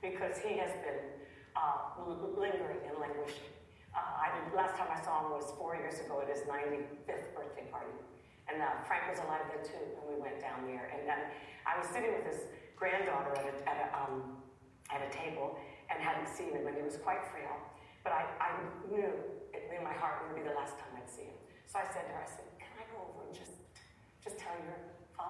Because 0.01 0.37
he 0.39 0.57
has 0.57 0.71
been 0.83 1.01
uh, 1.55 1.99
lingering 2.37 2.83
and 2.87 2.95
languishing. 2.99 3.51
Uh, 3.95 4.27
I, 4.27 4.27
last 4.55 4.77
time 4.77 4.87
I 4.93 4.99
saw 5.01 5.25
him 5.25 5.31
was 5.33 5.51
four 5.57 5.75
years 5.75 5.99
ago 5.99 6.21
at 6.21 6.29
his 6.29 6.45
95th 6.45 7.33
birthday 7.33 7.65
party. 7.71 7.93
And 8.47 8.61
uh, 8.61 8.79
Frank 8.87 9.09
was 9.11 9.19
alive 9.25 9.43
then 9.51 9.65
too, 9.65 9.83
and 9.97 10.03
we 10.07 10.15
went 10.21 10.39
down 10.39 10.63
there. 10.63 10.87
And 10.93 11.03
then 11.03 11.19
I 11.67 11.75
was 11.75 11.89
sitting 11.89 12.13
with 12.13 12.23
his 12.23 12.47
granddaughter 12.77 13.35
at 13.35 13.47
a, 13.47 13.55
at 13.67 13.77
a, 13.83 13.87
um, 13.97 14.39
at 14.93 15.03
a 15.03 15.09
table 15.11 15.59
and 15.91 15.99
hadn't 15.99 16.29
seen 16.29 16.55
him, 16.55 16.67
and 16.67 16.75
he 16.77 16.83
was 16.83 16.95
quite 17.01 17.25
frail. 17.33 17.57
But 18.03 18.13
I, 18.13 18.23
I 18.39 18.49
knew 18.87 19.11
in 19.51 19.83
my 19.83 19.93
heart 19.93 20.23
it 20.23 20.31
would 20.31 20.39
be 20.39 20.47
the 20.47 20.55
last 20.55 20.79
time 20.79 20.95
I'd 20.95 21.09
see 21.09 21.27
him. 21.27 21.39
So 21.67 21.79
I 21.79 21.85
said 21.91 22.07
to 22.07 22.13
her, 22.15 22.23
I 22.23 22.29
said, 22.29 22.47
can 22.61 22.71
I 22.79 22.85
go 22.93 23.03
over 23.03 23.27
and 23.27 23.35
just, 23.35 23.59
just 24.27 24.43
tell 24.43 24.59
your, 24.59 24.75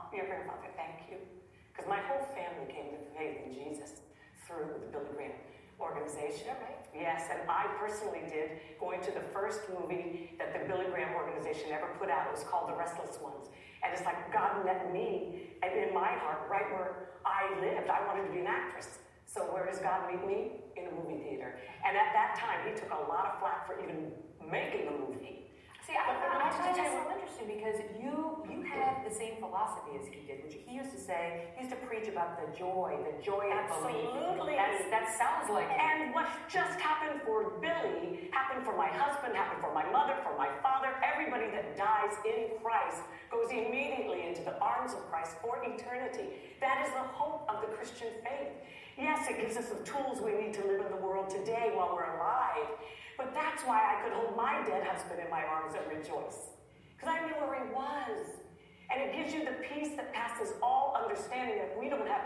your 0.09 0.25
grandfather 0.25 0.73
thank 0.73 1.05
you? 1.05 1.21
Because 1.69 1.85
my 1.85 2.01
whole 2.09 2.25
family 2.33 2.65
came 2.65 2.97
to 2.97 2.99
faith 3.13 3.45
in 3.45 3.53
Jesus 3.53 4.01
through 4.49 4.73
the 4.73 4.89
Billy 4.89 5.13
Graham 5.13 5.37
organization. 5.77 6.57
Right? 6.57 6.81
Yes, 6.89 7.29
and 7.29 7.45
I 7.45 7.69
personally 7.77 8.25
did, 8.25 8.57
going 8.81 8.97
to 9.05 9.13
the 9.13 9.21
first 9.29 9.61
movie 9.69 10.33
that 10.41 10.49
the 10.49 10.65
Billy 10.65 10.89
Graham 10.89 11.13
organization 11.13 11.69
ever 11.69 11.93
put 12.01 12.09
out. 12.09 12.25
It 12.25 12.33
was 12.33 12.45
called 12.49 12.73
The 12.73 12.73
Restless 12.73 13.21
Ones. 13.21 13.53
And 13.85 13.93
it's 13.93 14.01
like 14.01 14.17
God 14.33 14.65
met 14.65 14.89
me 14.89 15.53
and 15.61 15.69
in 15.77 15.93
my 15.93 16.17
heart, 16.17 16.49
right 16.49 16.65
where 16.73 17.13
I 17.21 17.53
lived. 17.61 17.93
I 17.93 18.01
wanted 18.09 18.25
to 18.25 18.33
be 18.33 18.41
an 18.41 18.49
actress. 18.49 18.97
So 19.29 19.45
where 19.53 19.69
does 19.69 19.77
God 19.77 20.09
meet 20.09 20.25
me? 20.25 20.65
In 20.73 20.89
a 20.89 20.93
movie 20.97 21.21
theater. 21.21 21.53
And 21.85 21.93
at 21.93 22.17
that 22.17 22.33
time, 22.41 22.65
he 22.65 22.73
took 22.73 22.89
a 22.89 23.05
lot 23.05 23.29
of 23.29 23.37
flack 23.37 23.69
for 23.69 23.77
even 23.77 24.09
making 24.49 24.89
the 24.89 24.97
movie. 24.97 25.46
See, 25.87 25.95
I, 25.95 26.03
I, 26.03 26.35
I 26.43 26.51
find 26.51 26.75
that 26.75 26.91
so 26.91 27.07
interesting 27.15 27.47
because 27.47 27.79
you 27.95 28.43
you 28.51 28.59
have 28.67 29.07
the 29.07 29.13
same 29.15 29.39
philosophy 29.39 29.95
as 29.95 30.03
he 30.11 30.19
did, 30.27 30.43
which 30.43 30.59
he 30.59 30.75
used 30.75 30.91
to 30.91 30.99
say, 30.99 31.47
he 31.55 31.63
used 31.63 31.71
to 31.71 31.79
preach 31.87 32.11
about 32.11 32.35
the 32.35 32.51
joy, 32.51 32.99
the 33.07 33.15
joy 33.23 33.47
Absolutely. 33.47 34.03
of 34.19 34.35
belief. 34.35 34.59
That's, 34.59 34.83
that 34.91 35.07
sounds 35.15 35.47
like 35.47 35.71
And 35.71 36.11
what 36.11 36.27
just 36.51 36.75
happened 36.83 37.23
for 37.23 37.55
Billy 37.63 38.27
happened 38.35 38.67
for 38.67 38.75
my 38.75 38.91
husband, 38.91 39.31
happened 39.31 39.63
for 39.63 39.71
my 39.71 39.87
mother, 39.87 40.19
for 40.27 40.35
my 40.35 40.51
father. 40.59 40.91
Everybody 40.99 41.47
that 41.55 41.79
dies 41.79 42.19
in 42.27 42.59
Christ 42.59 43.07
goes 43.31 43.47
immediately 43.47 44.27
into 44.27 44.43
the 44.43 44.59
arms 44.59 44.91
of 44.91 45.07
Christ 45.07 45.39
for 45.39 45.63
eternity. 45.63 46.35
That 46.59 46.83
is 46.83 46.91
the 46.99 47.07
hope 47.15 47.47
of 47.47 47.63
the 47.63 47.71
Christian 47.71 48.11
faith. 48.27 48.51
Yes, 48.99 49.23
it 49.31 49.39
gives 49.39 49.55
us 49.55 49.71
the 49.71 49.79
tools 49.87 50.19
we 50.19 50.35
need 50.35 50.51
to 50.59 50.67
live 50.67 50.83
in 50.83 50.91
the 50.91 50.99
world 50.99 51.29
today 51.31 51.71
while 51.71 51.95
we're 51.95 52.11
alive. 52.19 52.75
But 53.17 53.33
that's 53.33 53.63
why 53.63 53.81
I 53.81 54.03
could 54.03 54.13
hold 54.13 54.37
my 54.37 54.61
dead 54.65 54.85
husband 54.85 55.19
in 55.19 55.29
my 55.29 55.43
arms 55.43 55.73
and 55.73 55.83
rejoice. 55.89 56.53
Because 56.93 57.09
I 57.17 57.25
knew 57.25 57.33
where 57.41 57.65
he 57.65 57.73
was. 57.73 58.37
And 58.93 59.01
it 59.01 59.17
gives 59.17 59.33
you 59.33 59.43
the 59.43 59.57
peace 59.67 59.97
that 59.97 60.13
passes 60.13 60.53
all 60.61 60.95
understanding 60.95 61.57
that 61.57 61.75
we 61.77 61.89
don't 61.89 62.07
have. 62.07 62.21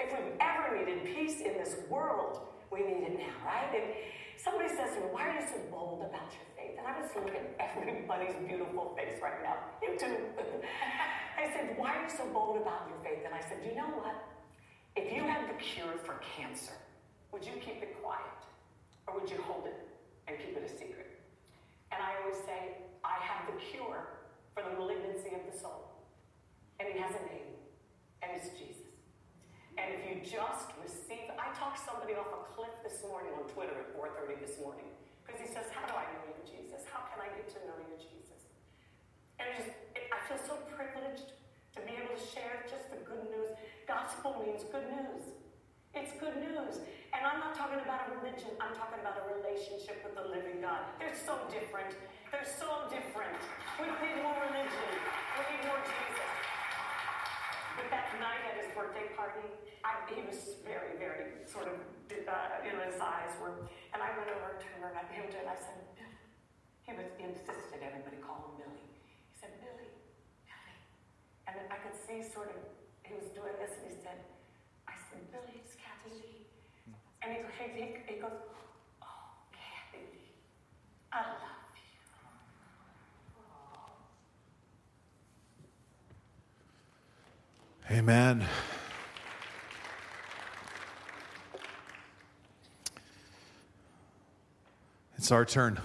If 0.00 0.10
we've 0.10 0.34
ever 0.40 0.74
needed 0.74 1.04
peace 1.04 1.40
in 1.40 1.54
this 1.54 1.76
world, 1.88 2.40
we 2.72 2.80
need 2.80 3.04
it 3.04 3.18
now, 3.18 3.36
right? 3.44 3.70
And 3.70 3.92
somebody 4.36 4.68
says 4.68 4.96
to 4.96 5.00
me, 5.00 5.06
Why 5.12 5.28
are 5.28 5.40
you 5.40 5.46
so 5.46 5.60
bold 5.70 6.00
about 6.00 6.32
your 6.32 6.48
faith? 6.56 6.74
And 6.80 6.88
I 6.88 6.98
just 6.98 7.14
look 7.14 7.28
at 7.28 7.54
everybody's 7.60 8.34
beautiful 8.48 8.96
face 8.96 9.20
right 9.22 9.42
now. 9.44 9.56
You 9.82 9.98
too. 9.98 10.16
I 11.38 11.52
said, 11.52 11.76
Why 11.76 11.96
are 11.96 12.02
you 12.02 12.10
so 12.10 12.26
bold 12.32 12.56
about 12.56 12.88
your 12.88 12.98
faith? 13.04 13.22
And 13.24 13.34
I 13.34 13.40
said, 13.40 13.58
You 13.62 13.76
know 13.76 13.92
what? 14.00 14.16
If 14.96 15.12
you 15.12 15.22
had 15.22 15.48
the 15.48 15.54
cure 15.62 15.94
for 16.02 16.20
cancer, 16.36 16.74
would 17.32 17.44
you 17.44 17.52
keep 17.60 17.82
it 17.82 18.02
quiet? 18.02 18.42
Or 19.06 19.20
would 19.20 19.30
you 19.30 19.38
hold 19.42 19.66
it 19.66 19.91
and 20.28 20.38
keep 20.38 20.56
it 20.56 20.64
a 20.64 20.72
secret. 20.72 21.18
And 21.90 22.00
I 22.02 22.22
always 22.22 22.38
say, 22.44 22.78
I 23.04 23.18
have 23.20 23.50
the 23.50 23.58
cure 23.58 24.22
for 24.54 24.62
the 24.62 24.72
malignancy 24.78 25.34
of 25.34 25.42
the 25.48 25.56
soul. 25.56 25.92
And 26.80 26.88
he 26.88 26.98
has 26.98 27.12
a 27.14 27.24
name, 27.30 27.52
and 28.22 28.30
it's 28.34 28.50
Jesus. 28.58 28.82
And 29.78 29.86
if 29.96 30.02
you 30.04 30.14
just 30.20 30.68
receive, 30.82 31.30
I 31.38 31.48
talked 31.56 31.80
somebody 31.80 32.12
off 32.18 32.28
a 32.28 32.42
cliff 32.52 32.74
this 32.84 33.00
morning 33.06 33.32
on 33.38 33.48
Twitter 33.48 33.72
at 33.72 33.88
4:30 33.96 34.36
this 34.40 34.58
morning 34.58 34.88
because 35.24 35.40
he 35.40 35.48
says, 35.48 35.70
"How 35.70 35.86
do 35.86 35.94
I 35.94 36.04
know 36.12 36.24
you, 36.28 36.42
Jesus? 36.44 36.84
How 36.90 37.06
can 37.08 37.22
I 37.22 37.28
get 37.32 37.48
to 37.56 37.60
know 37.64 37.78
you, 37.80 37.96
Jesus?" 37.96 38.50
And 39.38 39.48
it 39.48 39.54
just, 39.56 39.72
it, 39.96 40.04
I 40.12 40.18
feel 40.28 40.38
so 40.44 40.56
privileged 40.74 41.32
to 41.74 41.80
be 41.80 41.96
able 41.96 42.12
to 42.12 42.20
share 42.20 42.66
just 42.68 42.90
the 42.90 43.00
good 43.08 43.24
news. 43.30 43.56
Gospel 43.86 44.42
means 44.44 44.64
good 44.68 44.84
news. 44.90 45.24
It's 45.92 46.16
good 46.16 46.40
news. 46.40 46.80
And 47.12 47.20
I'm 47.20 47.36
not 47.36 47.52
talking 47.52 47.76
about 47.84 48.08
a 48.08 48.16
religion, 48.16 48.56
I'm 48.56 48.72
talking 48.72 48.96
about 49.04 49.20
a 49.20 49.28
relationship 49.28 50.00
with 50.00 50.16
the 50.16 50.24
living 50.24 50.64
God. 50.64 50.88
They're 50.96 51.12
so 51.12 51.36
different. 51.52 51.92
They're 52.32 52.48
so 52.48 52.88
different. 52.88 53.36
We 53.76 53.92
need 54.00 54.24
more 54.24 54.32
religion, 54.40 54.88
we 55.36 55.42
need 55.52 55.62
more 55.68 55.76
Jesus. 55.84 56.32
But 57.76 57.92
that 57.92 58.08
night 58.16 58.40
at 58.48 58.56
his 58.64 58.72
birthday 58.72 59.12
party, 59.12 59.44
I, 59.84 60.00
he 60.08 60.24
was 60.24 60.56
very, 60.64 60.96
very 60.96 61.44
sort 61.44 61.68
of, 61.68 61.76
uh, 61.76 62.64
you 62.64 62.72
know, 62.72 62.84
his 62.88 62.96
eyes 62.96 63.32
were, 63.36 63.68
and 63.92 64.00
I 64.00 64.16
went 64.16 64.32
over 64.32 64.56
to 64.56 64.68
her 64.80 64.88
and 64.88 64.96
I 64.96 65.04
him 65.12 65.28
and 65.28 65.44
I 65.44 65.56
said, 65.60 65.76
Billy. 65.92 66.24
He 66.88 66.96
was 66.96 67.08
he 67.20 67.28
insisted 67.28 67.84
everybody 67.84 68.16
call 68.24 68.48
him 68.48 68.64
Billy. 68.64 68.80
He 69.28 69.36
said, 69.36 69.52
Billy, 69.60 69.92
Billy. 70.48 70.76
And 71.52 71.68
I 71.68 71.76
could 71.84 71.96
see 72.00 72.24
sort 72.24 72.48
of, 72.48 72.60
he 73.04 73.12
was 73.12 73.28
doing 73.36 73.52
this 73.60 73.76
and 73.76 73.92
he 73.92 73.96
said, 74.00 74.16
It's 75.54 75.76
Kathie 75.76 76.46
And 77.22 77.32
he, 77.32 77.38
he, 77.74 77.96
he 78.06 78.20
goes, 78.20 78.30
Oh, 79.02 79.06
Kathie, 79.52 80.06
I 81.12 81.18
love 81.18 81.36
you. 87.90 87.96
Amen. 87.98 88.46
It's 95.16 95.30
our 95.30 95.44
turn. 95.44 95.80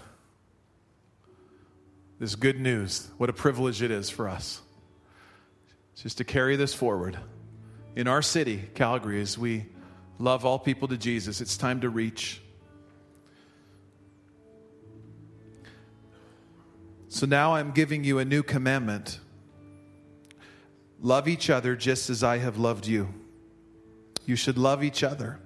This 2.19 2.33
good 2.35 2.59
news, 2.59 3.11
what 3.17 3.29
a 3.29 3.33
privilege 3.33 3.83
it 3.83 3.91
is 3.91 4.09
for 4.09 4.27
us 4.27 4.61
just 5.95 6.17
to 6.17 6.23
carry 6.23 6.55
this 6.55 6.73
forward 6.73 7.19
in 7.97 8.07
our 8.07 8.21
city, 8.21 8.61
Calgary, 8.75 9.19
as 9.19 9.39
we 9.39 9.65
love 10.19 10.45
all 10.45 10.59
people 10.59 10.87
to 10.87 10.97
Jesus. 10.97 11.41
It's 11.41 11.57
time 11.57 11.81
to 11.81 11.89
reach. 11.89 12.39
So 17.09 17.25
now 17.25 17.55
I'm 17.55 17.71
giving 17.71 18.03
you 18.03 18.19
a 18.19 18.25
new 18.25 18.43
commandment 18.43 19.19
love 21.01 21.27
each 21.27 21.49
other 21.49 21.75
just 21.75 22.11
as 22.11 22.23
I 22.23 22.37
have 22.37 22.59
loved 22.59 22.85
you. 22.85 23.11
You 24.27 24.35
should 24.35 24.59
love 24.59 24.83
each 24.83 25.03
other. 25.03 25.39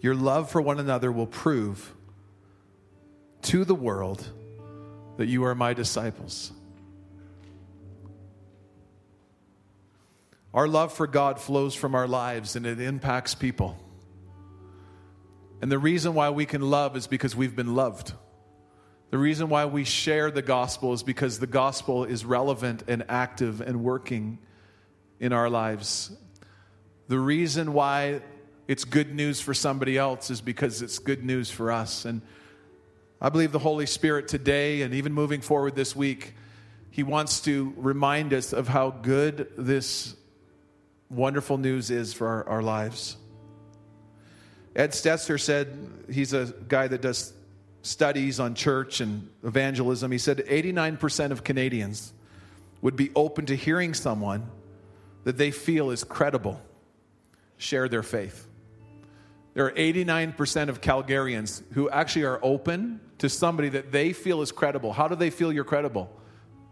Your 0.00 0.16
love 0.16 0.50
for 0.50 0.60
one 0.60 0.80
another 0.80 1.12
will 1.12 1.28
prove 1.28 1.94
to 3.42 3.64
the 3.64 3.76
world 3.76 4.28
that 5.18 5.26
you 5.26 5.44
are 5.44 5.54
my 5.54 5.72
disciples. 5.72 6.50
Our 10.54 10.68
love 10.68 10.92
for 10.92 11.08
God 11.08 11.40
flows 11.40 11.74
from 11.74 11.96
our 11.96 12.06
lives 12.06 12.54
and 12.54 12.64
it 12.64 12.80
impacts 12.80 13.34
people. 13.34 13.76
And 15.60 15.70
the 15.70 15.80
reason 15.80 16.14
why 16.14 16.30
we 16.30 16.46
can 16.46 16.62
love 16.62 16.96
is 16.96 17.08
because 17.08 17.34
we've 17.34 17.56
been 17.56 17.74
loved. 17.74 18.12
The 19.10 19.18
reason 19.18 19.48
why 19.48 19.66
we 19.66 19.82
share 19.82 20.30
the 20.30 20.42
gospel 20.42 20.92
is 20.92 21.02
because 21.02 21.40
the 21.40 21.48
gospel 21.48 22.04
is 22.04 22.24
relevant 22.24 22.84
and 22.86 23.04
active 23.08 23.60
and 23.62 23.82
working 23.82 24.38
in 25.18 25.32
our 25.32 25.50
lives. 25.50 26.12
The 27.08 27.18
reason 27.18 27.72
why 27.72 28.22
it's 28.68 28.84
good 28.84 29.12
news 29.12 29.40
for 29.40 29.54
somebody 29.54 29.98
else 29.98 30.30
is 30.30 30.40
because 30.40 30.82
it's 30.82 31.00
good 31.00 31.24
news 31.24 31.50
for 31.50 31.72
us. 31.72 32.04
And 32.04 32.22
I 33.20 33.28
believe 33.28 33.50
the 33.50 33.58
Holy 33.58 33.86
Spirit 33.86 34.28
today 34.28 34.82
and 34.82 34.94
even 34.94 35.12
moving 35.12 35.40
forward 35.40 35.74
this 35.74 35.96
week, 35.96 36.34
He 36.92 37.02
wants 37.02 37.40
to 37.40 37.74
remind 37.76 38.32
us 38.32 38.52
of 38.52 38.68
how 38.68 38.90
good 38.90 39.48
this 39.58 40.14
wonderful 41.10 41.58
news 41.58 41.90
is 41.90 42.12
for 42.12 42.26
our, 42.26 42.48
our 42.48 42.62
lives. 42.62 43.16
Ed 44.76 44.90
Stetzer 44.90 45.40
said, 45.40 45.76
he's 46.10 46.32
a 46.32 46.52
guy 46.68 46.88
that 46.88 47.00
does 47.00 47.32
studies 47.82 48.40
on 48.40 48.54
church 48.54 49.00
and 49.00 49.28
evangelism. 49.44 50.10
He 50.10 50.18
said 50.18 50.38
89% 50.38 51.30
of 51.30 51.44
Canadians 51.44 52.12
would 52.80 52.96
be 52.96 53.10
open 53.14 53.46
to 53.46 53.56
hearing 53.56 53.94
someone 53.94 54.50
that 55.24 55.38
they 55.38 55.50
feel 55.50 55.90
is 55.90 56.04
credible 56.04 56.60
share 57.56 57.88
their 57.88 58.02
faith. 58.02 58.46
There 59.54 59.66
are 59.66 59.72
89% 59.72 60.68
of 60.68 60.80
Calgarians 60.80 61.62
who 61.72 61.88
actually 61.88 62.24
are 62.24 62.40
open 62.42 63.00
to 63.18 63.28
somebody 63.28 63.68
that 63.70 63.92
they 63.92 64.12
feel 64.12 64.42
is 64.42 64.50
credible. 64.50 64.92
How 64.92 65.06
do 65.06 65.14
they 65.14 65.30
feel 65.30 65.52
you're 65.52 65.64
credible? 65.64 66.10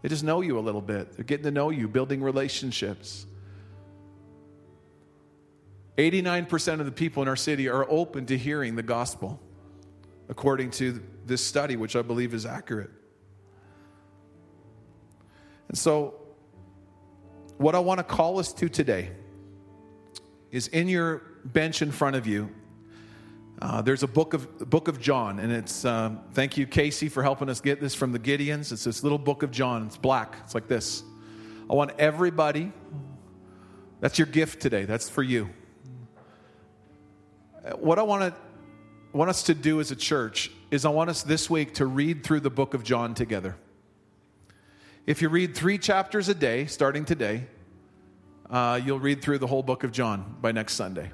They 0.01 0.09
just 0.09 0.23
know 0.23 0.41
you 0.41 0.59
a 0.59 0.61
little 0.61 0.81
bit. 0.81 1.13
They're 1.13 1.23
getting 1.23 1.45
to 1.45 1.51
know 1.51 1.69
you, 1.69 1.87
building 1.87 2.21
relationships. 2.21 3.25
89% 5.97 6.79
of 6.79 6.85
the 6.85 6.91
people 6.91 7.21
in 7.21 7.29
our 7.29 7.35
city 7.35 7.69
are 7.69 7.89
open 7.89 8.25
to 8.25 8.37
hearing 8.37 8.75
the 8.75 8.83
gospel, 8.83 9.39
according 10.27 10.71
to 10.71 11.03
this 11.25 11.43
study, 11.45 11.75
which 11.75 11.95
I 11.95 12.01
believe 12.01 12.33
is 12.33 12.45
accurate. 12.45 12.89
And 15.67 15.77
so, 15.77 16.15
what 17.57 17.75
I 17.75 17.79
want 17.79 17.99
to 17.99 18.03
call 18.03 18.39
us 18.39 18.51
to 18.53 18.69
today 18.69 19.11
is 20.51 20.67
in 20.67 20.87
your 20.87 21.21
bench 21.45 21.81
in 21.81 21.91
front 21.91 22.15
of 22.15 22.25
you. 22.25 22.49
Uh, 23.61 23.81
there's 23.81 24.03
a 24.03 24.07
book 24.07 24.33
of 24.33 24.69
book 24.69 24.87
of 24.87 24.99
John, 24.99 25.39
and 25.39 25.51
it's 25.51 25.85
um, 25.85 26.21
thank 26.33 26.57
you 26.57 26.65
Casey 26.65 27.07
for 27.07 27.21
helping 27.21 27.49
us 27.49 27.61
get 27.61 27.79
this 27.79 27.93
from 27.93 28.11
the 28.11 28.19
Gideons. 28.19 28.71
It's 28.71 28.83
this 28.83 29.03
little 29.03 29.19
book 29.19 29.43
of 29.43 29.51
John. 29.51 29.85
It's 29.85 29.95
black. 29.95 30.37
It's 30.43 30.55
like 30.55 30.67
this. 30.67 31.03
I 31.69 31.75
want 31.75 31.91
everybody. 31.99 32.73
That's 34.01 34.17
your 34.17 34.25
gift 34.25 34.59
today. 34.59 34.85
That's 34.85 35.07
for 35.07 35.23
you 35.23 35.49
what 37.71 37.97
I 37.99 38.03
want 38.03 38.33
to 38.33 38.41
want 39.17 39.29
us 39.29 39.43
to 39.43 39.53
do 39.53 39.79
as 39.79 39.91
a 39.91 39.95
church 39.95 40.51
is 40.71 40.85
I 40.85 40.89
want 40.89 41.09
us 41.09 41.21
this 41.21 41.49
week 41.49 41.75
to 41.75 41.85
read 41.85 42.23
through 42.23 42.39
the 42.39 42.49
book 42.49 42.73
of 42.73 42.83
John 42.83 43.13
together. 43.13 43.55
If 45.05 45.21
you 45.21 45.29
read 45.29 45.55
three 45.55 45.77
chapters 45.77 46.29
a 46.29 46.33
day, 46.33 46.65
starting 46.65 47.05
today, 47.05 47.45
uh, 48.49 48.81
you'll 48.83 48.99
read 48.99 49.21
through 49.21 49.37
the 49.37 49.47
whole 49.47 49.61
book 49.61 49.83
of 49.83 49.91
John 49.91 50.37
by 50.41 50.51
next 50.51 50.73
Sunday. 50.73 51.11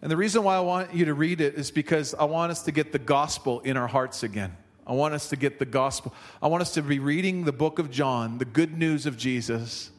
And 0.00 0.10
the 0.10 0.16
reason 0.16 0.44
why 0.44 0.56
I 0.56 0.60
want 0.60 0.94
you 0.94 1.06
to 1.06 1.14
read 1.14 1.40
it 1.40 1.54
is 1.54 1.72
because 1.72 2.14
I 2.14 2.24
want 2.24 2.52
us 2.52 2.62
to 2.62 2.72
get 2.72 2.92
the 2.92 2.98
gospel 3.00 3.60
in 3.60 3.76
our 3.76 3.88
hearts 3.88 4.22
again. 4.22 4.56
I 4.86 4.92
want 4.92 5.14
us 5.14 5.28
to 5.30 5.36
get 5.36 5.58
the 5.58 5.66
gospel. 5.66 6.14
I 6.40 6.46
want 6.46 6.62
us 6.62 6.74
to 6.74 6.82
be 6.82 7.00
reading 7.00 7.44
the 7.44 7.52
book 7.52 7.78
of 7.78 7.90
John, 7.90 8.38
the 8.38 8.44
good 8.44 8.78
news 8.78 9.04
of 9.04 9.18
Jesus. 9.18 9.90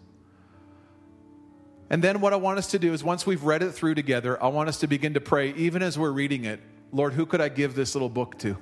And 1.89 2.03
then 2.03 2.21
what 2.21 2.33
I 2.33 2.35
want 2.35 2.59
us 2.59 2.67
to 2.71 2.79
do 2.79 2.93
is 2.93 3.03
once 3.03 3.25
we've 3.25 3.43
read 3.43 3.63
it 3.63 3.71
through 3.71 3.95
together, 3.95 4.41
I 4.41 4.47
want 4.47 4.69
us 4.69 4.79
to 4.79 4.87
begin 4.87 5.15
to 5.15 5.21
pray, 5.21 5.53
even 5.55 5.81
as 5.81 5.97
we're 5.97 6.11
reading 6.11 6.45
it 6.45 6.59
Lord, 6.91 7.13
who 7.13 7.25
could 7.25 7.41
I 7.41 7.49
give 7.49 7.75
this 7.75 7.93
little 7.93 8.09
book 8.09 8.39
to? 8.39 8.57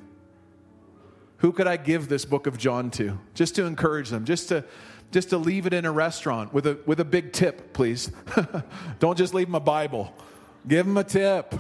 Who 1.38 1.51
could 1.51 1.67
I 1.67 1.78
give 1.78 2.09
this 2.09 2.25
book 2.25 2.47
of 2.47 2.57
John 2.57 2.91
to? 2.91 3.17
Just 3.36 3.55
to 3.55 3.65
encourage 3.65 4.09
them, 4.09 4.25
just 4.25 4.49
to 4.49 4.65
just 5.11 5.30
to 5.30 5.38
leave 5.38 5.65
it 5.65 5.73
in 5.73 5.86
a 5.86 5.91
restaurant 5.91 6.53
with 6.53 6.67
a 6.67 6.78
with 6.86 6.99
a 6.99 7.05
big 7.05 7.32
tip, 7.32 7.73
please. 7.73 8.11
Don't 8.99 9.17
just 9.17 9.34
leave 9.34 9.47
them 9.47 9.55
a 9.55 9.59
Bible. 9.59 10.13
Give 10.67 10.86
them 10.86 10.97
a 10.97 11.03
tip. 11.03 11.55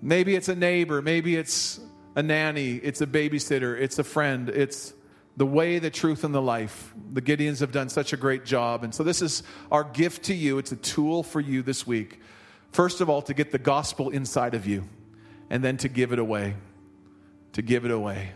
Maybe 0.00 0.34
it's 0.34 0.48
a 0.48 0.56
neighbor, 0.56 1.00
maybe 1.00 1.36
it's 1.36 1.78
a 2.16 2.22
nanny, 2.22 2.74
it's 2.74 3.00
a 3.00 3.06
babysitter, 3.06 3.78
it's 3.78 4.00
a 4.00 4.04
friend, 4.04 4.48
it's 4.48 4.92
the 5.36 5.46
way, 5.46 5.78
the 5.78 5.90
truth, 5.90 6.24
and 6.24 6.34
the 6.34 6.42
life. 6.42 6.92
The 7.12 7.22
Gideons 7.22 7.60
have 7.60 7.72
done 7.72 7.88
such 7.88 8.12
a 8.12 8.16
great 8.16 8.44
job. 8.44 8.84
And 8.84 8.94
so, 8.94 9.02
this 9.02 9.22
is 9.22 9.42
our 9.70 9.84
gift 9.84 10.24
to 10.24 10.34
you. 10.34 10.58
It's 10.58 10.72
a 10.72 10.76
tool 10.76 11.22
for 11.22 11.40
you 11.40 11.62
this 11.62 11.86
week. 11.86 12.20
First 12.72 13.00
of 13.00 13.10
all, 13.10 13.22
to 13.22 13.34
get 13.34 13.50
the 13.50 13.58
gospel 13.58 14.10
inside 14.10 14.54
of 14.54 14.66
you, 14.66 14.84
and 15.50 15.62
then 15.64 15.76
to 15.78 15.88
give 15.88 16.12
it 16.12 16.18
away. 16.18 16.54
To 17.54 17.62
give 17.62 17.84
it 17.84 17.90
away. 17.90 18.32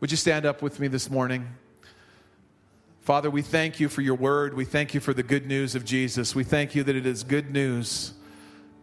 Would 0.00 0.10
you 0.10 0.16
stand 0.16 0.44
up 0.44 0.60
with 0.60 0.78
me 0.78 0.88
this 0.88 1.10
morning? 1.10 1.46
Father, 3.00 3.30
we 3.30 3.40
thank 3.40 3.78
you 3.78 3.88
for 3.88 4.02
your 4.02 4.16
word. 4.16 4.54
We 4.54 4.64
thank 4.64 4.92
you 4.92 5.00
for 5.00 5.14
the 5.14 5.22
good 5.22 5.46
news 5.46 5.74
of 5.74 5.84
Jesus. 5.84 6.34
We 6.34 6.44
thank 6.44 6.74
you 6.74 6.82
that 6.82 6.96
it 6.96 7.06
is 7.06 7.22
good 7.22 7.52
news. 7.52 8.12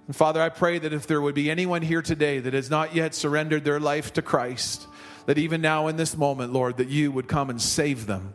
And 0.07 0.15
Father, 0.15 0.41
I 0.41 0.49
pray 0.49 0.79
that 0.79 0.93
if 0.93 1.07
there 1.07 1.21
would 1.21 1.35
be 1.35 1.51
anyone 1.51 1.81
here 1.81 2.01
today 2.01 2.39
that 2.39 2.53
has 2.53 2.69
not 2.69 2.95
yet 2.95 3.13
surrendered 3.13 3.63
their 3.63 3.79
life 3.79 4.13
to 4.13 4.21
Christ, 4.21 4.87
that 5.25 5.37
even 5.37 5.61
now 5.61 5.87
in 5.87 5.95
this 5.95 6.17
moment, 6.17 6.53
Lord, 6.53 6.77
that 6.77 6.89
you 6.89 7.11
would 7.11 7.27
come 7.27 7.49
and 7.49 7.61
save 7.61 8.05
them. 8.05 8.33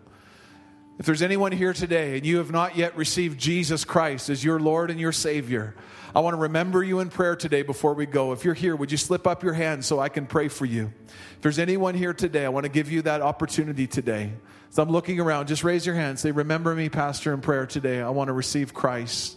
If 0.99 1.07
there's 1.07 1.23
anyone 1.23 1.53
here 1.53 1.73
today 1.73 2.17
and 2.17 2.27
you 2.27 2.39
have 2.39 2.51
not 2.51 2.77
yet 2.77 2.97
received 2.97 3.39
Jesus 3.39 3.85
Christ 3.85 4.31
as 4.31 4.43
your 4.43 4.59
Lord 4.59 4.91
and 4.91 4.99
your 4.99 5.13
Savior, 5.13 5.77
I 6.15 6.21
want 6.21 6.35
to 6.35 6.41
remember 6.41 6.83
you 6.83 6.99
in 6.99 7.09
prayer 7.09 7.37
today 7.37 7.63
before 7.63 7.95
we 7.95 8.05
go. 8.05 8.33
If 8.33 8.45
you're 8.45 8.55
here, 8.55 8.75
would 8.75 8.91
you 8.91 8.97
slip 8.97 9.27
up 9.27 9.45
your 9.45 9.53
hand 9.53 9.85
so 9.85 10.01
I 10.01 10.09
can 10.09 10.27
pray 10.27 10.49
for 10.49 10.65
you? 10.65 10.93
If 11.37 11.43
there's 11.43 11.61
anyone 11.61 11.95
here 11.95 12.13
today, 12.13 12.45
I 12.45 12.49
want 12.49 12.65
to 12.65 12.71
give 12.71 12.91
you 12.91 13.03
that 13.03 13.23
opportunity 13.23 13.87
today. 13.87 14.33
So 14.71 14.83
I'm 14.83 14.91
looking 14.91 15.21
around, 15.21 15.47
just 15.47 15.63
raise 15.63 15.87
your 15.87 15.95
hand. 15.95 16.19
Say, 16.19 16.33
Remember 16.33 16.75
me, 16.75 16.89
Pastor, 16.89 17.33
in 17.33 17.41
prayer 17.41 17.67
today. 17.67 18.03
I 18.03 18.11
want 18.11 18.29
to 18.29 18.33
receive 18.33 18.75
Christ. 18.75 19.37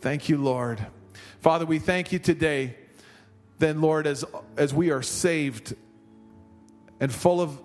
Thank 0.00 0.28
you, 0.28 0.38
Lord. 0.38 0.86
Father, 1.40 1.66
we 1.66 1.78
thank 1.78 2.12
you 2.12 2.18
today. 2.18 2.76
Then, 3.58 3.80
Lord, 3.80 4.06
as, 4.06 4.24
as 4.56 4.72
we 4.72 4.90
are 4.90 5.02
saved 5.02 5.74
and 7.00 7.12
full 7.12 7.40
of 7.40 7.60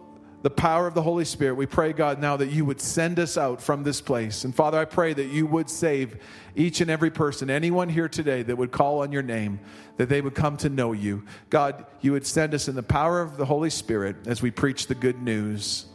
the 0.45 0.49
power 0.51 0.85
of 0.85 0.93
the 0.93 1.01
Holy 1.01 1.25
Spirit, 1.25 1.55
we 1.55 1.65
pray, 1.65 1.91
God, 1.91 2.21
now 2.21 2.37
that 2.37 2.51
you 2.51 2.65
would 2.65 2.79
send 2.79 3.17
us 3.17 3.35
out 3.35 3.59
from 3.59 3.81
this 3.81 3.99
place. 3.99 4.43
And 4.43 4.53
Father, 4.53 4.77
I 4.77 4.85
pray 4.85 5.11
that 5.11 5.25
you 5.25 5.47
would 5.47 5.71
save 5.71 6.17
each 6.55 6.81
and 6.81 6.91
every 6.91 7.09
person, 7.09 7.49
anyone 7.49 7.89
here 7.89 8.07
today 8.07 8.43
that 8.43 8.55
would 8.55 8.71
call 8.71 9.01
on 9.01 9.11
your 9.11 9.23
name, 9.23 9.59
that 9.97 10.07
they 10.07 10.21
would 10.21 10.35
come 10.35 10.55
to 10.57 10.69
know 10.69 10.91
you. 10.91 11.25
God, 11.49 11.87
you 12.01 12.11
would 12.11 12.27
send 12.27 12.53
us 12.53 12.67
in 12.67 12.75
the 12.75 12.83
power 12.83 13.21
of 13.21 13.37
the 13.37 13.45
Holy 13.45 13.71
Spirit 13.71 14.27
as 14.27 14.43
we 14.43 14.51
preach 14.51 14.85
the 14.85 14.93
good 14.93 15.19
news. 15.19 15.87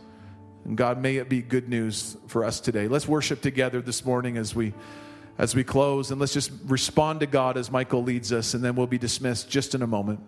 And 0.64 0.76
God, 0.76 1.00
may 1.00 1.18
it 1.18 1.28
be 1.28 1.42
good 1.42 1.68
news 1.68 2.16
for 2.26 2.44
us 2.44 2.58
today. 2.58 2.88
Let's 2.88 3.06
worship 3.06 3.42
together 3.42 3.80
this 3.80 4.04
morning 4.04 4.36
as 4.36 4.52
we 4.52 4.74
as 5.38 5.54
we 5.54 5.62
close 5.62 6.10
and 6.10 6.20
let's 6.20 6.34
just 6.34 6.50
respond 6.66 7.20
to 7.20 7.26
God 7.26 7.56
as 7.56 7.70
Michael 7.70 8.02
leads 8.02 8.30
us 8.30 8.52
and 8.52 8.62
then 8.62 8.74
we'll 8.74 8.88
be 8.88 8.98
dismissed 8.98 9.48
just 9.48 9.76
in 9.76 9.80
a 9.80 9.86
moment. 9.86 10.20